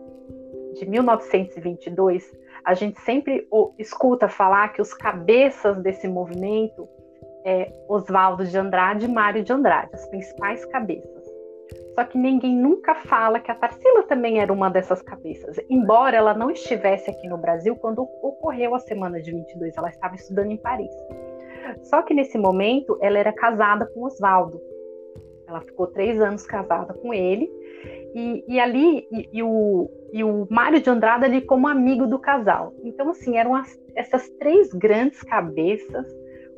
de 0.75 0.89
1922, 0.89 2.31
a 2.63 2.73
gente 2.73 2.99
sempre 3.01 3.47
escuta 3.77 4.27
falar 4.27 4.69
que 4.69 4.81
os 4.81 4.93
cabeças 4.93 5.77
desse 5.77 6.07
movimento 6.07 6.87
é 7.45 7.71
Oswaldo 7.87 8.45
de 8.45 8.57
Andrade 8.57 9.05
e 9.05 9.07
Mário 9.07 9.43
de 9.43 9.53
Andrade, 9.53 9.91
as 9.93 10.07
principais 10.07 10.65
cabeças. 10.65 11.25
Só 11.95 12.03
que 12.03 12.17
ninguém 12.17 12.55
nunca 12.55 12.93
fala 12.95 13.39
que 13.39 13.49
a 13.49 13.55
Tarsila 13.55 14.03
também 14.03 14.39
era 14.39 14.51
uma 14.51 14.69
dessas 14.69 15.01
cabeças, 15.01 15.57
embora 15.69 16.17
ela 16.17 16.33
não 16.33 16.51
estivesse 16.51 17.09
aqui 17.09 17.27
no 17.27 17.37
Brasil 17.37 17.75
quando 17.75 18.01
ocorreu 18.21 18.75
a 18.75 18.79
semana 18.79 19.21
de 19.21 19.31
22, 19.31 19.77
ela 19.77 19.89
estava 19.89 20.15
estudando 20.15 20.51
em 20.51 20.57
Paris. 20.57 20.91
Só 21.83 22.01
que 22.01 22.13
nesse 22.13 22.37
momento 22.37 22.97
ela 23.01 23.17
era 23.17 23.31
casada 23.31 23.85
com 23.87 24.03
Oswaldo. 24.03 24.61
Ela 25.47 25.61
ficou 25.61 25.87
três 25.87 26.19
anos 26.19 26.45
casada 26.45 26.93
com 26.93 27.13
ele. 27.13 27.49
E, 28.13 28.43
e 28.47 28.59
ali, 28.59 29.07
e, 29.11 29.29
e, 29.33 29.43
o, 29.43 29.89
e 30.15 30.23
o 30.23 30.47
Mário 30.49 30.81
de 30.81 30.89
Andrade 30.89 31.25
ali 31.25 31.41
como 31.41 31.67
amigo 31.67 32.07
do 32.07 32.17
casal. 32.17 32.73
Então, 32.85 33.09
assim, 33.09 33.35
eram 33.35 33.53
as, 33.53 33.77
essas 33.93 34.29
três 34.39 34.71
grandes 34.71 35.21
cabeças 35.21 36.07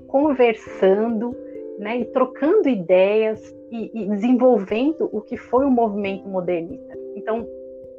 conversando, 0.07 1.35
né, 1.79 1.97
e 1.97 2.05
trocando 2.05 2.69
ideias 2.69 3.41
e, 3.71 4.03
e 4.03 4.09
desenvolvendo 4.09 5.09
o 5.11 5.21
que 5.21 5.35
foi 5.35 5.65
o 5.65 5.71
movimento 5.71 6.29
modernista. 6.29 6.93
Então, 7.15 7.47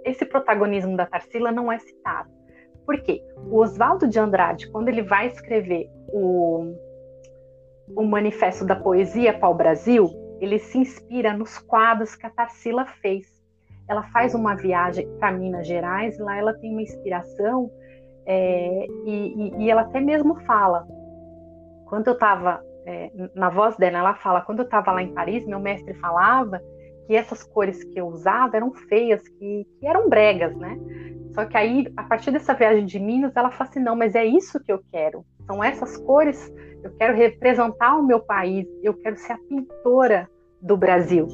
esse 0.05 0.25
protagonismo 0.25 0.97
da 0.97 1.07
Tarsila 1.07 1.51
não 1.51 1.73
é 1.73 1.81
citado. 1.81 2.31
Por 2.87 3.01
quê? 3.03 3.21
O 3.51 3.59
Oswaldo 3.59 4.07
de 4.07 4.16
Andrade, 4.16 4.71
quando 4.71 4.88
ele 4.88 5.03
vai 5.03 5.27
escrever 5.27 5.90
o, 6.12 6.73
o 7.97 8.05
Manifesto 8.05 8.64
da 8.64 8.77
Poesia 8.77 9.37
para 9.37 9.49
o 9.49 9.55
Brasil, 9.55 10.09
ele 10.40 10.61
se 10.61 10.79
inspira 10.79 11.37
nos 11.37 11.59
quadros 11.59 12.14
que 12.14 12.25
a 12.25 12.31
Tarsila 12.31 12.87
fez. 13.03 13.38
Ela 13.88 14.03
faz 14.12 14.35
uma 14.35 14.55
viagem 14.55 15.09
para 15.18 15.33
Minas 15.33 15.66
Gerais, 15.66 16.18
lá 16.18 16.37
ela 16.37 16.55
tem 16.55 16.70
uma 16.70 16.83
inspiração 16.83 17.70
é, 18.27 18.87
e, 19.07 19.55
e, 19.59 19.70
ela 19.70 19.83
até 19.83 20.01
mesmo 20.01 20.35
fala. 20.42 20.87
Quando 21.87 22.09
eu 22.09 22.12
estava, 22.12 22.62
é, 22.85 23.11
na 23.35 23.48
voz 23.48 23.77
dela, 23.77 23.98
ela 23.98 24.14
fala: 24.14 24.42
quando 24.42 24.59
eu 24.59 24.64
estava 24.66 24.92
lá 24.92 25.03
em 25.03 25.14
Paris, 25.14 25.46
meu 25.46 25.59
mestre 25.59 25.94
falava 25.94 26.61
que 27.07 27.16
essas 27.16 27.42
cores 27.42 27.83
que 27.85 27.98
eu 27.98 28.07
usava 28.07 28.57
eram 28.57 28.72
feias, 28.74 29.27
que, 29.27 29.66
que 29.81 29.87
eram 29.87 30.11
bregas, 30.11 30.55
né? 30.57 30.79
Só 31.33 31.46
que 31.46 31.56
aí, 31.56 31.90
a 31.96 32.02
partir 32.02 32.31
dessa 32.31 32.52
viagem 32.52 32.85
de 32.85 32.98
Minas, 32.98 33.35
ela 33.35 33.50
fala 33.50 33.71
assim: 33.71 33.81
não, 33.81 33.96
mas 33.96 34.15
é 34.15 34.27
isso 34.27 34.63
que 34.63 34.71
eu 34.71 34.83
quero. 34.92 35.25
São 35.46 35.65
essas 35.65 35.96
cores 35.96 36.52
eu 36.83 36.92
quero 36.96 37.17
representar 37.17 37.96
o 37.96 38.02
meu 38.02 38.21
país, 38.21 38.67
eu 38.83 38.94
quero 38.94 39.17
ser 39.17 39.33
a 39.33 39.38
pintora 39.38 40.29
do 40.60 40.77
Brasil. 40.77 41.27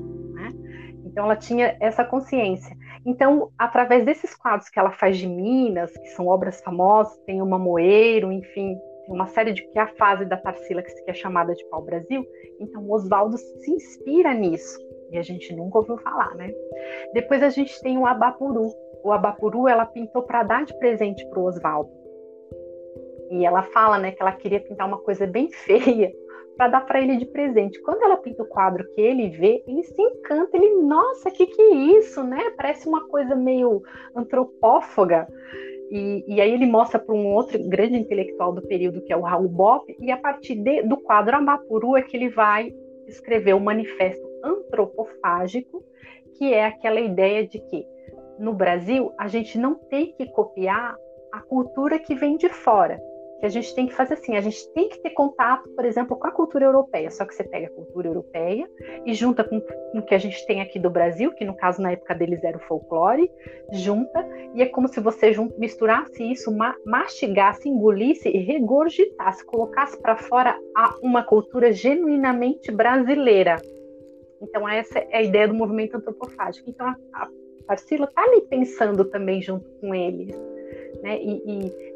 Então 1.14 1.26
ela 1.26 1.36
tinha 1.36 1.76
essa 1.78 2.04
consciência. 2.04 2.76
Então, 3.06 3.52
através 3.56 4.04
desses 4.04 4.34
quadros 4.34 4.68
que 4.68 4.80
ela 4.80 4.90
faz 4.90 5.16
de 5.16 5.28
Minas, 5.28 5.92
que 5.92 6.08
são 6.08 6.26
obras 6.26 6.60
famosas, 6.60 7.16
tem 7.18 7.40
o 7.40 7.46
Mamoeiro, 7.46 8.32
enfim, 8.32 8.76
tem 9.06 9.14
uma 9.14 9.28
série 9.28 9.52
de 9.52 9.62
que 9.62 9.78
é 9.78 9.82
a 9.82 9.94
fase 9.94 10.24
da 10.24 10.36
Tarsila 10.36 10.82
que 10.82 10.90
é 11.06 11.14
chamada 11.14 11.54
de 11.54 11.64
Pau 11.66 11.82
Brasil. 11.82 12.26
Então, 12.58 12.90
Oswaldo 12.90 13.38
se 13.38 13.70
inspira 13.70 14.34
nisso 14.34 14.76
e 15.12 15.16
a 15.16 15.22
gente 15.22 15.54
nunca 15.54 15.78
ouviu 15.78 15.96
falar, 15.98 16.34
né? 16.34 16.50
Depois 17.12 17.44
a 17.44 17.48
gente 17.48 17.80
tem 17.80 17.96
o 17.96 18.06
Abapuru. 18.06 18.66
O 19.04 19.12
Abapuru 19.12 19.68
ela 19.68 19.86
pintou 19.86 20.24
para 20.24 20.42
dar 20.42 20.64
de 20.64 20.76
presente 20.78 21.24
para 21.28 21.38
o 21.38 21.44
Oswaldo. 21.44 21.92
E 23.30 23.46
ela 23.46 23.62
fala, 23.62 24.00
né, 24.00 24.10
que 24.10 24.20
ela 24.20 24.32
queria 24.32 24.58
pintar 24.58 24.88
uma 24.88 24.98
coisa 24.98 25.28
bem 25.28 25.48
feia 25.64 26.12
para 26.56 26.68
dar 26.68 26.80
para 26.86 27.00
ele 27.00 27.16
de 27.16 27.26
presente. 27.26 27.80
Quando 27.82 28.02
ela 28.02 28.16
pinta 28.16 28.42
o 28.42 28.46
quadro 28.46 28.86
que 28.94 29.00
ele 29.00 29.30
vê, 29.30 29.62
ele 29.66 29.82
se 29.82 30.00
encanta, 30.00 30.56
ele, 30.56 30.82
nossa, 30.82 31.30
que 31.30 31.46
que 31.46 31.60
é 31.60 31.74
isso, 31.98 32.22
né? 32.22 32.50
Parece 32.56 32.88
uma 32.88 33.08
coisa 33.08 33.34
meio 33.34 33.82
antropófaga. 34.14 35.26
E, 35.90 36.24
e 36.26 36.40
aí 36.40 36.52
ele 36.52 36.66
mostra 36.66 36.98
para 36.98 37.14
um 37.14 37.32
outro 37.32 37.58
grande 37.68 37.96
intelectual 37.96 38.52
do 38.52 38.62
período, 38.62 39.02
que 39.02 39.12
é 39.12 39.16
o 39.16 39.22
Raul 39.22 39.48
Bopp, 39.48 39.94
e 40.00 40.10
a 40.10 40.16
partir 40.16 40.56
de, 40.56 40.82
do 40.82 40.96
quadro 40.96 41.36
Amapuru 41.36 41.96
é 41.96 42.02
que 42.02 42.16
ele 42.16 42.30
vai 42.30 42.74
escrever 43.06 43.54
o 43.54 43.60
Manifesto 43.60 44.26
Antropofágico, 44.42 45.84
que 46.36 46.52
é 46.52 46.66
aquela 46.66 47.00
ideia 47.00 47.46
de 47.46 47.58
que 47.58 47.86
no 48.38 48.52
Brasil 48.52 49.12
a 49.18 49.28
gente 49.28 49.58
não 49.58 49.74
tem 49.74 50.12
que 50.12 50.26
copiar 50.26 50.96
a 51.32 51.40
cultura 51.40 51.98
que 51.98 52.14
vem 52.14 52.36
de 52.36 52.48
fora, 52.48 53.00
que 53.44 53.48
a 53.48 53.50
gente 53.50 53.74
tem 53.74 53.86
que 53.86 53.94
fazer 53.94 54.14
assim, 54.14 54.36
a 54.36 54.40
gente 54.40 54.66
tem 54.72 54.88
que 54.88 54.98
ter 55.00 55.10
contato, 55.10 55.68
por 55.68 55.84
exemplo, 55.84 56.16
com 56.16 56.26
a 56.26 56.30
cultura 56.30 56.64
europeia, 56.64 57.10
só 57.10 57.26
que 57.26 57.34
você 57.34 57.44
pega 57.44 57.66
a 57.66 57.70
cultura 57.70 58.08
europeia 58.08 58.66
e 59.04 59.12
junta 59.12 59.44
com 59.44 59.58
o 59.92 60.02
que 60.02 60.14
a 60.14 60.18
gente 60.18 60.46
tem 60.46 60.62
aqui 60.62 60.78
do 60.78 60.88
Brasil, 60.88 61.30
que 61.32 61.44
no 61.44 61.54
caso 61.54 61.82
na 61.82 61.92
época 61.92 62.14
deles 62.14 62.42
era 62.42 62.56
o 62.56 62.60
folclore, 62.60 63.30
junta, 63.70 64.26
e 64.54 64.62
é 64.62 64.66
como 64.66 64.88
se 64.88 64.98
você 64.98 65.34
misturasse 65.58 66.22
isso, 66.22 66.50
mastigasse, 66.86 67.68
engolisse 67.68 68.30
e 68.30 68.38
regurgitasse, 68.38 69.44
colocasse 69.44 70.00
para 70.00 70.16
fora 70.16 70.58
uma 71.02 71.22
cultura 71.22 71.70
genuinamente 71.70 72.72
brasileira. 72.72 73.60
Então 74.40 74.66
essa 74.66 75.00
é 75.00 75.18
a 75.18 75.22
ideia 75.22 75.48
do 75.48 75.54
movimento 75.54 75.98
antropofágico. 75.98 76.70
Então 76.70 76.86
a, 76.86 76.96
a 77.12 77.28
Tarsila 77.66 78.06
está 78.06 78.22
ali 78.22 78.40
pensando 78.48 79.04
também 79.04 79.42
junto 79.42 79.68
com 79.80 79.94
eles 79.94 80.53
né? 81.02 81.18
E, 81.20 81.42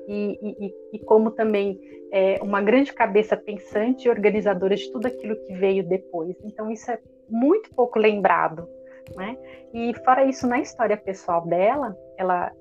e, 0.09 0.39
e, 0.43 0.75
e 0.95 0.99
como 1.01 1.31
também 1.31 1.79
é 2.11 2.39
uma 2.43 2.63
grande 2.63 2.93
cabeça 2.93 3.37
pensante 3.37 4.07
e 4.07 4.11
organizadora 4.11 4.75
de 4.75 4.91
tudo 4.91 5.07
aquilo 5.07 5.37
que 5.37 5.55
veio 5.55 5.85
depois. 5.85 6.37
Então 6.45 6.71
isso 6.71 6.91
é 6.91 6.99
muito 7.29 7.71
pouco 7.75 7.99
lembrado, 7.99 8.69
né? 9.15 9.37
E 9.73 9.93
fora 10.05 10.25
isso, 10.25 10.47
na 10.47 10.61
história 10.61 10.97
pessoal 10.97 11.47
dela, 11.47 11.97
ela 12.17 12.53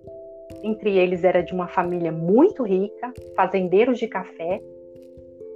entre 0.64 0.98
eles 0.98 1.24
era 1.24 1.42
de 1.44 1.54
uma 1.54 1.68
família 1.68 2.12
muito 2.12 2.64
rica, 2.64 3.14
fazendeiros 3.36 4.00
de 4.00 4.08
café. 4.08 4.62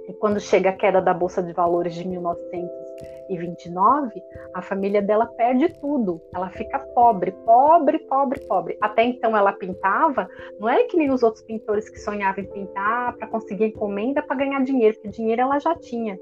E 0.08 0.12
quando 0.14 0.40
chega 0.40 0.70
a 0.70 0.72
queda 0.72 1.00
da 1.00 1.14
bolsa 1.14 1.42
de 1.42 1.52
valores 1.52 1.94
de 1.94 2.06
1900 2.06 2.81
e 3.28 3.36
29, 3.36 4.22
a 4.54 4.62
família 4.62 5.00
dela 5.00 5.26
perde 5.26 5.68
tudo. 5.80 6.20
Ela 6.34 6.50
fica 6.50 6.78
pobre, 6.78 7.32
pobre, 7.44 7.98
pobre, 8.00 8.40
pobre. 8.40 8.78
Até 8.80 9.04
então 9.04 9.36
ela 9.36 9.52
pintava, 9.52 10.28
não 10.58 10.68
é 10.68 10.84
que 10.84 10.96
nem 10.96 11.10
os 11.10 11.22
outros 11.22 11.42
pintores 11.44 11.88
que 11.88 11.98
sonhavam 11.98 12.44
em 12.44 12.46
pintar 12.46 13.16
para 13.16 13.26
conseguir 13.28 13.66
encomenda 13.66 14.22
para 14.22 14.36
ganhar 14.36 14.62
dinheiro, 14.62 14.94
porque 14.94 15.08
dinheiro 15.08 15.42
ela 15.42 15.58
já 15.58 15.74
tinha. 15.74 16.18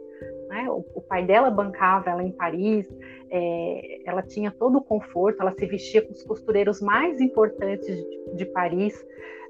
Né? 0.49 0.67
O, 0.69 0.85
o, 0.95 1.01
pai 1.01 1.25
dela 1.25 1.51
bancava 1.51 2.11
ela 2.11 2.23
em 2.23 2.33
Paris, 2.33 2.89
é, 3.31 4.01
ela 4.05 4.23
tinha 4.23 4.51
todo 4.51 4.79
o 4.79 4.83
conforto, 4.83 5.41
ela 5.41 5.53
se 5.53 5.65
vestia 5.67 6.03
com 6.03 6.13
os 6.13 6.23
costureiros 6.25 6.81
mais 6.81 7.21
importantes 7.21 7.87
de, 7.87 8.35
de 8.35 8.45
Paris. 8.47 9.01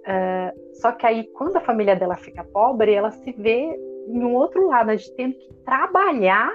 Uh, 0.01 0.75
só 0.75 0.93
que 0.93 1.07
aí, 1.07 1.25
quando 1.35 1.57
a 1.57 1.61
família 1.61 1.97
dela 1.97 2.17
fica 2.17 2.45
pobre, 2.45 2.93
ela 2.93 3.11
se 3.11 3.33
vê 3.33 3.79
em 4.09 4.25
um 4.25 4.35
outro 4.35 4.67
lado, 4.67 4.95
de 4.97 5.13
tendo 5.15 5.35
que 5.35 5.55
trabalhar 5.65 6.53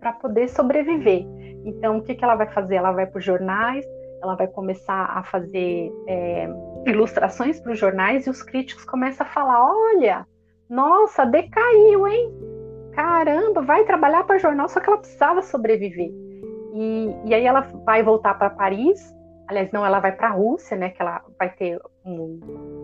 para 0.00 0.12
poder 0.12 0.48
sobreviver. 0.48 1.26
Então, 1.64 1.98
o 1.98 2.02
que, 2.02 2.14
que 2.14 2.24
ela 2.24 2.34
vai 2.34 2.48
fazer? 2.48 2.76
Ela 2.76 2.92
vai 2.92 3.06
para 3.06 3.18
os 3.18 3.24
jornais, 3.24 3.84
ela 4.22 4.34
vai 4.34 4.46
começar 4.46 5.04
a 5.04 5.22
fazer 5.22 5.92
é, 6.06 6.48
ilustrações 6.86 7.60
para 7.60 7.72
os 7.72 7.78
jornais 7.78 8.26
e 8.26 8.30
os 8.30 8.42
críticos 8.42 8.84
começam 8.84 9.26
a 9.26 9.30
falar: 9.30 9.64
olha, 9.64 10.26
nossa, 10.68 11.24
decaiu, 11.24 12.06
hein? 12.06 12.32
Caramba, 12.92 13.62
vai 13.62 13.84
trabalhar 13.84 14.24
para 14.24 14.38
jornal, 14.38 14.68
só 14.68 14.80
que 14.80 14.88
ela 14.88 14.98
precisava 14.98 15.42
sobreviver. 15.42 16.10
E, 16.74 17.14
e 17.26 17.34
aí 17.34 17.44
ela 17.44 17.60
vai 17.84 18.02
voltar 18.02 18.34
para 18.34 18.50
Paris, 18.50 19.14
aliás, 19.46 19.70
não, 19.72 19.84
ela 19.84 20.00
vai 20.00 20.12
para 20.12 20.28
a 20.28 20.32
Rússia, 20.32 20.76
né? 20.76 20.90
Que 20.90 21.00
ela 21.00 21.22
vai 21.38 21.50
ter 21.50 21.80
um, 22.04 22.40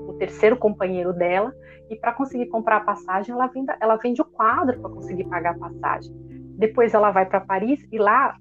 o 0.08 0.14
terceiro 0.18 0.56
companheiro 0.56 1.12
dela, 1.12 1.52
e 1.90 1.96
para 1.96 2.12
conseguir 2.12 2.46
comprar 2.46 2.78
a 2.78 2.80
passagem, 2.80 3.34
ela 3.34 3.50
ela 3.80 3.96
vende 3.96 4.22
o 4.22 4.24
quadro 4.24 4.80
para 4.80 4.90
conseguir 4.90 5.24
pagar 5.24 5.54
a 5.54 5.58
passagem. 5.58 6.14
Depois 6.56 6.94
ela 6.94 7.10
vai 7.10 7.26
para 7.26 7.40
Paris 7.40 7.86
e 7.90 7.98
lá, 7.98 8.36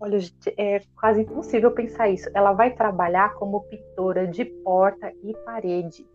olha, 0.00 0.18
é 0.56 0.80
quase 0.98 1.22
impossível 1.22 1.70
pensar 1.72 2.08
isso. 2.08 2.28
Ela 2.34 2.52
vai 2.52 2.70
trabalhar 2.70 3.34
como 3.34 3.62
pintora 3.62 4.26
de 4.26 4.44
porta 4.44 5.12
e 5.22 5.34
parede. 5.44 6.06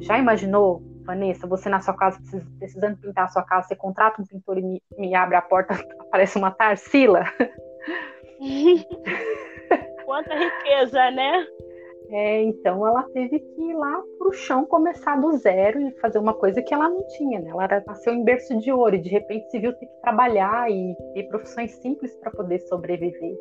Já 0.00 0.18
imaginou, 0.18 0.82
Vanessa, 1.04 1.46
você 1.46 1.68
na 1.68 1.80
sua 1.80 1.94
casa 1.94 2.18
precisando 2.58 2.96
pintar 2.96 3.26
a 3.26 3.28
sua 3.28 3.42
casa, 3.42 3.68
você 3.68 3.76
contrata 3.76 4.20
um 4.20 4.26
pintor 4.26 4.58
e 4.58 4.62
me, 4.62 4.82
me 4.98 5.14
abre 5.14 5.36
a 5.36 5.42
porta, 5.42 5.74
aparece 6.00 6.38
uma 6.38 6.50
Tarsila? 6.50 7.24
Quanta 10.04 10.34
riqueza, 10.34 11.10
né? 11.10 11.46
É, 12.12 12.42
então 12.42 12.86
ela 12.86 13.02
teve 13.14 13.38
que 13.38 13.62
ir 13.62 13.74
lá 13.74 14.02
para 14.18 14.28
o 14.28 14.32
chão 14.32 14.66
começar 14.66 15.18
do 15.18 15.32
zero 15.38 15.80
e 15.80 15.90
fazer 15.92 16.18
uma 16.18 16.34
coisa 16.34 16.60
que 16.60 16.74
ela 16.74 16.86
não 16.86 17.06
tinha, 17.06 17.40
né? 17.40 17.50
Ela 17.50 17.82
nasceu 17.86 18.12
em 18.12 18.22
berço 18.22 18.58
de 18.58 18.70
ouro 18.70 18.96
e 18.96 19.00
de 19.00 19.08
repente 19.08 19.50
se 19.50 19.58
viu 19.58 19.72
ter 19.72 19.86
que 19.86 20.00
trabalhar 20.02 20.70
e 20.70 20.94
ter 21.14 21.22
profissões 21.28 21.72
simples 21.76 22.14
para 22.16 22.30
poder 22.30 22.58
sobreviver. 22.60 23.34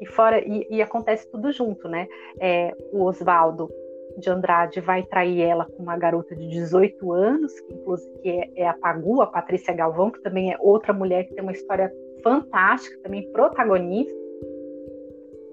E 0.00 0.06
fora 0.06 0.40
e, 0.40 0.66
e, 0.70 0.80
acontece 0.80 1.28
tudo 1.30 1.52
junto, 1.52 1.86
né? 1.86 2.08
É, 2.40 2.74
o 2.92 3.04
Oswaldo 3.04 3.68
de 4.16 4.30
Andrade 4.30 4.80
vai 4.80 5.02
trair 5.02 5.42
ela 5.42 5.66
com 5.66 5.82
uma 5.82 5.98
garota 5.98 6.34
de 6.34 6.48
18 6.48 7.12
anos, 7.12 7.60
que 7.60 7.74
inclusive 7.74 8.18
que 8.20 8.30
é, 8.30 8.62
é 8.62 8.68
a 8.68 8.72
Pagu, 8.72 9.20
a 9.20 9.26
Patrícia 9.26 9.74
Galvão, 9.74 10.10
que 10.10 10.22
também 10.22 10.50
é 10.50 10.56
outra 10.60 10.94
mulher 10.94 11.24
que 11.24 11.34
tem 11.34 11.42
uma 11.42 11.52
história 11.52 11.92
fantástica, 12.22 12.98
também 13.02 13.30
protagonista. 13.32 14.16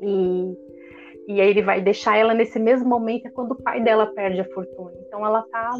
E 0.01 0.64
e 1.27 1.41
aí 1.41 1.49
ele 1.49 1.61
vai 1.61 1.81
deixar 1.81 2.17
ela 2.17 2.33
nesse 2.33 2.59
mesmo 2.59 2.87
momento 2.87 3.27
é 3.27 3.31
quando 3.31 3.51
o 3.51 3.61
pai 3.61 3.81
dela 3.81 4.07
perde 4.07 4.41
a 4.41 4.53
fortuna. 4.53 4.93
Então 5.07 5.25
ela 5.25 5.43
tá 5.51 5.71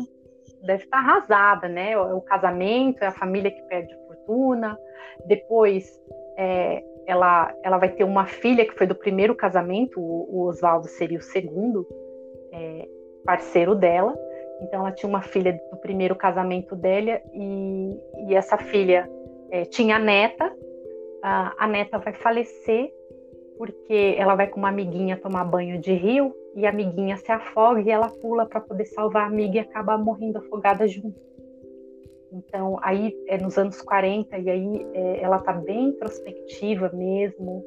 deve 0.64 0.84
estar 0.84 0.98
tá 0.98 1.04
arrasada, 1.04 1.68
né? 1.68 1.92
É 1.92 1.98
o 1.98 2.22
casamento, 2.22 3.04
é 3.04 3.08
a 3.08 3.12
família 3.12 3.52
que 3.52 3.62
perde 3.64 3.94
a 3.94 3.98
fortuna. 4.08 4.78
Depois 5.28 6.02
é, 6.38 6.84
ela, 7.06 7.54
ela 7.64 7.78
vai 7.78 7.90
ter 7.90 8.04
uma 8.04 8.26
filha 8.26 8.66
que 8.66 8.76
foi 8.76 8.88
do 8.88 8.96
primeiro 8.96 9.36
casamento, 9.36 10.00
o, 10.00 10.28
o 10.30 10.48
Oswaldo 10.48 10.88
seria 10.88 11.20
o 11.20 11.22
segundo 11.22 11.88
é, 12.52 12.88
parceiro 13.24 13.76
dela. 13.76 14.18
Então 14.62 14.80
ela 14.82 14.92
tinha 14.92 15.10
uma 15.10 15.22
filha 15.22 15.60
do 15.72 15.78
primeiro 15.78 16.16
casamento 16.16 16.76
dela 16.76 17.22
e, 17.34 18.00
e 18.28 18.36
essa 18.36 18.58
filha 18.58 19.10
é, 19.52 19.66
tinha 19.66 20.00
neta. 20.00 20.52
A, 21.22 21.66
a 21.66 21.68
neta 21.68 21.98
vai 21.98 22.14
falecer 22.14 22.92
porque 23.58 24.16
ela 24.18 24.36
vai 24.36 24.48
com 24.48 24.60
uma 24.60 24.70
amiguinha 24.70 25.18
tomar 25.18 25.44
banho 25.46 25.80
de 25.80 25.94
rio 25.94 26.34
e 26.56 26.66
a 26.66 26.70
amiguinha 26.70 27.18
se 27.18 27.32
afoga 27.32 27.82
e 27.82 27.90
ela 27.90 28.10
pula 28.10 28.46
para 28.46 28.62
poder 28.62 28.86
salvar 28.86 29.24
a 29.24 29.28
amiga 29.28 29.58
e 29.58 29.60
acaba 29.60 29.98
morrendo 29.98 30.38
afogada 30.38 30.88
junto. 30.88 31.20
Então, 32.32 32.78
aí 32.82 33.14
é 33.28 33.38
nos 33.38 33.58
anos 33.58 33.82
40 33.82 34.38
e 34.38 34.50
aí 34.50 34.88
é, 34.94 35.22
ela 35.22 35.40
tá 35.40 35.54
bem 35.54 35.90
introspectiva 35.90 36.90
mesmo. 36.94 37.64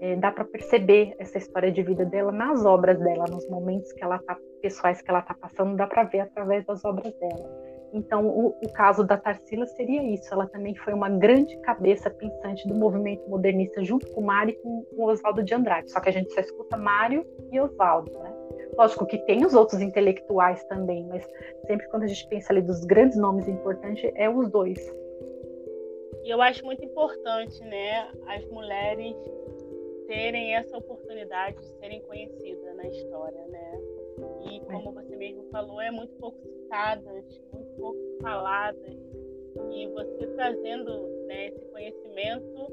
É, 0.00 0.16
dá 0.16 0.30
para 0.30 0.44
perceber 0.44 1.14
essa 1.18 1.38
história 1.38 1.72
de 1.72 1.82
vida 1.82 2.04
dela 2.04 2.30
nas 2.30 2.64
obras 2.64 2.98
dela, 2.98 3.24
nos 3.28 3.48
momentos 3.48 3.92
que 3.92 4.02
ela 4.02 4.18
tá 4.18 4.36
pessoais 4.60 5.00
que 5.02 5.10
ela 5.10 5.22
tá 5.22 5.34
passando, 5.34 5.76
dá 5.76 5.86
para 5.86 6.04
ver 6.04 6.20
através 6.20 6.64
das 6.66 6.84
obras 6.84 7.12
dela. 7.14 7.67
Então, 7.92 8.26
o, 8.26 8.48
o, 8.48 8.72
caso 8.72 9.02
da 9.02 9.16
Tarsila 9.16 9.66
seria 9.66 10.02
isso. 10.02 10.32
Ela 10.32 10.46
também 10.46 10.74
foi 10.74 10.92
uma 10.92 11.08
grande 11.08 11.56
cabeça 11.60 12.10
pensante 12.10 12.68
do 12.68 12.74
movimento 12.74 13.28
modernista, 13.28 13.82
junto 13.82 14.06
com 14.12 14.20
Mário 14.20 14.52
e 14.52 14.56
com 14.56 14.86
o 14.92 15.04
Oswaldo 15.04 15.42
de 15.42 15.54
Andrade. 15.54 15.90
Só 15.90 16.00
que 16.00 16.08
a 16.08 16.12
gente 16.12 16.32
só 16.32 16.40
escuta 16.40 16.76
Mário 16.76 17.26
e 17.50 17.58
Oswaldo, 17.58 18.12
né? 18.18 18.34
Lógico 18.76 19.06
que 19.06 19.18
tem 19.18 19.44
os 19.44 19.54
outros 19.54 19.80
intelectuais 19.80 20.62
também, 20.64 21.04
mas 21.06 21.26
sempre 21.66 21.88
quando 21.88 22.04
a 22.04 22.06
gente 22.06 22.28
pensa 22.28 22.52
ali 22.52 22.62
dos 22.62 22.84
grandes 22.84 23.16
nomes 23.16 23.48
importantes, 23.48 24.10
é 24.14 24.28
os 24.28 24.48
dois. 24.50 24.78
E 26.24 26.30
eu 26.30 26.40
acho 26.42 26.64
muito 26.64 26.84
importante, 26.84 27.60
né, 27.64 28.08
as 28.26 28.44
mulheres 28.50 29.16
terem 30.06 30.54
essa 30.54 30.76
oportunidade 30.76 31.56
de 31.56 31.66
serem 31.78 32.00
conhecidas 32.02 32.76
na 32.76 32.86
história, 32.86 33.46
né? 33.48 33.80
E 34.50 34.60
como 34.60 34.92
você 34.92 35.16
mesmo 35.16 35.44
falou, 35.50 35.80
é 35.80 35.90
muito 35.90 36.14
pouco 36.16 36.38
citadas, 36.42 37.24
muito 37.52 37.74
pouco 37.76 37.98
faladas. 38.22 38.96
E 39.72 39.86
você 39.88 40.26
trazendo 40.34 41.08
né, 41.26 41.48
esse 41.48 41.64
conhecimento 41.66 42.72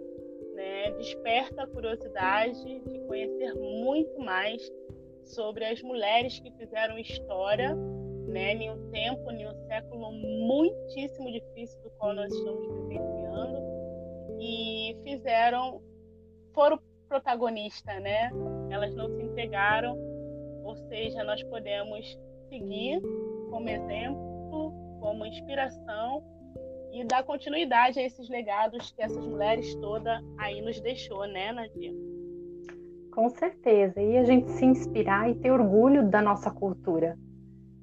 né, 0.53 0.91
desperta 0.91 1.63
a 1.63 1.67
curiosidade 1.67 2.79
de 2.79 2.99
conhecer 3.07 3.53
muito 3.55 4.19
mais 4.19 4.71
sobre 5.23 5.65
as 5.65 5.81
mulheres 5.81 6.39
que 6.39 6.51
fizeram 6.51 6.97
história 6.97 7.75
né, 8.27 8.53
em 8.53 8.71
um 8.71 8.91
tempo, 8.91 9.31
em 9.31 9.47
um 9.47 9.67
século 9.67 10.11
muitíssimo 10.11 11.31
difícil 11.31 11.81
do 11.81 11.89
qual 11.91 12.13
nós 12.13 12.31
estamos 12.33 12.67
vivenciando 12.67 13.59
e 14.39 14.97
fizeram, 15.03 15.81
foram 16.53 16.79
protagonistas, 17.07 18.01
né? 18.01 18.29
Elas 18.69 18.93
não 18.95 19.07
se 19.09 19.21
entregaram 19.21 19.97
ou 20.65 20.75
seja, 20.75 21.23
nós 21.23 21.41
podemos 21.43 22.17
seguir 22.49 22.99
como 23.49 23.69
exemplo, 23.69 24.73
como 24.99 25.25
inspiração 25.25 26.23
e 26.91 27.03
dar 27.05 27.23
continuidade 27.23 27.99
a 27.99 28.03
esses 28.03 28.27
legados 28.29 28.91
que 28.91 29.01
essas 29.01 29.25
mulheres 29.25 29.75
todas 29.75 30.21
aí 30.37 30.61
nos 30.61 30.79
deixou, 30.81 31.27
né, 31.27 31.51
Nadia? 31.51 31.93
Com 33.13 33.29
certeza. 33.29 34.01
E 34.01 34.17
a 34.17 34.23
gente 34.23 34.49
se 34.51 34.65
inspirar 34.65 35.29
e 35.29 35.35
ter 35.35 35.51
orgulho 35.51 36.09
da 36.09 36.21
nossa 36.21 36.49
cultura. 36.51 37.17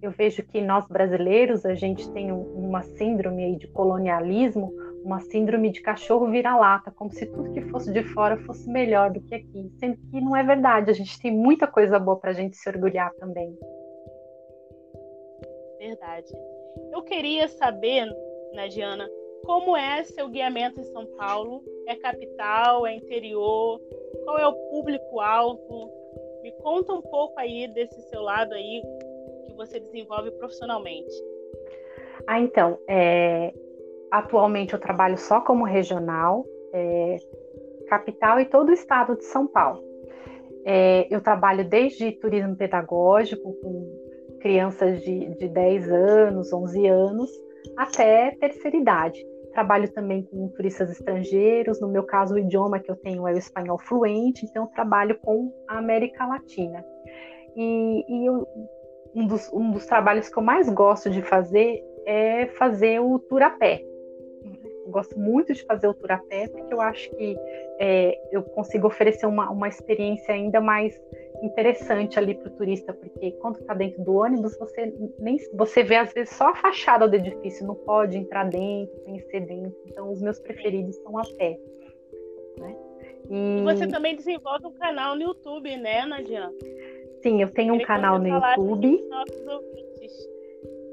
eu 0.03 0.11
vejo 0.11 0.43
que 0.43 0.61
nós 0.61 0.85
brasileiros 0.89 1.64
a 1.64 1.74
gente 1.74 2.11
tem 2.11 2.33
uma 2.33 2.83
síndrome 2.83 3.57
de 3.57 3.68
colonialismo, 3.68 4.72
uma 5.05 5.20
síndrome 5.20 5.70
de 5.70 5.80
cachorro 5.80 6.30
vira-lata, 6.30 6.90
como 6.90 7.11
se 7.11 7.26
tudo 7.26 7.53
que 7.53 7.62
fosse 7.62 7.92
de 7.92 8.03
fora 8.03 8.36
fosse 8.38 8.68
melhor 8.70 9.11
do 9.11 9.20
que 9.20 9.34
aqui, 9.34 9.70
sendo 9.78 9.96
que 9.96 10.20
não 10.20 10.36
é 10.36 10.42
verdade. 10.42 10.90
A 10.90 10.94
gente 10.94 11.20
tem 11.20 11.30
muita 11.30 11.66
coisa 11.66 11.98
boa 11.98 12.18
para 12.18 12.30
a 12.30 12.34
gente 12.34 12.57
se 12.57 12.68
orgulhar 12.68 13.12
também. 13.14 13.57
Verdade. 15.78 16.32
Eu 16.92 17.03
queria 17.03 17.48
saber, 17.48 18.07
né, 18.53 18.68
Diana, 18.68 19.09
como 19.44 19.76
é 19.76 20.05
seu 20.05 20.28
guiamento 20.28 20.80
em 20.80 20.84
São 20.84 21.05
Paulo? 21.16 21.62
É 21.86 21.96
capital? 21.96 22.86
É 22.86 22.94
interior? 22.94 23.80
Qual 24.24 24.38
é 24.38 24.46
o 24.46 24.55
público-alvo? 24.70 25.90
Me 26.42 26.53
conta 26.62 26.92
um 26.92 27.03
pouco 27.03 27.38
aí 27.38 27.66
desse 27.68 28.00
seu 28.03 28.22
lado 28.22 28.55
aí 28.55 28.82
que 29.46 29.55
você 29.55 29.80
desenvolve 29.80 30.30
profissionalmente. 30.32 31.12
Ah, 32.26 32.40
então, 32.40 32.78
é, 32.88 33.53
atualmente 34.12 34.74
eu 34.74 34.78
trabalho 34.78 35.16
só 35.16 35.40
como 35.40 35.64
regional, 35.64 36.44
é, 36.74 37.16
capital 37.88 38.38
e 38.38 38.44
todo 38.44 38.68
o 38.68 38.72
estado 38.72 39.16
de 39.16 39.24
São 39.24 39.46
Paulo. 39.46 39.82
É, 40.64 41.08
eu 41.10 41.20
trabalho 41.22 41.64
desde 41.64 42.12
turismo 42.12 42.54
pedagógico, 42.54 43.54
com 43.54 44.38
crianças 44.40 45.00
de, 45.00 45.34
de 45.36 45.48
10 45.48 45.90
anos, 45.90 46.52
11 46.52 46.86
anos, 46.86 47.30
até 47.76 48.32
terceira 48.32 48.76
idade. 48.76 49.26
Trabalho 49.54 49.90
também 49.92 50.22
com 50.24 50.48
turistas 50.48 50.90
estrangeiros, 50.90 51.80
no 51.80 51.88
meu 51.88 52.04
caso 52.04 52.34
o 52.34 52.38
idioma 52.38 52.80
que 52.80 52.90
eu 52.90 52.96
tenho 52.96 53.26
é 53.26 53.32
o 53.32 53.38
espanhol 53.38 53.78
fluente, 53.78 54.44
então 54.44 54.66
trabalho 54.66 55.18
com 55.20 55.50
a 55.68 55.78
América 55.78 56.26
Latina. 56.26 56.84
E, 57.56 58.04
e 58.08 58.26
eu, 58.26 58.46
um, 59.14 59.26
dos, 59.26 59.50
um 59.52 59.70
dos 59.70 59.86
trabalhos 59.86 60.28
que 60.28 60.38
eu 60.38 60.42
mais 60.42 60.68
gosto 60.68 61.08
de 61.08 61.22
fazer 61.22 61.82
é 62.06 62.46
fazer 62.58 63.00
o 63.00 63.18
tour 63.18 63.42
a 63.42 63.50
pé. 63.50 63.82
Gosto 64.89 65.18
muito 65.18 65.53
de 65.53 65.62
fazer 65.64 65.87
o 65.87 65.95
tour 65.95 66.12
a 66.12 66.18
pé, 66.18 66.49
porque 66.49 66.72
eu 66.72 66.80
acho 66.80 67.11
que 67.16 67.37
é, 67.78 68.18
eu 68.30 68.43
consigo 68.43 68.87
oferecer 68.87 69.26
uma, 69.26 69.51
uma 69.51 69.68
experiência 69.68 70.35
ainda 70.35 70.61
mais 70.61 71.01
interessante 71.43 72.18
ali 72.18 72.35
para 72.35 72.49
o 72.49 72.51
turista, 72.57 72.93
porque 72.93 73.33
quando 73.33 73.59
está 73.59 73.74
dentro 73.74 74.03
do 74.05 74.14
ônibus, 74.14 74.57
você 74.59 74.95
nem 75.18 75.37
você 75.55 75.83
vê 75.83 75.97
às 75.97 76.12
vezes 76.12 76.35
só 76.35 76.51
a 76.51 76.55
fachada 76.55 77.09
do 77.09 77.16
edifício, 77.16 77.66
não 77.66 77.74
pode 77.74 78.16
entrar 78.16 78.45
dentro, 78.45 78.95
conhecer 79.01 79.41
dentro. 79.41 79.76
Então, 79.87 80.11
os 80.11 80.22
meus 80.22 80.39
preferidos 80.39 80.97
são 80.97 81.18
a 81.18 81.22
pé. 81.37 81.59
Né? 82.59 82.76
E... 83.30 83.59
e 83.59 83.62
você 83.62 83.87
também 83.89 84.14
desenvolve 84.14 84.66
um 84.66 84.72
canal 84.72 85.16
no 85.16 85.22
YouTube, 85.22 85.76
né, 85.76 86.05
Nadia? 86.07 86.51
Sim, 87.22 87.41
eu 87.41 87.51
tenho 87.51 87.74
um 87.74 87.80
canal 87.80 88.18
no 88.18 88.28
YouTube. 88.28 89.01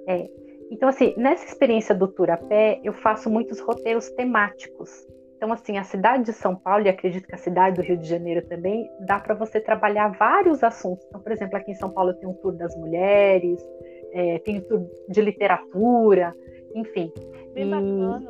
É. 0.08 0.49
Então, 0.72 0.88
assim, 0.88 1.14
nessa 1.18 1.46
experiência 1.46 1.96
do 1.96 2.08
Tour 2.08 2.30
a 2.30 2.38
Pé, 2.38 2.80
eu 2.84 2.94
faço 2.94 3.30
muitos 3.30 3.60
roteiros 3.60 4.10
temáticos. 4.12 5.08
Então, 5.36 5.52
assim, 5.54 5.78
a 5.78 5.84
cidade 5.84 6.26
de 6.26 6.34
São 6.34 6.56
Paulo, 6.56 6.86
e 6.86 6.90
acredito 6.90 7.26
que 7.26 7.34
a 7.34 7.38
cidade 7.38 7.78
do 7.78 7.82
Rio 7.82 7.98
de 7.98 8.08
Janeiro 8.08 8.46
também, 8.46 8.90
dá 9.00 9.20
para 9.20 9.34
você 9.34 9.60
trabalhar 9.60 10.10
vários 10.10 10.64
assuntos. 10.64 11.06
Então, 11.08 11.22
por 11.22 11.32
exemplo, 11.32 11.58
aqui 11.58 11.72
em 11.72 11.76
São 11.76 11.90
Paulo 11.90 12.14
tem 12.14 12.28
um 12.28 12.34
tour 12.34 12.54
das 12.54 12.76
mulheres, 12.76 13.66
é, 14.12 14.40
tem 14.40 14.60
um 14.60 14.62
tour 14.62 14.86
de 15.08 15.22
literatura, 15.22 16.34
enfim. 16.76 17.12
Bem 17.54 17.68
e, 17.68 17.70
bacana. 17.70 18.30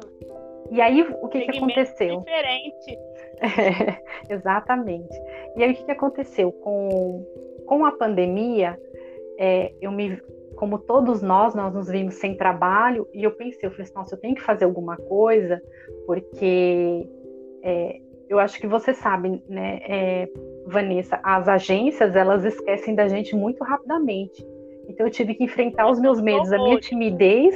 E 0.72 0.80
aí, 0.80 1.02
o 1.02 1.28
que, 1.28 1.42
que 1.42 1.58
aconteceu? 1.58 2.20
Diferente. 2.20 3.00
É, 3.42 3.98
exatamente. 4.32 5.20
E 5.58 5.64
aí, 5.64 5.72
o 5.72 5.76
que, 5.76 5.86
que 5.86 5.92
aconteceu? 5.92 6.52
Com, 6.52 7.26
com 7.66 7.86
a 7.86 7.92
pandemia, 7.92 8.80
é, 9.40 9.74
eu 9.82 9.92
me 9.92 10.22
como 10.60 10.78
todos 10.78 11.22
nós, 11.22 11.56
nós 11.56 11.74
nos 11.74 11.88
vimos 11.88 12.16
sem 12.16 12.36
trabalho, 12.36 13.08
e 13.14 13.24
eu 13.24 13.32
pensei, 13.32 13.66
eu 13.66 13.72
falei 13.72 13.86
assim, 13.86 13.96
nossa, 13.96 14.16
eu 14.16 14.20
tenho 14.20 14.36
que 14.36 14.42
fazer 14.42 14.66
alguma 14.66 14.98
coisa, 14.98 15.62
porque 16.06 17.08
é, 17.64 18.02
eu 18.28 18.38
acho 18.40 18.60
que 18.60 18.68
você 18.68 18.94
sabe, 18.94 19.42
né, 19.48 19.80
é, 19.88 20.30
Vanessa, 20.68 21.18
as 21.24 21.48
agências, 21.48 22.14
elas 22.14 22.44
esquecem 22.44 22.94
da 22.94 23.08
gente 23.08 23.34
muito 23.38 23.64
rapidamente. 23.64 24.46
Então 24.90 25.08
eu 25.08 25.12
tive 25.12 25.34
que 25.34 25.46
enfrentar 25.46 25.90
os 25.90 25.98
meus 25.98 26.20
medos, 26.20 26.52
a 26.52 26.58
minha 26.58 26.78
timidez, 26.78 27.56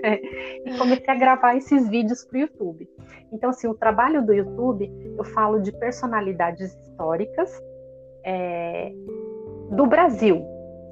e 0.64 0.78
comecei 0.78 1.06
a 1.06 1.16
gravar 1.16 1.54
esses 1.54 1.86
vídeos 1.86 2.24
para 2.24 2.38
o 2.38 2.40
YouTube. 2.40 2.88
Então, 3.30 3.50
assim, 3.50 3.66
o 3.66 3.74
trabalho 3.74 4.24
do 4.24 4.32
YouTube, 4.32 4.90
eu 5.18 5.24
falo 5.24 5.60
de 5.60 5.70
personalidades 5.72 6.72
históricas 6.72 7.62
é, 8.24 8.90
do 9.70 9.86
Brasil, 9.86 10.42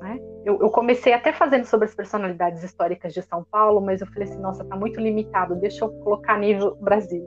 né? 0.00 0.20
Eu, 0.46 0.60
eu, 0.60 0.70
comecei 0.70 1.12
até 1.12 1.32
fazendo 1.32 1.64
sobre 1.64 1.86
as 1.86 1.94
personalidades 1.94 2.62
históricas 2.62 3.12
de 3.12 3.20
São 3.20 3.42
Paulo, 3.42 3.80
mas 3.80 4.00
eu 4.00 4.06
falei 4.06 4.28
assim, 4.28 4.40
nossa, 4.40 4.64
tá 4.64 4.76
muito 4.76 5.00
limitado, 5.00 5.56
deixa 5.56 5.84
eu 5.84 5.90
colocar 6.04 6.38
nível 6.38 6.76
Brasil. 6.76 7.26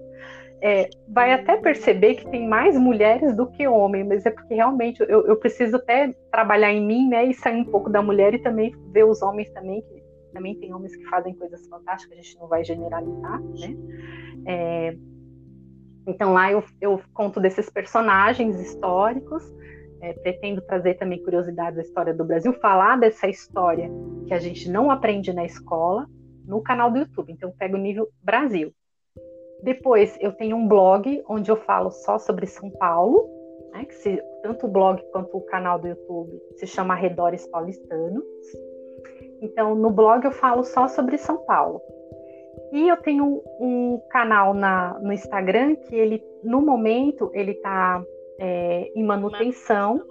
É, 0.61 0.89
vai 1.05 1.33
até 1.33 1.57
perceber 1.57 2.15
que 2.15 2.29
tem 2.29 2.47
mais 2.47 2.77
mulheres 2.77 3.35
do 3.35 3.45
que 3.47 3.67
homens, 3.67 4.07
mas 4.07 4.25
é 4.25 4.31
porque 4.31 4.53
realmente 4.53 5.01
eu, 5.01 5.27
eu, 5.27 5.35
preciso 5.35 5.75
até 5.75 6.15
trabalhar 6.31 6.71
em 6.71 6.85
mim, 6.85 7.09
né, 7.09 7.25
e 7.25 7.33
sair 7.33 7.57
um 7.57 7.65
pouco 7.65 7.89
da 7.89 8.01
mulher 8.01 8.33
e 8.33 8.39
também 8.39 8.73
ver 8.93 9.03
os 9.03 9.21
homens 9.21 9.49
também, 9.51 9.81
que 9.81 10.01
também 10.33 10.55
tem 10.55 10.73
homens 10.73 10.95
que 10.95 11.03
fazem 11.09 11.35
coisas 11.35 11.67
fantásticas, 11.67 12.17
a 12.17 12.21
gente 12.21 12.39
não 12.39 12.47
vai 12.47 12.63
generalizar, 12.63 13.41
né? 13.41 13.75
É, 14.45 14.95
então 16.07 16.31
lá 16.31 16.49
eu, 16.51 16.63
eu 16.79 17.01
conto 17.13 17.41
desses 17.41 17.69
personagens 17.69 18.57
históricos, 18.61 19.43
é, 20.01 20.13
pretendo 20.13 20.61
trazer 20.61 20.95
também 20.95 21.21
curiosidades 21.23 21.75
da 21.75 21.81
história 21.81 22.13
do 22.13 22.23
Brasil, 22.23 22.53
falar 22.53 22.97
dessa 22.97 23.27
história 23.27 23.89
que 24.27 24.33
a 24.33 24.39
gente 24.39 24.69
não 24.69 24.89
aprende 24.89 25.33
na 25.33 25.45
escola 25.45 26.07
no 26.45 26.61
canal 26.61 26.91
do 26.91 26.99
YouTube. 26.99 27.31
Então, 27.31 27.49
eu 27.49 27.55
pego 27.57 27.75
o 27.75 27.79
nível 27.79 28.07
Brasil. 28.23 28.73
Depois, 29.61 30.17
eu 30.19 30.31
tenho 30.31 30.55
um 30.55 30.67
blog 30.67 31.21
onde 31.27 31.51
eu 31.51 31.55
falo 31.57 31.91
só 31.91 32.17
sobre 32.17 32.47
São 32.47 32.69
Paulo, 32.71 33.29
né, 33.71 33.85
que 33.85 33.93
se, 33.93 34.23
tanto 34.41 34.65
o 34.65 34.69
blog 34.69 35.01
quanto 35.11 35.37
o 35.37 35.41
canal 35.41 35.77
do 35.77 35.87
YouTube 35.87 36.41
se 36.55 36.65
chama 36.65 36.93
Arredores 36.93 37.45
Paulistanos. 37.47 38.23
Então, 39.41 39.75
no 39.75 39.89
blog 39.89 40.25
eu 40.25 40.31
falo 40.31 40.63
só 40.63 40.87
sobre 40.87 41.17
São 41.17 41.37
Paulo. 41.45 41.81
E 42.71 42.87
eu 42.87 42.97
tenho 42.97 43.41
um 43.59 44.01
canal 44.09 44.53
na, 44.53 44.97
no 44.99 45.11
Instagram 45.11 45.75
que 45.75 45.95
ele, 45.95 46.23
no 46.43 46.61
momento, 46.61 47.31
ele 47.33 47.51
está 47.51 48.03
é, 48.39 48.91
em 48.95 49.03
manutenção. 49.03 50.01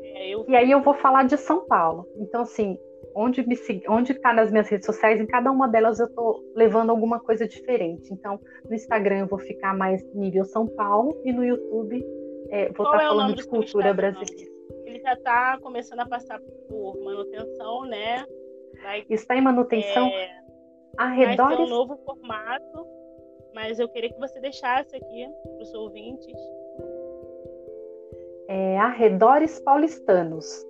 É. 0.00 0.32
E 0.48 0.56
aí 0.56 0.70
eu 0.70 0.82
vou 0.82 0.94
falar 0.94 1.24
de 1.24 1.36
São 1.36 1.66
Paulo. 1.66 2.06
Então, 2.16 2.42
assim, 2.42 2.78
onde 3.14 3.46
me 3.46 3.56
onde 3.88 4.12
está 4.12 4.32
nas 4.32 4.50
minhas 4.50 4.68
redes 4.68 4.86
sociais, 4.86 5.20
em 5.20 5.26
cada 5.26 5.50
uma 5.50 5.68
delas 5.68 6.00
eu 6.00 6.06
estou 6.06 6.42
levando 6.54 6.90
alguma 6.90 7.20
coisa 7.20 7.46
diferente. 7.46 8.12
Então, 8.12 8.40
no 8.68 8.74
Instagram 8.74 9.20
eu 9.20 9.26
vou 9.26 9.38
ficar 9.38 9.76
mais 9.76 10.02
nível 10.14 10.44
São 10.44 10.66
Paulo 10.66 11.20
e 11.24 11.32
no 11.32 11.44
YouTube 11.44 12.04
é, 12.50 12.72
vou 12.72 12.86
estar 12.86 12.98
tá 12.98 13.04
é 13.04 13.08
falando 13.08 13.34
de 13.34 13.46
cultura 13.46 13.92
brasileira. 13.92 14.50
Ele 14.86 15.00
já 15.00 15.12
está 15.12 15.58
começando 15.60 16.00
a 16.00 16.06
passar 16.06 16.40
por 16.68 16.98
manutenção, 17.04 17.84
né? 17.84 18.24
Vai, 18.82 19.04
Está 19.10 19.36
em 19.36 19.42
manutenção. 19.42 20.06
É, 20.06 20.42
arredores. 20.96 21.58
Vai 21.58 21.66
um 21.66 21.68
novo 21.68 21.96
formato, 21.98 22.86
mas 23.54 23.78
eu 23.78 23.88
queria 23.88 24.10
que 24.10 24.18
você 24.18 24.40
deixasse 24.40 24.96
aqui 24.96 25.28
para 25.42 25.62
os 25.62 25.74
ouvintes 25.74 26.40
é, 28.48 28.78
Arredores 28.78 29.60
Paulistanos, 29.60 30.66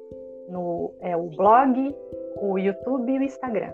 no 0.49 0.95
é, 1.01 1.17
o 1.17 1.29
blog, 1.29 1.95
o 2.41 2.59
YouTube 2.59 3.13
e 3.13 3.19
o 3.19 3.23
Instagram. 3.23 3.73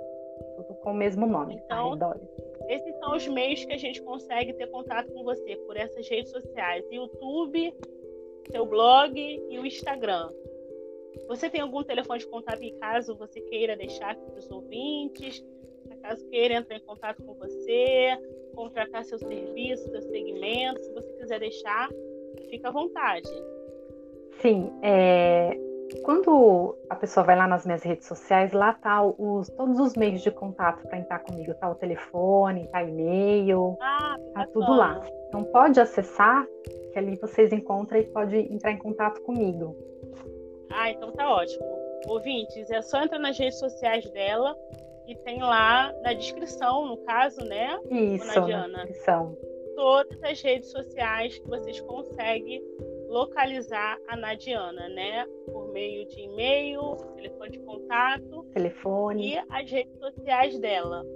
Tudo 0.57 0.74
com 0.74 0.90
o 0.90 0.94
mesmo 0.94 1.26
nome, 1.26 1.61
então, 1.64 1.88
Arredores. 1.88 2.28
Esses 2.68 2.96
são 2.98 3.16
os 3.16 3.26
meios 3.28 3.64
que 3.64 3.72
a 3.72 3.78
gente 3.78 4.00
consegue 4.02 4.52
ter 4.55 4.66
contato 4.68 5.11
com 5.12 5.22
você, 5.22 5.57
por 5.66 5.76
essas 5.76 6.09
redes 6.09 6.30
sociais. 6.30 6.84
YouTube, 6.90 7.74
seu 8.50 8.66
blog 8.66 9.18
e 9.18 9.59
o 9.59 9.66
Instagram. 9.66 10.30
Você 11.28 11.48
tem 11.48 11.61
algum 11.61 11.82
telefone 11.82 12.18
de 12.18 12.26
contato 12.26 12.62
em 12.62 12.76
caso 12.78 13.16
você 13.16 13.40
queira 13.40 13.76
deixar 13.76 14.11
aqui 14.11 14.24
para 14.30 14.38
os 14.38 14.50
ouvintes? 14.50 15.44
Caso 16.02 16.26
queira 16.28 16.55
entrar 16.55 16.76
em 16.76 16.80
contato 16.80 17.22
com 17.22 17.32
você, 17.32 18.18
contratar 18.55 19.05
seu 19.05 19.18
serviço, 19.18 19.88
seu 19.90 20.02
segmento, 20.02 20.78
se 20.80 20.92
você 20.92 21.11
quiser 21.14 21.40
deixar, 21.40 21.88
fica 22.50 22.68
à 22.68 22.70
vontade. 22.70 23.30
Sim, 24.41 24.70
é, 24.82 25.57
quando 26.03 26.76
a 26.89 26.97
pessoa 26.97 27.24
vai 27.24 27.37
lá 27.37 27.47
nas 27.47 27.64
minhas 27.64 27.82
redes 27.82 28.07
sociais, 28.07 28.53
lá 28.53 28.72
tá 28.74 29.03
os, 29.03 29.49
todos 29.51 29.78
os 29.78 29.95
meios 29.95 30.22
de 30.22 30.30
contato 30.30 30.87
para 30.87 30.99
entrar 30.99 31.20
comigo, 31.20 31.55
tá 31.55 31.70
o 31.70 31.74
telefone, 31.74 32.66
tá 32.68 32.82
e-mail, 32.82 33.76
ah, 33.80 34.16
tá 34.35 34.47
tudo 34.53 34.74
lá. 34.74 35.01
Então 35.28 35.45
pode 35.45 35.80
acessar, 35.80 36.47
que 36.93 36.99
ali 36.99 37.16
vocês 37.16 37.53
encontram 37.53 37.99
e 37.99 38.05
pode 38.05 38.37
entrar 38.37 38.72
em 38.72 38.78
contato 38.78 39.20
comigo. 39.22 39.76
Ah, 40.70 40.91
então 40.91 41.12
tá 41.12 41.28
ótimo. 41.28 41.64
Ouvintes, 42.07 42.70
é 42.70 42.82
só 42.82 43.03
entrar 43.03 43.18
nas 43.18 43.39
redes 43.39 43.59
sociais 43.59 44.09
dela 44.11 44.57
e 45.07 45.14
tem 45.16 45.41
lá 45.41 45.93
na 46.03 46.12
descrição, 46.12 46.87
no 46.87 46.97
caso, 46.99 47.45
né? 47.45 47.78
Isso, 47.91 48.41
na 48.41 48.85
descrição. 48.85 49.37
Todas 49.76 50.22
as 50.22 50.41
redes 50.41 50.70
sociais 50.70 51.39
que 51.39 51.49
vocês 51.49 51.80
conseguem 51.80 52.62
localizar 53.15 53.97
a 54.09 54.17
Nadiana, 54.17 54.89
né? 54.89 55.25
Por 55.47 55.73
meio 55.73 56.05
de 56.09 56.21
e-mail, 56.23 56.97
telefone 57.15 57.51
de 57.53 57.59
contato, 57.61 58.43
telefone 58.53 59.35
e 59.35 59.39
as 59.49 59.71
redes 59.71 59.97
sociais 60.01 60.59
dela. 60.59 61.07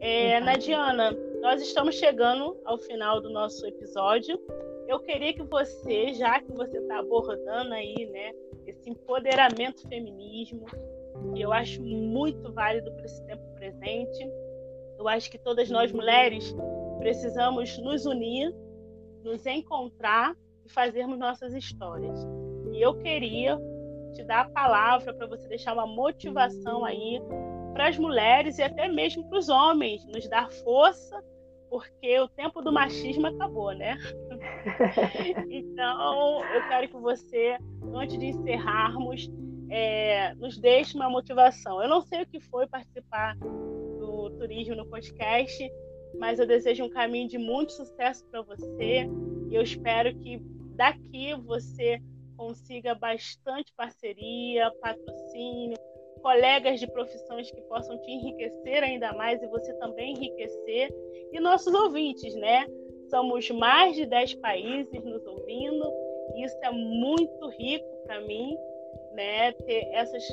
É, 0.00 0.38
Nadiana, 0.40 1.12
nós 1.40 1.62
estamos 1.62 1.94
chegando 1.94 2.60
ao 2.66 2.76
final 2.76 3.22
do 3.22 3.30
nosso 3.30 3.66
episódio. 3.66 4.38
Eu 4.86 5.00
queria 5.00 5.32
que 5.32 5.42
você, 5.42 6.12
já 6.12 6.42
que 6.42 6.52
você 6.52 6.76
está 6.76 6.98
abordando 6.98 7.72
aí, 7.72 8.06
né, 8.12 8.32
esse 8.66 8.90
empoderamento 8.90 9.88
feminismo, 9.88 10.66
que 11.34 11.40
eu 11.40 11.52
acho 11.54 11.82
muito 11.82 12.52
válido 12.52 12.92
para 12.92 13.04
esse 13.06 13.24
tempo 13.24 13.42
presente. 13.54 14.30
Eu 14.98 15.08
acho 15.08 15.30
que 15.30 15.38
todas 15.38 15.70
nós 15.70 15.90
mulheres 15.90 16.54
precisamos 16.98 17.78
nos 17.78 18.04
unir, 18.04 18.54
nos 19.24 19.46
encontrar 19.46 20.36
e 20.70 20.72
fazermos 20.72 21.18
nossas 21.18 21.52
histórias. 21.52 22.24
E 22.72 22.80
eu 22.80 22.94
queria 22.94 23.58
te 24.14 24.22
dar 24.24 24.42
a 24.42 24.50
palavra 24.50 25.12
para 25.12 25.26
você 25.26 25.46
deixar 25.48 25.72
uma 25.72 25.86
motivação 25.86 26.84
aí 26.84 27.20
para 27.72 27.88
as 27.88 27.98
mulheres 27.98 28.58
e 28.58 28.62
até 28.62 28.88
mesmo 28.88 29.28
para 29.28 29.38
os 29.38 29.48
homens, 29.48 30.04
nos 30.06 30.28
dar 30.28 30.50
força, 30.50 31.22
porque 31.68 32.18
o 32.18 32.28
tempo 32.28 32.60
do 32.62 32.72
machismo 32.72 33.26
acabou, 33.26 33.72
né? 33.72 33.96
então, 35.48 36.44
eu 36.44 36.68
quero 36.68 36.88
que 36.88 36.96
você, 36.96 37.56
antes 37.94 38.18
de 38.18 38.26
encerrarmos, 38.26 39.30
é, 39.70 40.34
nos 40.34 40.58
deixe 40.58 40.96
uma 40.96 41.08
motivação. 41.08 41.80
Eu 41.80 41.88
não 41.88 42.00
sei 42.00 42.22
o 42.22 42.26
que 42.26 42.40
foi 42.40 42.66
participar 42.66 43.36
do 43.36 44.30
turismo 44.30 44.74
no 44.74 44.86
podcast, 44.86 45.70
mas 46.18 46.40
eu 46.40 46.46
desejo 46.46 46.84
um 46.84 46.90
caminho 46.90 47.28
de 47.28 47.38
muito 47.38 47.72
sucesso 47.72 48.26
para 48.26 48.42
você 48.42 49.08
e 49.50 49.54
eu 49.54 49.62
espero 49.62 50.14
que 50.16 50.40
daqui 50.80 51.34
você 51.44 52.00
consiga 52.38 52.94
bastante 52.94 53.70
parceria, 53.76 54.72
patrocínio, 54.80 55.76
colegas 56.22 56.80
de 56.80 56.86
profissões 56.86 57.50
que 57.50 57.60
possam 57.62 57.98
te 57.98 58.10
enriquecer 58.10 58.82
ainda 58.82 59.12
mais 59.12 59.42
e 59.42 59.46
você 59.48 59.74
também 59.74 60.14
enriquecer. 60.14 60.88
E 61.32 61.38
nossos 61.38 61.74
ouvintes, 61.74 62.34
né? 62.36 62.66
Somos 63.10 63.50
mais 63.50 63.94
de 63.94 64.06
10 64.06 64.36
países 64.36 65.04
nos 65.04 65.26
ouvindo, 65.26 65.92
e 66.34 66.44
isso 66.44 66.56
é 66.62 66.70
muito 66.70 67.48
rico 67.48 67.86
para 68.04 68.22
mim, 68.22 68.56
né? 69.12 69.52
Ter 69.52 69.86
essas 69.92 70.24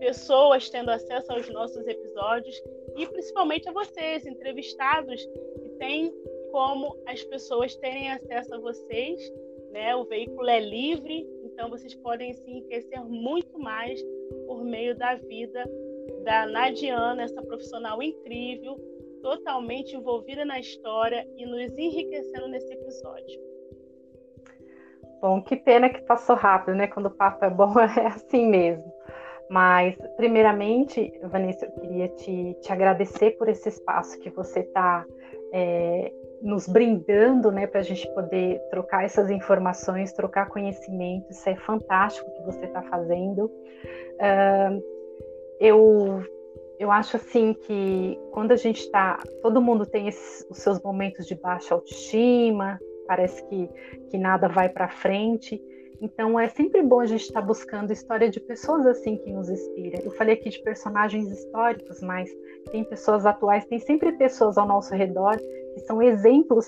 pessoas 0.00 0.68
tendo 0.68 0.90
acesso 0.90 1.30
aos 1.30 1.48
nossos 1.50 1.86
episódios 1.86 2.60
e 2.96 3.06
principalmente 3.06 3.68
a 3.68 3.72
vocês, 3.72 4.26
entrevistados, 4.26 5.24
que 5.62 5.68
têm 5.78 6.12
como 6.50 7.00
as 7.06 7.22
pessoas 7.22 7.76
terem 7.76 8.10
acesso 8.10 8.52
a 8.52 8.58
vocês, 8.58 9.32
né? 9.72 9.96
O 9.96 10.04
veículo 10.04 10.48
é 10.48 10.60
livre, 10.60 11.26
então 11.44 11.68
vocês 11.68 11.94
podem 11.94 12.32
se 12.32 12.48
enriquecer 12.48 13.02
muito 13.04 13.58
mais 13.58 14.00
por 14.46 14.64
meio 14.64 14.96
da 14.96 15.14
vida 15.16 15.64
da 16.24 16.46
Nadiana, 16.46 17.22
essa 17.22 17.42
profissional 17.42 18.02
incrível, 18.02 18.76
totalmente 19.22 19.96
envolvida 19.96 20.44
na 20.44 20.60
história 20.60 21.26
e 21.36 21.46
nos 21.46 21.76
enriquecendo 21.76 22.48
nesse 22.48 22.72
episódio. 22.72 23.40
Bom, 25.20 25.40
que 25.40 25.56
pena 25.56 25.88
que 25.88 26.00
passou 26.02 26.34
rápido, 26.34 26.74
né? 26.74 26.88
Quando 26.88 27.06
o 27.06 27.10
papo 27.10 27.44
é 27.44 27.50
bom, 27.50 27.72
é 27.78 28.06
assim 28.08 28.46
mesmo. 28.46 28.92
Mas, 29.48 29.96
primeiramente, 30.16 31.12
Vanessa, 31.24 31.66
eu 31.66 31.72
queria 31.72 32.08
te, 32.08 32.56
te 32.60 32.72
agradecer 32.72 33.32
por 33.32 33.48
esse 33.48 33.68
espaço 33.68 34.18
que 34.18 34.30
você 34.30 34.60
está 34.60 35.04
é, 35.52 36.12
nos 36.42 36.66
brindando, 36.66 37.52
né, 37.52 37.66
para 37.66 37.80
a 37.80 37.84
gente 37.84 38.08
poder 38.14 38.60
trocar 38.70 39.04
essas 39.04 39.30
informações, 39.30 40.12
trocar 40.12 40.48
conhecimento. 40.48 41.30
Isso 41.30 41.48
é 41.48 41.54
fantástico 41.54 42.30
que 42.32 42.42
você 42.42 42.64
está 42.64 42.82
fazendo. 42.82 43.44
Uh, 43.44 44.82
eu 45.60 46.22
eu 46.78 46.90
acho 46.90 47.16
assim 47.16 47.54
que 47.54 48.18
quando 48.32 48.50
a 48.50 48.56
gente 48.56 48.80
está, 48.80 49.16
todo 49.40 49.62
mundo 49.62 49.86
tem 49.86 50.08
esses, 50.08 50.44
os 50.50 50.58
seus 50.58 50.82
momentos 50.82 51.26
de 51.26 51.36
baixa 51.36 51.74
autoestima, 51.74 52.76
parece 53.06 53.44
que, 53.44 53.68
que 54.10 54.18
nada 54.18 54.48
vai 54.48 54.68
para 54.68 54.88
frente. 54.88 55.62
Então 56.02 56.38
é 56.38 56.48
sempre 56.48 56.82
bom 56.82 56.98
a 56.98 57.06
gente 57.06 57.22
estar 57.22 57.40
tá 57.40 57.46
buscando 57.46 57.92
história 57.92 58.28
de 58.28 58.40
pessoas 58.40 58.84
assim 58.86 59.16
que 59.16 59.30
nos 59.30 59.48
inspira. 59.48 60.02
Eu 60.02 60.10
falei 60.10 60.34
aqui 60.34 60.50
de 60.50 60.60
personagens 60.60 61.30
históricos, 61.30 62.02
mas 62.02 62.28
tem 62.72 62.82
pessoas 62.82 63.24
atuais, 63.24 63.64
tem 63.66 63.78
sempre 63.78 64.10
pessoas 64.10 64.58
ao 64.58 64.66
nosso 64.66 64.92
redor 64.92 65.36
que 65.36 65.80
são 65.86 66.02
exemplos, 66.02 66.66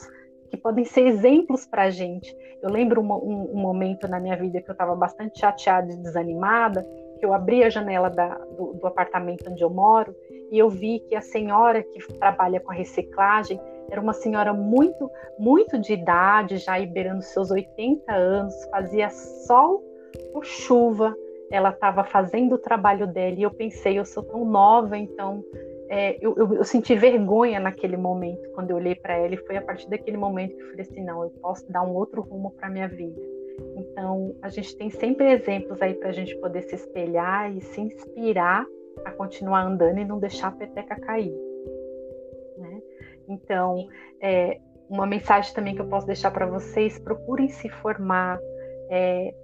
que 0.49 0.57
podem 0.57 0.85
ser 0.85 1.09
exemplos 1.09 1.67
para 1.67 1.83
a 1.83 1.91
gente. 1.91 2.33
Eu 2.63 2.71
lembro 2.71 3.01
um, 3.01 3.13
um, 3.13 3.51
um, 3.55 3.61
momento 3.61 4.07
na 4.07 4.21
minha 4.21 4.37
vida 4.37 4.63
que 4.63 4.71
eu 4.71 4.73
estava 4.73 4.95
bastante 4.95 5.41
chateada 5.41 5.93
e 5.93 5.97
desanimada, 5.97 6.87
que 7.19 7.27
eu 7.27 7.35
abri 7.35 7.65
a 7.65 7.69
janela 7.69 8.09
da, 8.09 8.39
do, 8.57 8.75
do 8.75 8.87
apartamento 8.87 9.51
onde 9.51 9.65
eu 9.65 9.69
moro 9.69 10.15
e 10.53 10.59
eu 10.59 10.71
vi 10.71 11.01
que 11.01 11.17
a 11.17 11.21
senhora 11.21 11.83
que 11.83 11.99
trabalha 12.19 12.61
com 12.61 12.71
a 12.71 12.75
reciclagem 12.75 13.61
era 13.91 14.01
uma 14.01 14.13
senhora 14.13 14.53
muito, 14.53 15.11
muito 15.39 15.79
de 15.79 15.93
idade, 15.93 16.59
já 16.59 16.79
beirando 16.85 17.23
seus 17.23 17.51
80 17.51 18.13
anos, 18.13 18.55
fazia 18.71 19.11
sol 19.11 19.83
ou 20.33 20.43
chuva, 20.43 21.15
ela 21.51 21.71
estava 21.71 22.05
fazendo 22.05 22.55
o 22.55 22.59
trabalho 22.59 23.07
dela 23.07 23.37
e 23.37 23.43
eu 23.43 23.51
pensei, 23.51 23.99
eu 23.99 24.05
sou 24.05 24.23
tão 24.23 24.45
nova, 24.45 24.97
então 24.97 25.45
é, 25.89 26.17
eu, 26.21 26.35
eu, 26.37 26.55
eu, 26.55 26.65
senti 26.65 26.95
vergonha 26.95 27.61
naquele 27.61 27.97
momento, 27.97 28.51
quando 28.53 28.71
eu 28.71 28.77
olhei 28.77 28.95
para 28.95 29.15
ela, 29.15 29.35
e 29.35 29.37
foi 29.37 29.57
a 29.57 29.63
partir 29.63 29.89
daquele 29.89 30.17
momento 30.17 30.57
que 30.57 30.63
eu 30.63 30.71
falei 30.71 30.81
assim: 30.81 31.05
não, 31.05 31.23
eu 31.23 31.31
posso 31.41 31.71
dar 31.71 31.83
um 31.83 31.95
outro 31.95 32.23
rumo 32.23 32.51
para 32.53 32.71
minha 32.71 32.89
vida. 32.89 33.21
Então, 33.77 34.35
a 34.43 34.49
gente 34.49 34.77
tem 34.77 34.91
sempre 34.91 35.31
exemplos 35.31 35.81
aí 35.81 35.95
para 35.95 36.09
a 36.09 36.13
gente 36.13 36.35
poder 36.39 36.63
se 36.63 36.75
espelhar 36.75 37.55
e 37.55 37.61
se 37.61 37.81
inspirar 37.81 38.67
a 39.05 39.13
continuar 39.13 39.63
andando 39.63 39.99
e 39.99 40.05
não 40.05 40.19
deixar 40.19 40.49
a 40.49 40.53
peteca 40.53 40.99
cair. 41.01 41.33
Então, 43.29 43.89
é, 44.21 44.61
uma 44.89 45.07
mensagem 45.07 45.55
também 45.55 45.75
que 45.75 45.81
eu 45.81 45.89
posso 45.89 46.07
deixar 46.07 46.31
para 46.31 46.47
vocês: 46.47 46.99
procurem 46.99 47.49
se 47.49 47.69
formar. 47.69 48.39
É, 48.91 49.35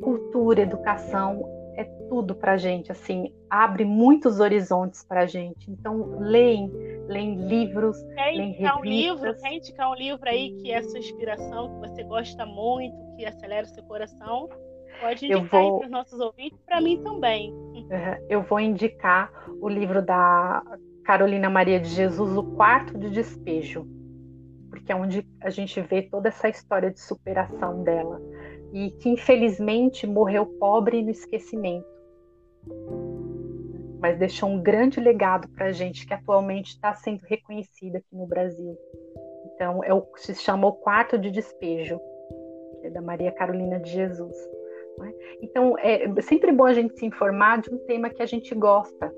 cultura, 0.00 0.60
educação 0.60 1.42
é 1.76 1.84
tudo 2.08 2.34
para 2.34 2.52
a 2.52 2.56
gente, 2.56 2.92
assim, 2.92 3.34
abre 3.50 3.84
muitos 3.84 4.38
horizontes 4.38 5.04
para 5.04 5.22
a 5.22 5.26
gente. 5.26 5.70
Então, 5.70 6.18
leem, 6.20 6.70
leem 7.08 7.34
livros, 7.46 8.00
quer 8.14 8.32
leem 8.32 8.50
indicar 8.50 8.78
um 8.78 8.84
livro, 8.84 9.36
quer 9.36 9.52
indicar 9.52 9.90
um 9.90 9.94
livro 9.94 10.28
aí 10.28 10.54
que 10.60 10.70
é 10.70 10.82
sua 10.82 10.98
inspiração, 10.98 11.80
que 11.80 11.88
você 11.88 12.04
gosta 12.04 12.46
muito, 12.46 12.96
que 13.16 13.24
acelera 13.24 13.66
o 13.66 13.68
seu 13.68 13.82
coração? 13.84 14.48
Pode 15.00 15.26
indicar 15.26 15.62
vou... 15.62 15.78
para 15.78 15.86
os 15.86 15.90
nossos 15.90 16.20
ouvintes, 16.20 16.60
para 16.64 16.80
mim 16.80 17.02
também. 17.02 17.52
Eu 18.28 18.42
vou 18.42 18.60
indicar 18.60 19.32
o 19.60 19.68
livro 19.68 20.00
da 20.00 20.62
Carolina 21.04 21.50
Maria 21.50 21.78
de 21.78 21.88
Jesus, 21.88 22.36
O 22.36 22.42
Quarto 22.42 22.98
de 22.98 23.10
Despejo, 23.10 23.86
porque 24.70 24.90
é 24.90 24.96
onde 24.96 25.26
a 25.40 25.50
gente 25.50 25.80
vê 25.80 26.02
toda 26.02 26.28
essa 26.28 26.48
história 26.48 26.90
de 26.90 26.98
superação 26.98 27.82
dela 27.82 28.20
e 28.72 28.90
que 28.90 29.08
infelizmente 29.08 30.06
morreu 30.06 30.46
pobre 30.46 31.02
no 31.02 31.10
esquecimento. 31.10 31.86
Mas 34.00 34.18
deixou 34.18 34.48
um 34.48 34.60
grande 34.60 34.98
legado 34.98 35.48
para 35.48 35.66
a 35.66 35.72
gente 35.72 36.06
que 36.06 36.12
atualmente 36.12 36.70
está 36.70 36.92
sendo 36.94 37.20
reconhecido 37.22 37.96
aqui 37.96 38.16
no 38.16 38.26
Brasil. 38.26 38.76
Então, 39.54 39.84
é 39.84 39.94
o, 39.94 40.06
se 40.16 40.34
chama 40.34 40.66
O 40.66 40.72
Quarto 40.72 41.16
de 41.16 41.30
Despejo, 41.30 42.00
é 42.82 42.90
da 42.90 43.00
Maria 43.00 43.30
Carolina 43.30 43.78
de 43.78 43.90
Jesus. 43.90 44.36
Né? 44.98 45.12
Então, 45.40 45.78
é 45.78 46.20
sempre 46.22 46.50
bom 46.50 46.64
a 46.64 46.74
gente 46.74 46.98
se 46.98 47.06
informar 47.06 47.60
de 47.60 47.72
um 47.72 47.78
tema 47.86 48.10
que 48.10 48.22
a 48.22 48.26
gente 48.26 48.54
gosta. 48.54 49.14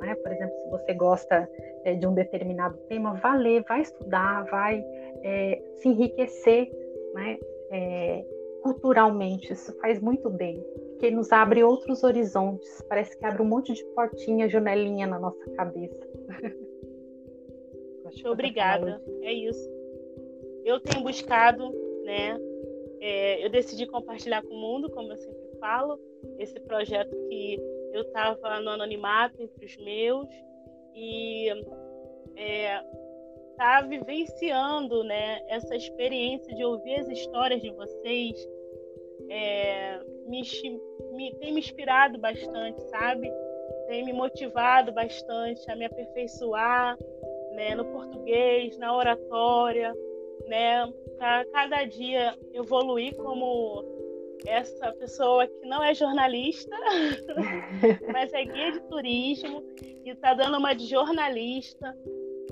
Né? 0.00 0.14
Por 0.16 0.32
exemplo, 0.32 0.57
você 0.68 0.94
gosta 0.94 1.48
é, 1.84 1.94
de 1.94 2.06
um 2.06 2.14
determinado 2.14 2.76
tema, 2.88 3.14
vá 3.14 3.34
ler, 3.34 3.64
vai 3.68 3.82
estudar, 3.82 4.44
vai 4.46 4.84
é, 5.22 5.62
se 5.76 5.88
enriquecer. 5.88 6.70
Né? 7.14 7.38
É, 7.70 8.24
culturalmente, 8.62 9.52
isso 9.52 9.72
faz 9.80 10.00
muito 10.00 10.28
bem, 10.28 10.62
porque 10.90 11.10
nos 11.10 11.32
abre 11.32 11.62
outros 11.62 12.02
horizontes, 12.02 12.82
parece 12.88 13.16
que 13.16 13.24
abre 13.24 13.42
um 13.42 13.46
monte 13.46 13.72
de 13.72 13.84
portinha, 13.94 14.48
janelinha 14.48 15.06
na 15.06 15.18
nossa 15.18 15.50
cabeça. 15.52 16.06
Obrigada, 18.24 19.02
é 19.22 19.32
isso. 19.32 19.70
Eu 20.64 20.80
tenho 20.80 21.04
buscado, 21.04 21.70
né? 22.04 22.38
É, 23.00 23.44
eu 23.44 23.50
decidi 23.50 23.86
compartilhar 23.86 24.42
com 24.42 24.54
o 24.54 24.60
mundo, 24.60 24.90
como 24.90 25.12
eu 25.12 25.16
sempre 25.16 25.48
falo, 25.60 26.00
esse 26.38 26.58
projeto 26.60 27.14
que 27.28 27.58
eu 27.92 28.02
estava 28.02 28.60
no 28.60 28.70
anonimato 28.70 29.40
entre 29.40 29.64
os 29.64 29.76
meus 29.78 30.28
e 30.94 31.48
é, 32.36 32.82
tá 33.56 33.82
vivenciando, 33.82 35.02
né, 35.04 35.40
essa 35.48 35.74
experiência 35.74 36.54
de 36.54 36.64
ouvir 36.64 37.00
as 37.00 37.08
histórias 37.08 37.60
de 37.60 37.70
vocês, 37.70 38.48
é, 39.28 40.00
me, 40.26 40.42
me, 41.12 41.34
tem 41.34 41.52
me 41.52 41.60
inspirado 41.60 42.18
bastante, 42.18 42.80
sabe? 42.88 43.30
Tem 43.88 44.04
me 44.04 44.12
motivado 44.12 44.92
bastante 44.92 45.68
a 45.70 45.76
me 45.76 45.84
aperfeiçoar, 45.84 46.96
né, 47.52 47.74
no 47.74 47.84
português, 47.86 48.78
na 48.78 48.96
oratória, 48.96 49.92
né, 50.46 50.92
para 51.16 51.44
cada 51.46 51.84
dia 51.84 52.38
evoluir 52.54 53.16
como 53.16 53.84
essa 54.46 54.92
pessoa 54.92 55.48
que 55.48 55.66
não 55.66 55.82
é 55.82 55.92
jornalista, 55.94 56.76
mas 58.12 58.32
é 58.32 58.44
guia 58.44 58.72
de 58.72 58.80
turismo 58.82 59.64
e 60.08 60.12
está 60.12 60.32
dando 60.32 60.56
uma 60.56 60.74
de 60.74 60.86
jornalista 60.86 61.94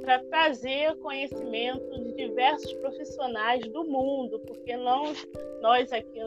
para 0.02 0.22
trazer 0.24 0.94
conhecimento 0.98 2.04
de 2.04 2.12
diversos 2.12 2.72
profissionais 2.74 3.66
do 3.68 3.84
mundo, 3.84 4.38
porque 4.40 4.76
nós, 4.76 5.26
nós 5.62 5.90
aqui, 5.90 6.20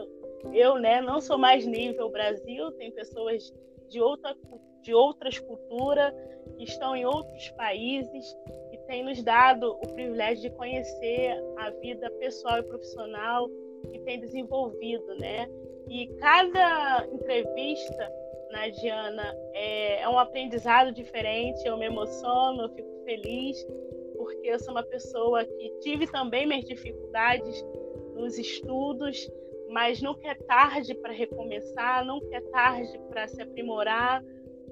eu 0.52 0.76
né, 0.78 1.00
não 1.00 1.20
sou 1.20 1.38
mais 1.38 1.64
nível 1.64 2.10
Brasil, 2.10 2.72
tem 2.72 2.90
pessoas 2.90 3.52
de, 3.88 4.00
outra, 4.00 4.36
de 4.82 4.92
outras 4.92 5.38
culturas 5.38 6.12
que 6.56 6.64
estão 6.64 6.96
em 6.96 7.06
outros 7.06 7.48
países 7.50 8.36
e 8.72 8.78
tem 8.88 9.04
nos 9.04 9.22
dado 9.22 9.70
o 9.70 9.94
privilégio 9.94 10.42
de 10.42 10.50
conhecer 10.56 11.40
a 11.58 11.70
vida 11.70 12.10
pessoal 12.18 12.58
e 12.58 12.62
profissional 12.64 13.48
que 13.92 14.00
tem 14.00 14.18
desenvolvido, 14.18 15.14
né? 15.20 15.48
E 15.88 16.08
cada 16.18 17.06
entrevista 17.06 18.19
na 18.50 18.62
né, 18.62 18.70
Diana 18.70 19.34
é, 19.54 20.02
é 20.02 20.08
um 20.08 20.18
aprendizado 20.18 20.92
diferente. 20.92 21.66
Eu 21.66 21.76
me 21.76 21.86
emociono, 21.86 22.62
eu 22.62 22.68
fico 22.70 23.04
feliz 23.04 23.64
porque 24.16 24.48
eu 24.48 24.58
sou 24.58 24.72
uma 24.72 24.82
pessoa 24.82 25.44
que 25.44 25.70
tive 25.80 26.06
também 26.06 26.46
minhas 26.46 26.64
dificuldades 26.64 27.64
nos 28.14 28.38
estudos, 28.38 29.30
mas 29.70 30.02
nunca 30.02 30.28
é 30.28 30.34
tarde 30.34 30.94
para 30.96 31.12
recomeçar, 31.12 32.04
nunca 32.04 32.36
é 32.36 32.40
tarde 32.40 33.00
para 33.08 33.26
se 33.28 33.40
aprimorar, 33.40 34.22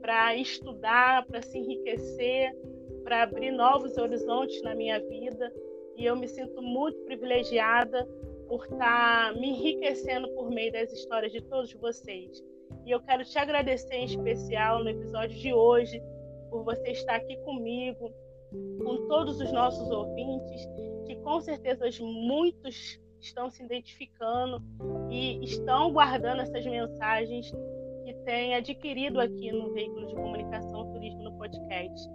para 0.01 0.37
estudar, 0.37 1.25
para 1.27 1.41
se 1.41 1.57
enriquecer, 1.57 2.55
para 3.03 3.23
abrir 3.23 3.51
novos 3.51 3.97
horizontes 3.97 4.61
na 4.63 4.75
minha 4.75 5.01
vida. 5.01 5.53
E 5.97 6.05
eu 6.05 6.15
me 6.15 6.29
sinto 6.29 6.61
muito 6.61 6.99
privilegiada 7.05 8.07
por 8.49 8.65
estar 8.65 9.33
tá 9.33 9.41
me 9.41 9.49
enriquecendo 9.49 10.29
por 10.35 10.51
meio 10.51 10.73
das 10.73 10.93
histórias 10.93 11.33
de 11.33 11.41
todos 11.43 11.73
vocês. 11.73 12.43
E 12.89 12.91
eu 12.91 13.03
quero 13.03 13.23
te 13.23 13.39
agradecer 13.39 13.97
em 13.97 14.07
especial 14.07 14.83
no 14.83 14.89
episódio 14.89 15.39
de 15.39 15.53
hoje 15.53 16.03
por 16.49 16.65
você 16.65 16.93
estar 16.93 17.17
aqui 17.17 17.37
comigo, 17.45 18.11
com 18.83 19.07
todos 19.09 19.39
os 19.43 19.53
nossos 19.53 19.91
ouvintes, 19.91 20.67
que 21.07 21.15
com 21.17 21.39
certeza 21.39 21.85
muitos 22.01 22.99
estão 23.21 23.51
se 23.51 23.63
identificando 23.63 24.63
e 25.11 25.45
estão 25.45 25.93
guardando 25.93 26.41
essas 26.41 26.65
mensagens 26.65 27.53
que 28.07 28.15
têm 28.25 28.55
adquirido 28.55 29.21
aqui 29.21 29.53
no 29.53 29.71
veículo 29.75 30.07
de 30.07 30.15
comunicação 30.15 30.91
Turismo 30.91 31.25
no 31.25 31.37
podcast. 31.37 32.09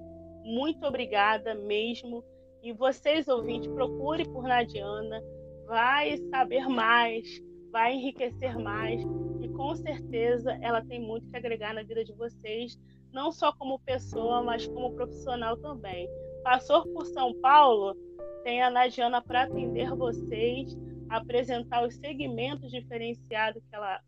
Muito 0.44 0.88
obrigada 0.88 1.54
mesmo. 1.54 2.24
E 2.64 2.74
vocês, 2.74 3.28
ouvintes, 3.28 3.70
procure 3.70 4.26
por 4.26 4.46
Nadiana, 4.46 5.22
vai 5.68 6.18
saber 6.32 6.68
mais, 6.68 7.28
vai 7.74 7.96
enriquecer 7.96 8.58
mais 8.60 9.02
e 9.42 9.50
com 9.50 9.76
certeza 9.76 10.58
ela 10.62 10.86
tem 10.86 11.02
muito 11.02 11.28
que 11.28 11.36
agregar 11.36 11.74
na 11.74 11.82
vida 11.82 12.06
de 12.06 12.14
vocês, 12.14 12.80
não 13.12 13.32
só 13.32 13.52
como 13.52 13.80
pessoa, 13.80 14.44
mas 14.44 14.68
como 14.68 14.94
profissional 14.94 15.58
também. 15.58 16.08
Passou 16.44 16.84
por 16.94 17.08
São 17.08 17.34
Paulo, 17.42 17.96
tem 18.44 18.62
a 18.62 18.70
Nadiana 18.70 19.22
para 19.24 19.44
atender 19.44 19.90
vocês, 19.96 20.78
apresentar 21.10 21.86
os 21.86 21.96
segmentos 21.96 22.70
diferenciados 22.70 23.64
que 23.66 23.76
ela 23.76 24.00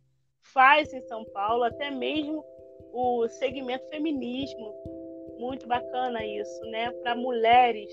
faz 0.54 0.94
em 0.94 1.02
São 1.02 1.26
Paulo, 1.34 1.64
até 1.64 1.90
mesmo 1.90 2.46
o 2.94 3.28
segmento 3.28 3.88
feminismo. 3.90 4.74
Muito 5.40 5.68
bacana 5.68 6.24
isso, 6.24 6.62
né? 6.66 6.92
Para 7.02 7.16
mulheres, 7.16 7.92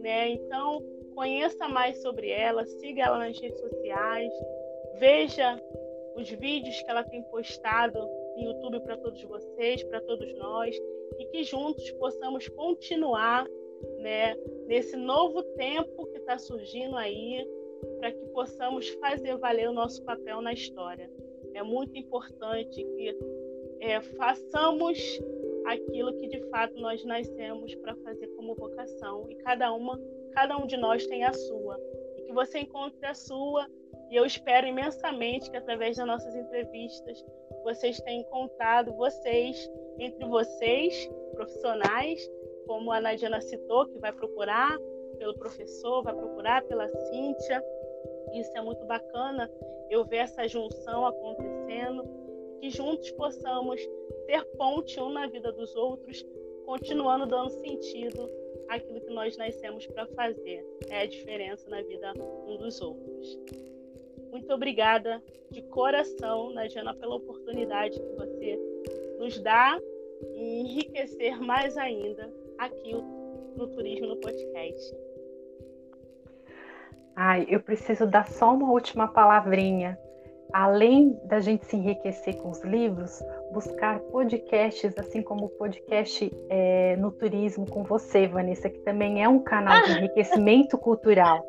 né? 0.00 0.30
Então, 0.30 0.82
conheça 1.14 1.68
mais 1.68 2.02
sobre 2.02 2.30
ela, 2.30 2.66
siga 2.66 3.04
ela 3.04 3.18
nas 3.18 3.40
redes 3.40 3.60
sociais, 3.60 4.32
veja 4.98 5.60
os 6.16 6.30
vídeos 6.30 6.80
que 6.80 6.90
ela 6.90 7.02
tem 7.02 7.22
postado 7.24 7.98
no 8.36 8.42
YouTube 8.42 8.80
para 8.80 8.96
todos 8.96 9.22
vocês, 9.24 9.82
para 9.84 10.00
todos 10.00 10.32
nós, 10.36 10.76
e 11.18 11.24
que 11.26 11.44
juntos 11.44 11.90
possamos 11.92 12.48
continuar 12.48 13.46
né, 13.98 14.34
nesse 14.66 14.96
novo 14.96 15.42
tempo 15.54 16.06
que 16.06 16.18
está 16.18 16.38
surgindo 16.38 16.96
aí, 16.96 17.46
para 17.98 18.12
que 18.12 18.26
possamos 18.28 18.88
fazer 19.00 19.36
valer 19.36 19.68
o 19.68 19.72
nosso 19.72 20.02
papel 20.04 20.40
na 20.40 20.52
história. 20.52 21.10
É 21.54 21.62
muito 21.62 21.96
importante 21.96 22.82
que 22.82 23.16
é, 23.80 24.00
façamos 24.00 24.98
aquilo 25.66 26.14
que 26.18 26.28
de 26.28 26.40
fato 26.50 26.78
nós 26.78 27.04
nascemos 27.04 27.74
para 27.76 27.94
fazer 27.96 28.26
como 28.28 28.54
vocação 28.54 29.30
e 29.30 29.34
cada 29.36 29.72
uma 29.72 29.98
cada 30.32 30.56
um 30.56 30.66
de 30.66 30.76
nós 30.76 31.06
tem 31.06 31.24
a 31.24 31.32
sua. 31.32 31.78
E 32.18 32.22
que 32.22 32.32
você 32.32 32.58
encontre 32.58 33.06
a 33.06 33.14
sua. 33.14 33.66
E 34.10 34.16
eu 34.16 34.24
espero 34.24 34.66
imensamente 34.66 35.50
que 35.50 35.56
através 35.56 35.96
das 35.96 36.06
nossas 36.06 36.34
entrevistas 36.34 37.24
vocês 37.62 38.00
tenham 38.00 38.20
encontrado 38.20 38.92
vocês, 38.94 39.70
entre 39.98 40.24
vocês, 40.26 41.10
profissionais, 41.34 42.30
como 42.66 42.92
a 42.92 43.00
Nadiana 43.00 43.40
citou, 43.40 43.86
que 43.86 43.98
vai 43.98 44.12
procurar 44.12 44.78
pelo 45.18 45.34
professor, 45.34 46.02
vai 46.02 46.14
procurar 46.14 46.62
pela 46.64 46.88
Cíntia. 46.88 47.62
Isso 48.34 48.50
é 48.56 48.60
muito 48.60 48.84
bacana, 48.86 49.50
eu 49.90 50.04
ver 50.04 50.18
essa 50.18 50.46
junção 50.48 51.06
acontecendo, 51.06 52.04
que 52.60 52.70
juntos 52.70 53.10
possamos 53.12 53.80
ter 54.26 54.44
ponte 54.56 54.98
um 55.00 55.10
na 55.10 55.26
vida 55.26 55.52
dos 55.52 55.74
outros, 55.76 56.24
continuando 56.64 57.26
dando 57.26 57.50
sentido 57.50 58.30
aquilo 58.68 59.00
que 59.00 59.12
nós 59.12 59.36
nascemos 59.36 59.86
para 59.86 60.06
fazer. 60.08 60.64
É 60.88 61.02
a 61.02 61.06
diferença 61.06 61.68
na 61.70 61.82
vida 61.82 62.12
um 62.46 62.56
dos 62.56 62.80
outros. 62.80 63.38
Muito 64.34 64.52
obrigada 64.52 65.22
de 65.52 65.62
coração, 65.62 66.52
Nadiana, 66.52 66.92
pela 66.92 67.14
oportunidade 67.14 67.96
que 68.00 68.12
você 68.16 68.58
nos 69.20 69.40
dá 69.40 69.78
em 70.34 70.62
enriquecer 70.62 71.40
mais 71.40 71.76
ainda 71.76 72.28
aqui 72.58 72.94
no 73.56 73.68
Turismo 73.68 74.08
no 74.08 74.16
Podcast. 74.16 74.96
Ai, 77.14 77.46
eu 77.48 77.60
preciso 77.60 78.08
dar 78.08 78.26
só 78.26 78.52
uma 78.54 78.72
última 78.72 79.06
palavrinha 79.06 79.96
além 80.52 81.12
da 81.26 81.38
gente 81.38 81.64
se 81.66 81.76
enriquecer 81.76 82.36
com 82.38 82.50
os 82.50 82.60
livros, 82.64 83.22
buscar 83.54 84.00
podcasts, 84.00 84.92
assim 84.98 85.22
como 85.22 85.46
o 85.46 85.48
podcast 85.48 86.30
é, 86.50 86.96
no 86.96 87.12
turismo 87.12 87.64
com 87.64 87.84
você, 87.84 88.26
Vanessa, 88.26 88.68
que 88.68 88.80
também 88.80 89.22
é 89.22 89.28
um 89.28 89.38
canal 89.38 89.80
de 89.84 89.92
enriquecimento 89.92 90.76
cultural. 90.76 91.42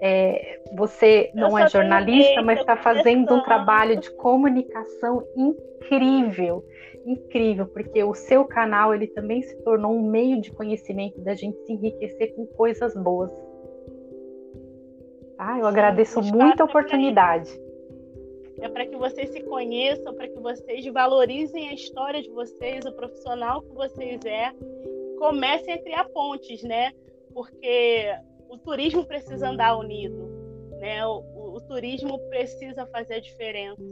É, 0.00 0.58
você 0.74 1.30
não 1.34 1.58
é 1.58 1.68
jornalista, 1.68 2.40
mas 2.42 2.60
está 2.60 2.76
fazendo 2.76 3.34
um 3.34 3.42
trabalho 3.42 4.00
de 4.00 4.10
comunicação 4.12 5.22
incrível, 5.36 6.64
incrível, 7.04 7.66
porque 7.66 8.02
o 8.02 8.14
seu 8.14 8.46
canal 8.46 8.94
ele 8.94 9.06
também 9.06 9.42
se 9.42 9.54
tornou 9.62 9.94
um 9.94 10.10
meio 10.10 10.40
de 10.40 10.50
conhecimento 10.50 11.20
da 11.20 11.34
gente 11.34 11.58
se 11.66 11.72
enriquecer 11.74 12.34
com 12.34 12.46
coisas 12.46 12.94
boas. 12.94 13.30
Ah, 15.38 15.58
eu 15.58 15.66
agradeço 15.66 16.22
muito 16.22 16.62
a 16.62 16.64
oportunidade 16.64 17.50
é 18.60 18.68
para 18.68 18.86
que 18.86 18.96
vocês 18.96 19.30
se 19.30 19.42
conheçam, 19.42 20.14
para 20.14 20.28
que 20.28 20.38
vocês 20.38 20.84
valorizem 20.86 21.68
a 21.68 21.74
história 21.74 22.22
de 22.22 22.30
vocês, 22.30 22.84
o 22.84 22.92
profissional 22.92 23.62
que 23.62 23.72
vocês 23.72 24.24
é, 24.24 24.52
comecem 25.18 25.74
a 25.74 25.78
criar 25.78 26.04
pontes, 26.10 26.62
né? 26.62 26.92
Porque 27.32 28.06
o 28.48 28.58
turismo 28.58 29.04
precisa 29.04 29.48
andar 29.48 29.76
unido, 29.76 30.28
né? 30.78 31.06
O, 31.06 31.20
o, 31.34 31.56
o 31.56 31.60
turismo 31.62 32.18
precisa 32.28 32.86
fazer 32.86 33.14
a 33.14 33.20
diferença, 33.20 33.82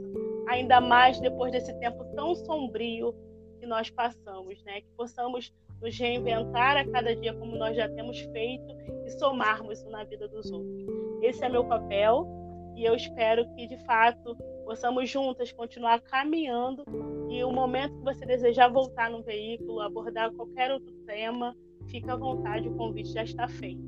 ainda 0.47 0.79
mais 0.79 1.19
depois 1.19 1.51
desse 1.51 1.73
tempo 1.79 2.03
tão 2.15 2.35
sombrio 2.35 3.13
que 3.59 3.65
nós 3.65 3.89
passamos, 3.89 4.63
né? 4.63 4.81
Que 4.81 4.89
possamos 4.95 5.51
nos 5.81 5.97
reinventar 5.97 6.77
a 6.77 6.85
cada 6.85 7.15
dia 7.15 7.33
como 7.33 7.55
nós 7.55 7.75
já 7.75 7.87
temos 7.89 8.19
feito 8.19 8.75
e 9.05 9.11
somarmos 9.11 9.83
na 9.85 10.03
vida 10.03 10.27
dos 10.27 10.51
outros. 10.51 10.85
Esse 11.21 11.43
é 11.43 11.49
meu 11.49 11.65
papel 11.65 12.27
e 12.75 12.85
eu 12.85 12.95
espero 12.95 13.47
que 13.55 13.67
de 13.67 13.77
fato 13.85 14.37
possamos 14.69 15.09
juntas 15.09 15.51
continuar 15.51 15.99
caminhando 15.99 16.83
e 17.27 17.43
o 17.43 17.51
momento 17.51 17.97
que 17.97 18.03
você 18.03 18.23
desejar 18.23 18.67
voltar 18.67 19.09
no 19.09 19.23
veículo, 19.23 19.81
abordar 19.81 20.31
qualquer 20.31 20.71
outro 20.71 20.93
tema, 21.07 21.55
fica 21.87 22.13
à 22.13 22.15
vontade, 22.15 22.69
o 22.69 22.75
convite 22.75 23.09
já 23.11 23.23
está 23.23 23.47
feito. 23.47 23.81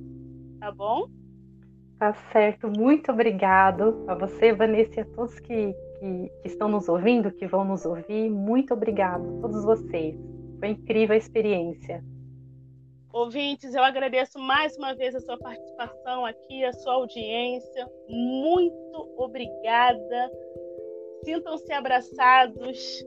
Tá 0.60 0.72
bom? 0.72 1.08
Tá 2.00 2.16
certo. 2.32 2.68
Muito 2.68 3.12
obrigado 3.12 4.04
a 4.08 4.16
você, 4.16 4.54
Vanessa, 4.54 5.02
e 5.02 5.04
a 5.04 5.06
todos 5.06 5.40
que, 5.40 5.72
que, 6.00 6.32
que 6.42 6.48
estão 6.48 6.68
nos 6.68 6.90
ouvindo, 6.90 7.32
que 7.32 7.46
vão 7.46 7.64
nos 7.64 7.86
ouvir. 7.86 8.32
Muito 8.32 8.74
obrigado 8.74 9.38
a 9.38 9.42
todos 9.42 9.64
vocês. 9.64 10.20
Foi 10.60 10.70
incrível 10.70 11.14
a 11.14 11.18
experiência. 11.18 12.04
Ouvintes, 13.14 13.76
eu 13.76 13.84
agradeço 13.84 14.40
mais 14.40 14.76
uma 14.78 14.96
vez 14.96 15.14
a 15.14 15.20
sua 15.20 15.38
participação 15.38 16.26
aqui, 16.26 16.66
a 16.66 16.74
sua 16.74 16.94
audiência. 16.94 17.88
Muito 18.10 19.14
obrigada 19.18 20.32
Sintam-se 21.24 21.72
abraçados 21.72 23.06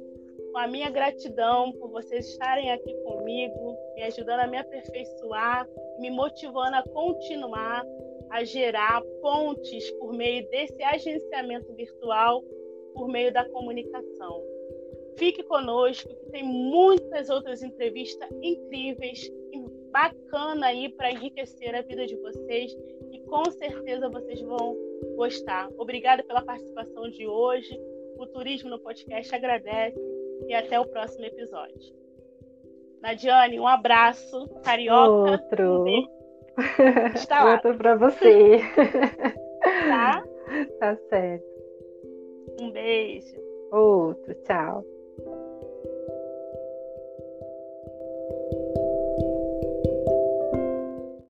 com 0.53 0.59
a 0.59 0.69
minha 0.69 0.89
gratidão 0.89 1.73
por 1.73 1.91
vocês 1.91 2.29
estarem 2.29 2.71
aqui 2.71 2.95
comigo, 3.03 3.77
me 3.97 4.03
ajudando 4.05 4.41
a 4.41 4.47
me 4.47 4.57
aperfeiçoar, 4.57 5.69
me 5.99 6.11
motivando 6.11 6.77
a 6.77 6.83
continuar 6.83 7.85
a 8.31 8.45
gerar 8.45 9.03
pontes 9.21 9.91
por 9.93 10.13
meio 10.13 10.49
desse 10.51 10.83
agenciamento 10.83 11.73
virtual 11.75 12.43
por 12.95 13.09
meio 13.09 13.33
da 13.33 13.49
comunicação. 13.49 14.43
Fique 15.17 15.43
conosco, 15.43 16.09
que 16.09 16.31
tem 16.31 16.43
muitas 16.43 17.31
outras 17.31 17.63
entrevistas 17.63 18.29
incríveis 18.43 19.31
e 19.53 19.59
bacana 19.91 20.67
aí 20.67 20.89
para 20.89 21.13
enriquecer 21.13 21.75
a 21.75 21.83
vida 21.83 22.07
de 22.07 22.17
vocês 22.17 22.77
e 23.13 23.21
com 23.21 23.45
certeza 23.53 24.09
vocês 24.09 24.41
vão 24.41 24.77
gostar. 25.17 25.71
Obrigada 25.79 26.25
pela 26.25 26.43
participação 26.43 27.09
de 27.11 27.27
hoje. 27.27 27.81
O 28.25 28.27
Turismo 28.27 28.71
no 28.71 28.79
Podcast 28.79 29.35
agradece 29.35 30.01
e 30.49 30.55
até 30.55 30.81
o 30.81 30.87
próximo 30.87 31.27
episódio. 31.27 31.95
Nadiane, 33.03 33.61
um 33.61 33.69
abraço. 33.69 34.49
Carioca. 34.65 35.33
Outro. 35.33 35.85
Um 35.85 36.09
Está 37.15 37.45
lá. 37.45 37.53
Outro 37.53 37.77
para 37.77 37.95
você. 37.97 38.61
Tá? 39.89 40.25
Tá 40.79 40.97
certo. 41.09 41.45
Um 42.61 42.71
beijo. 42.71 43.37
Outro, 43.71 44.35
tchau. 44.47 44.85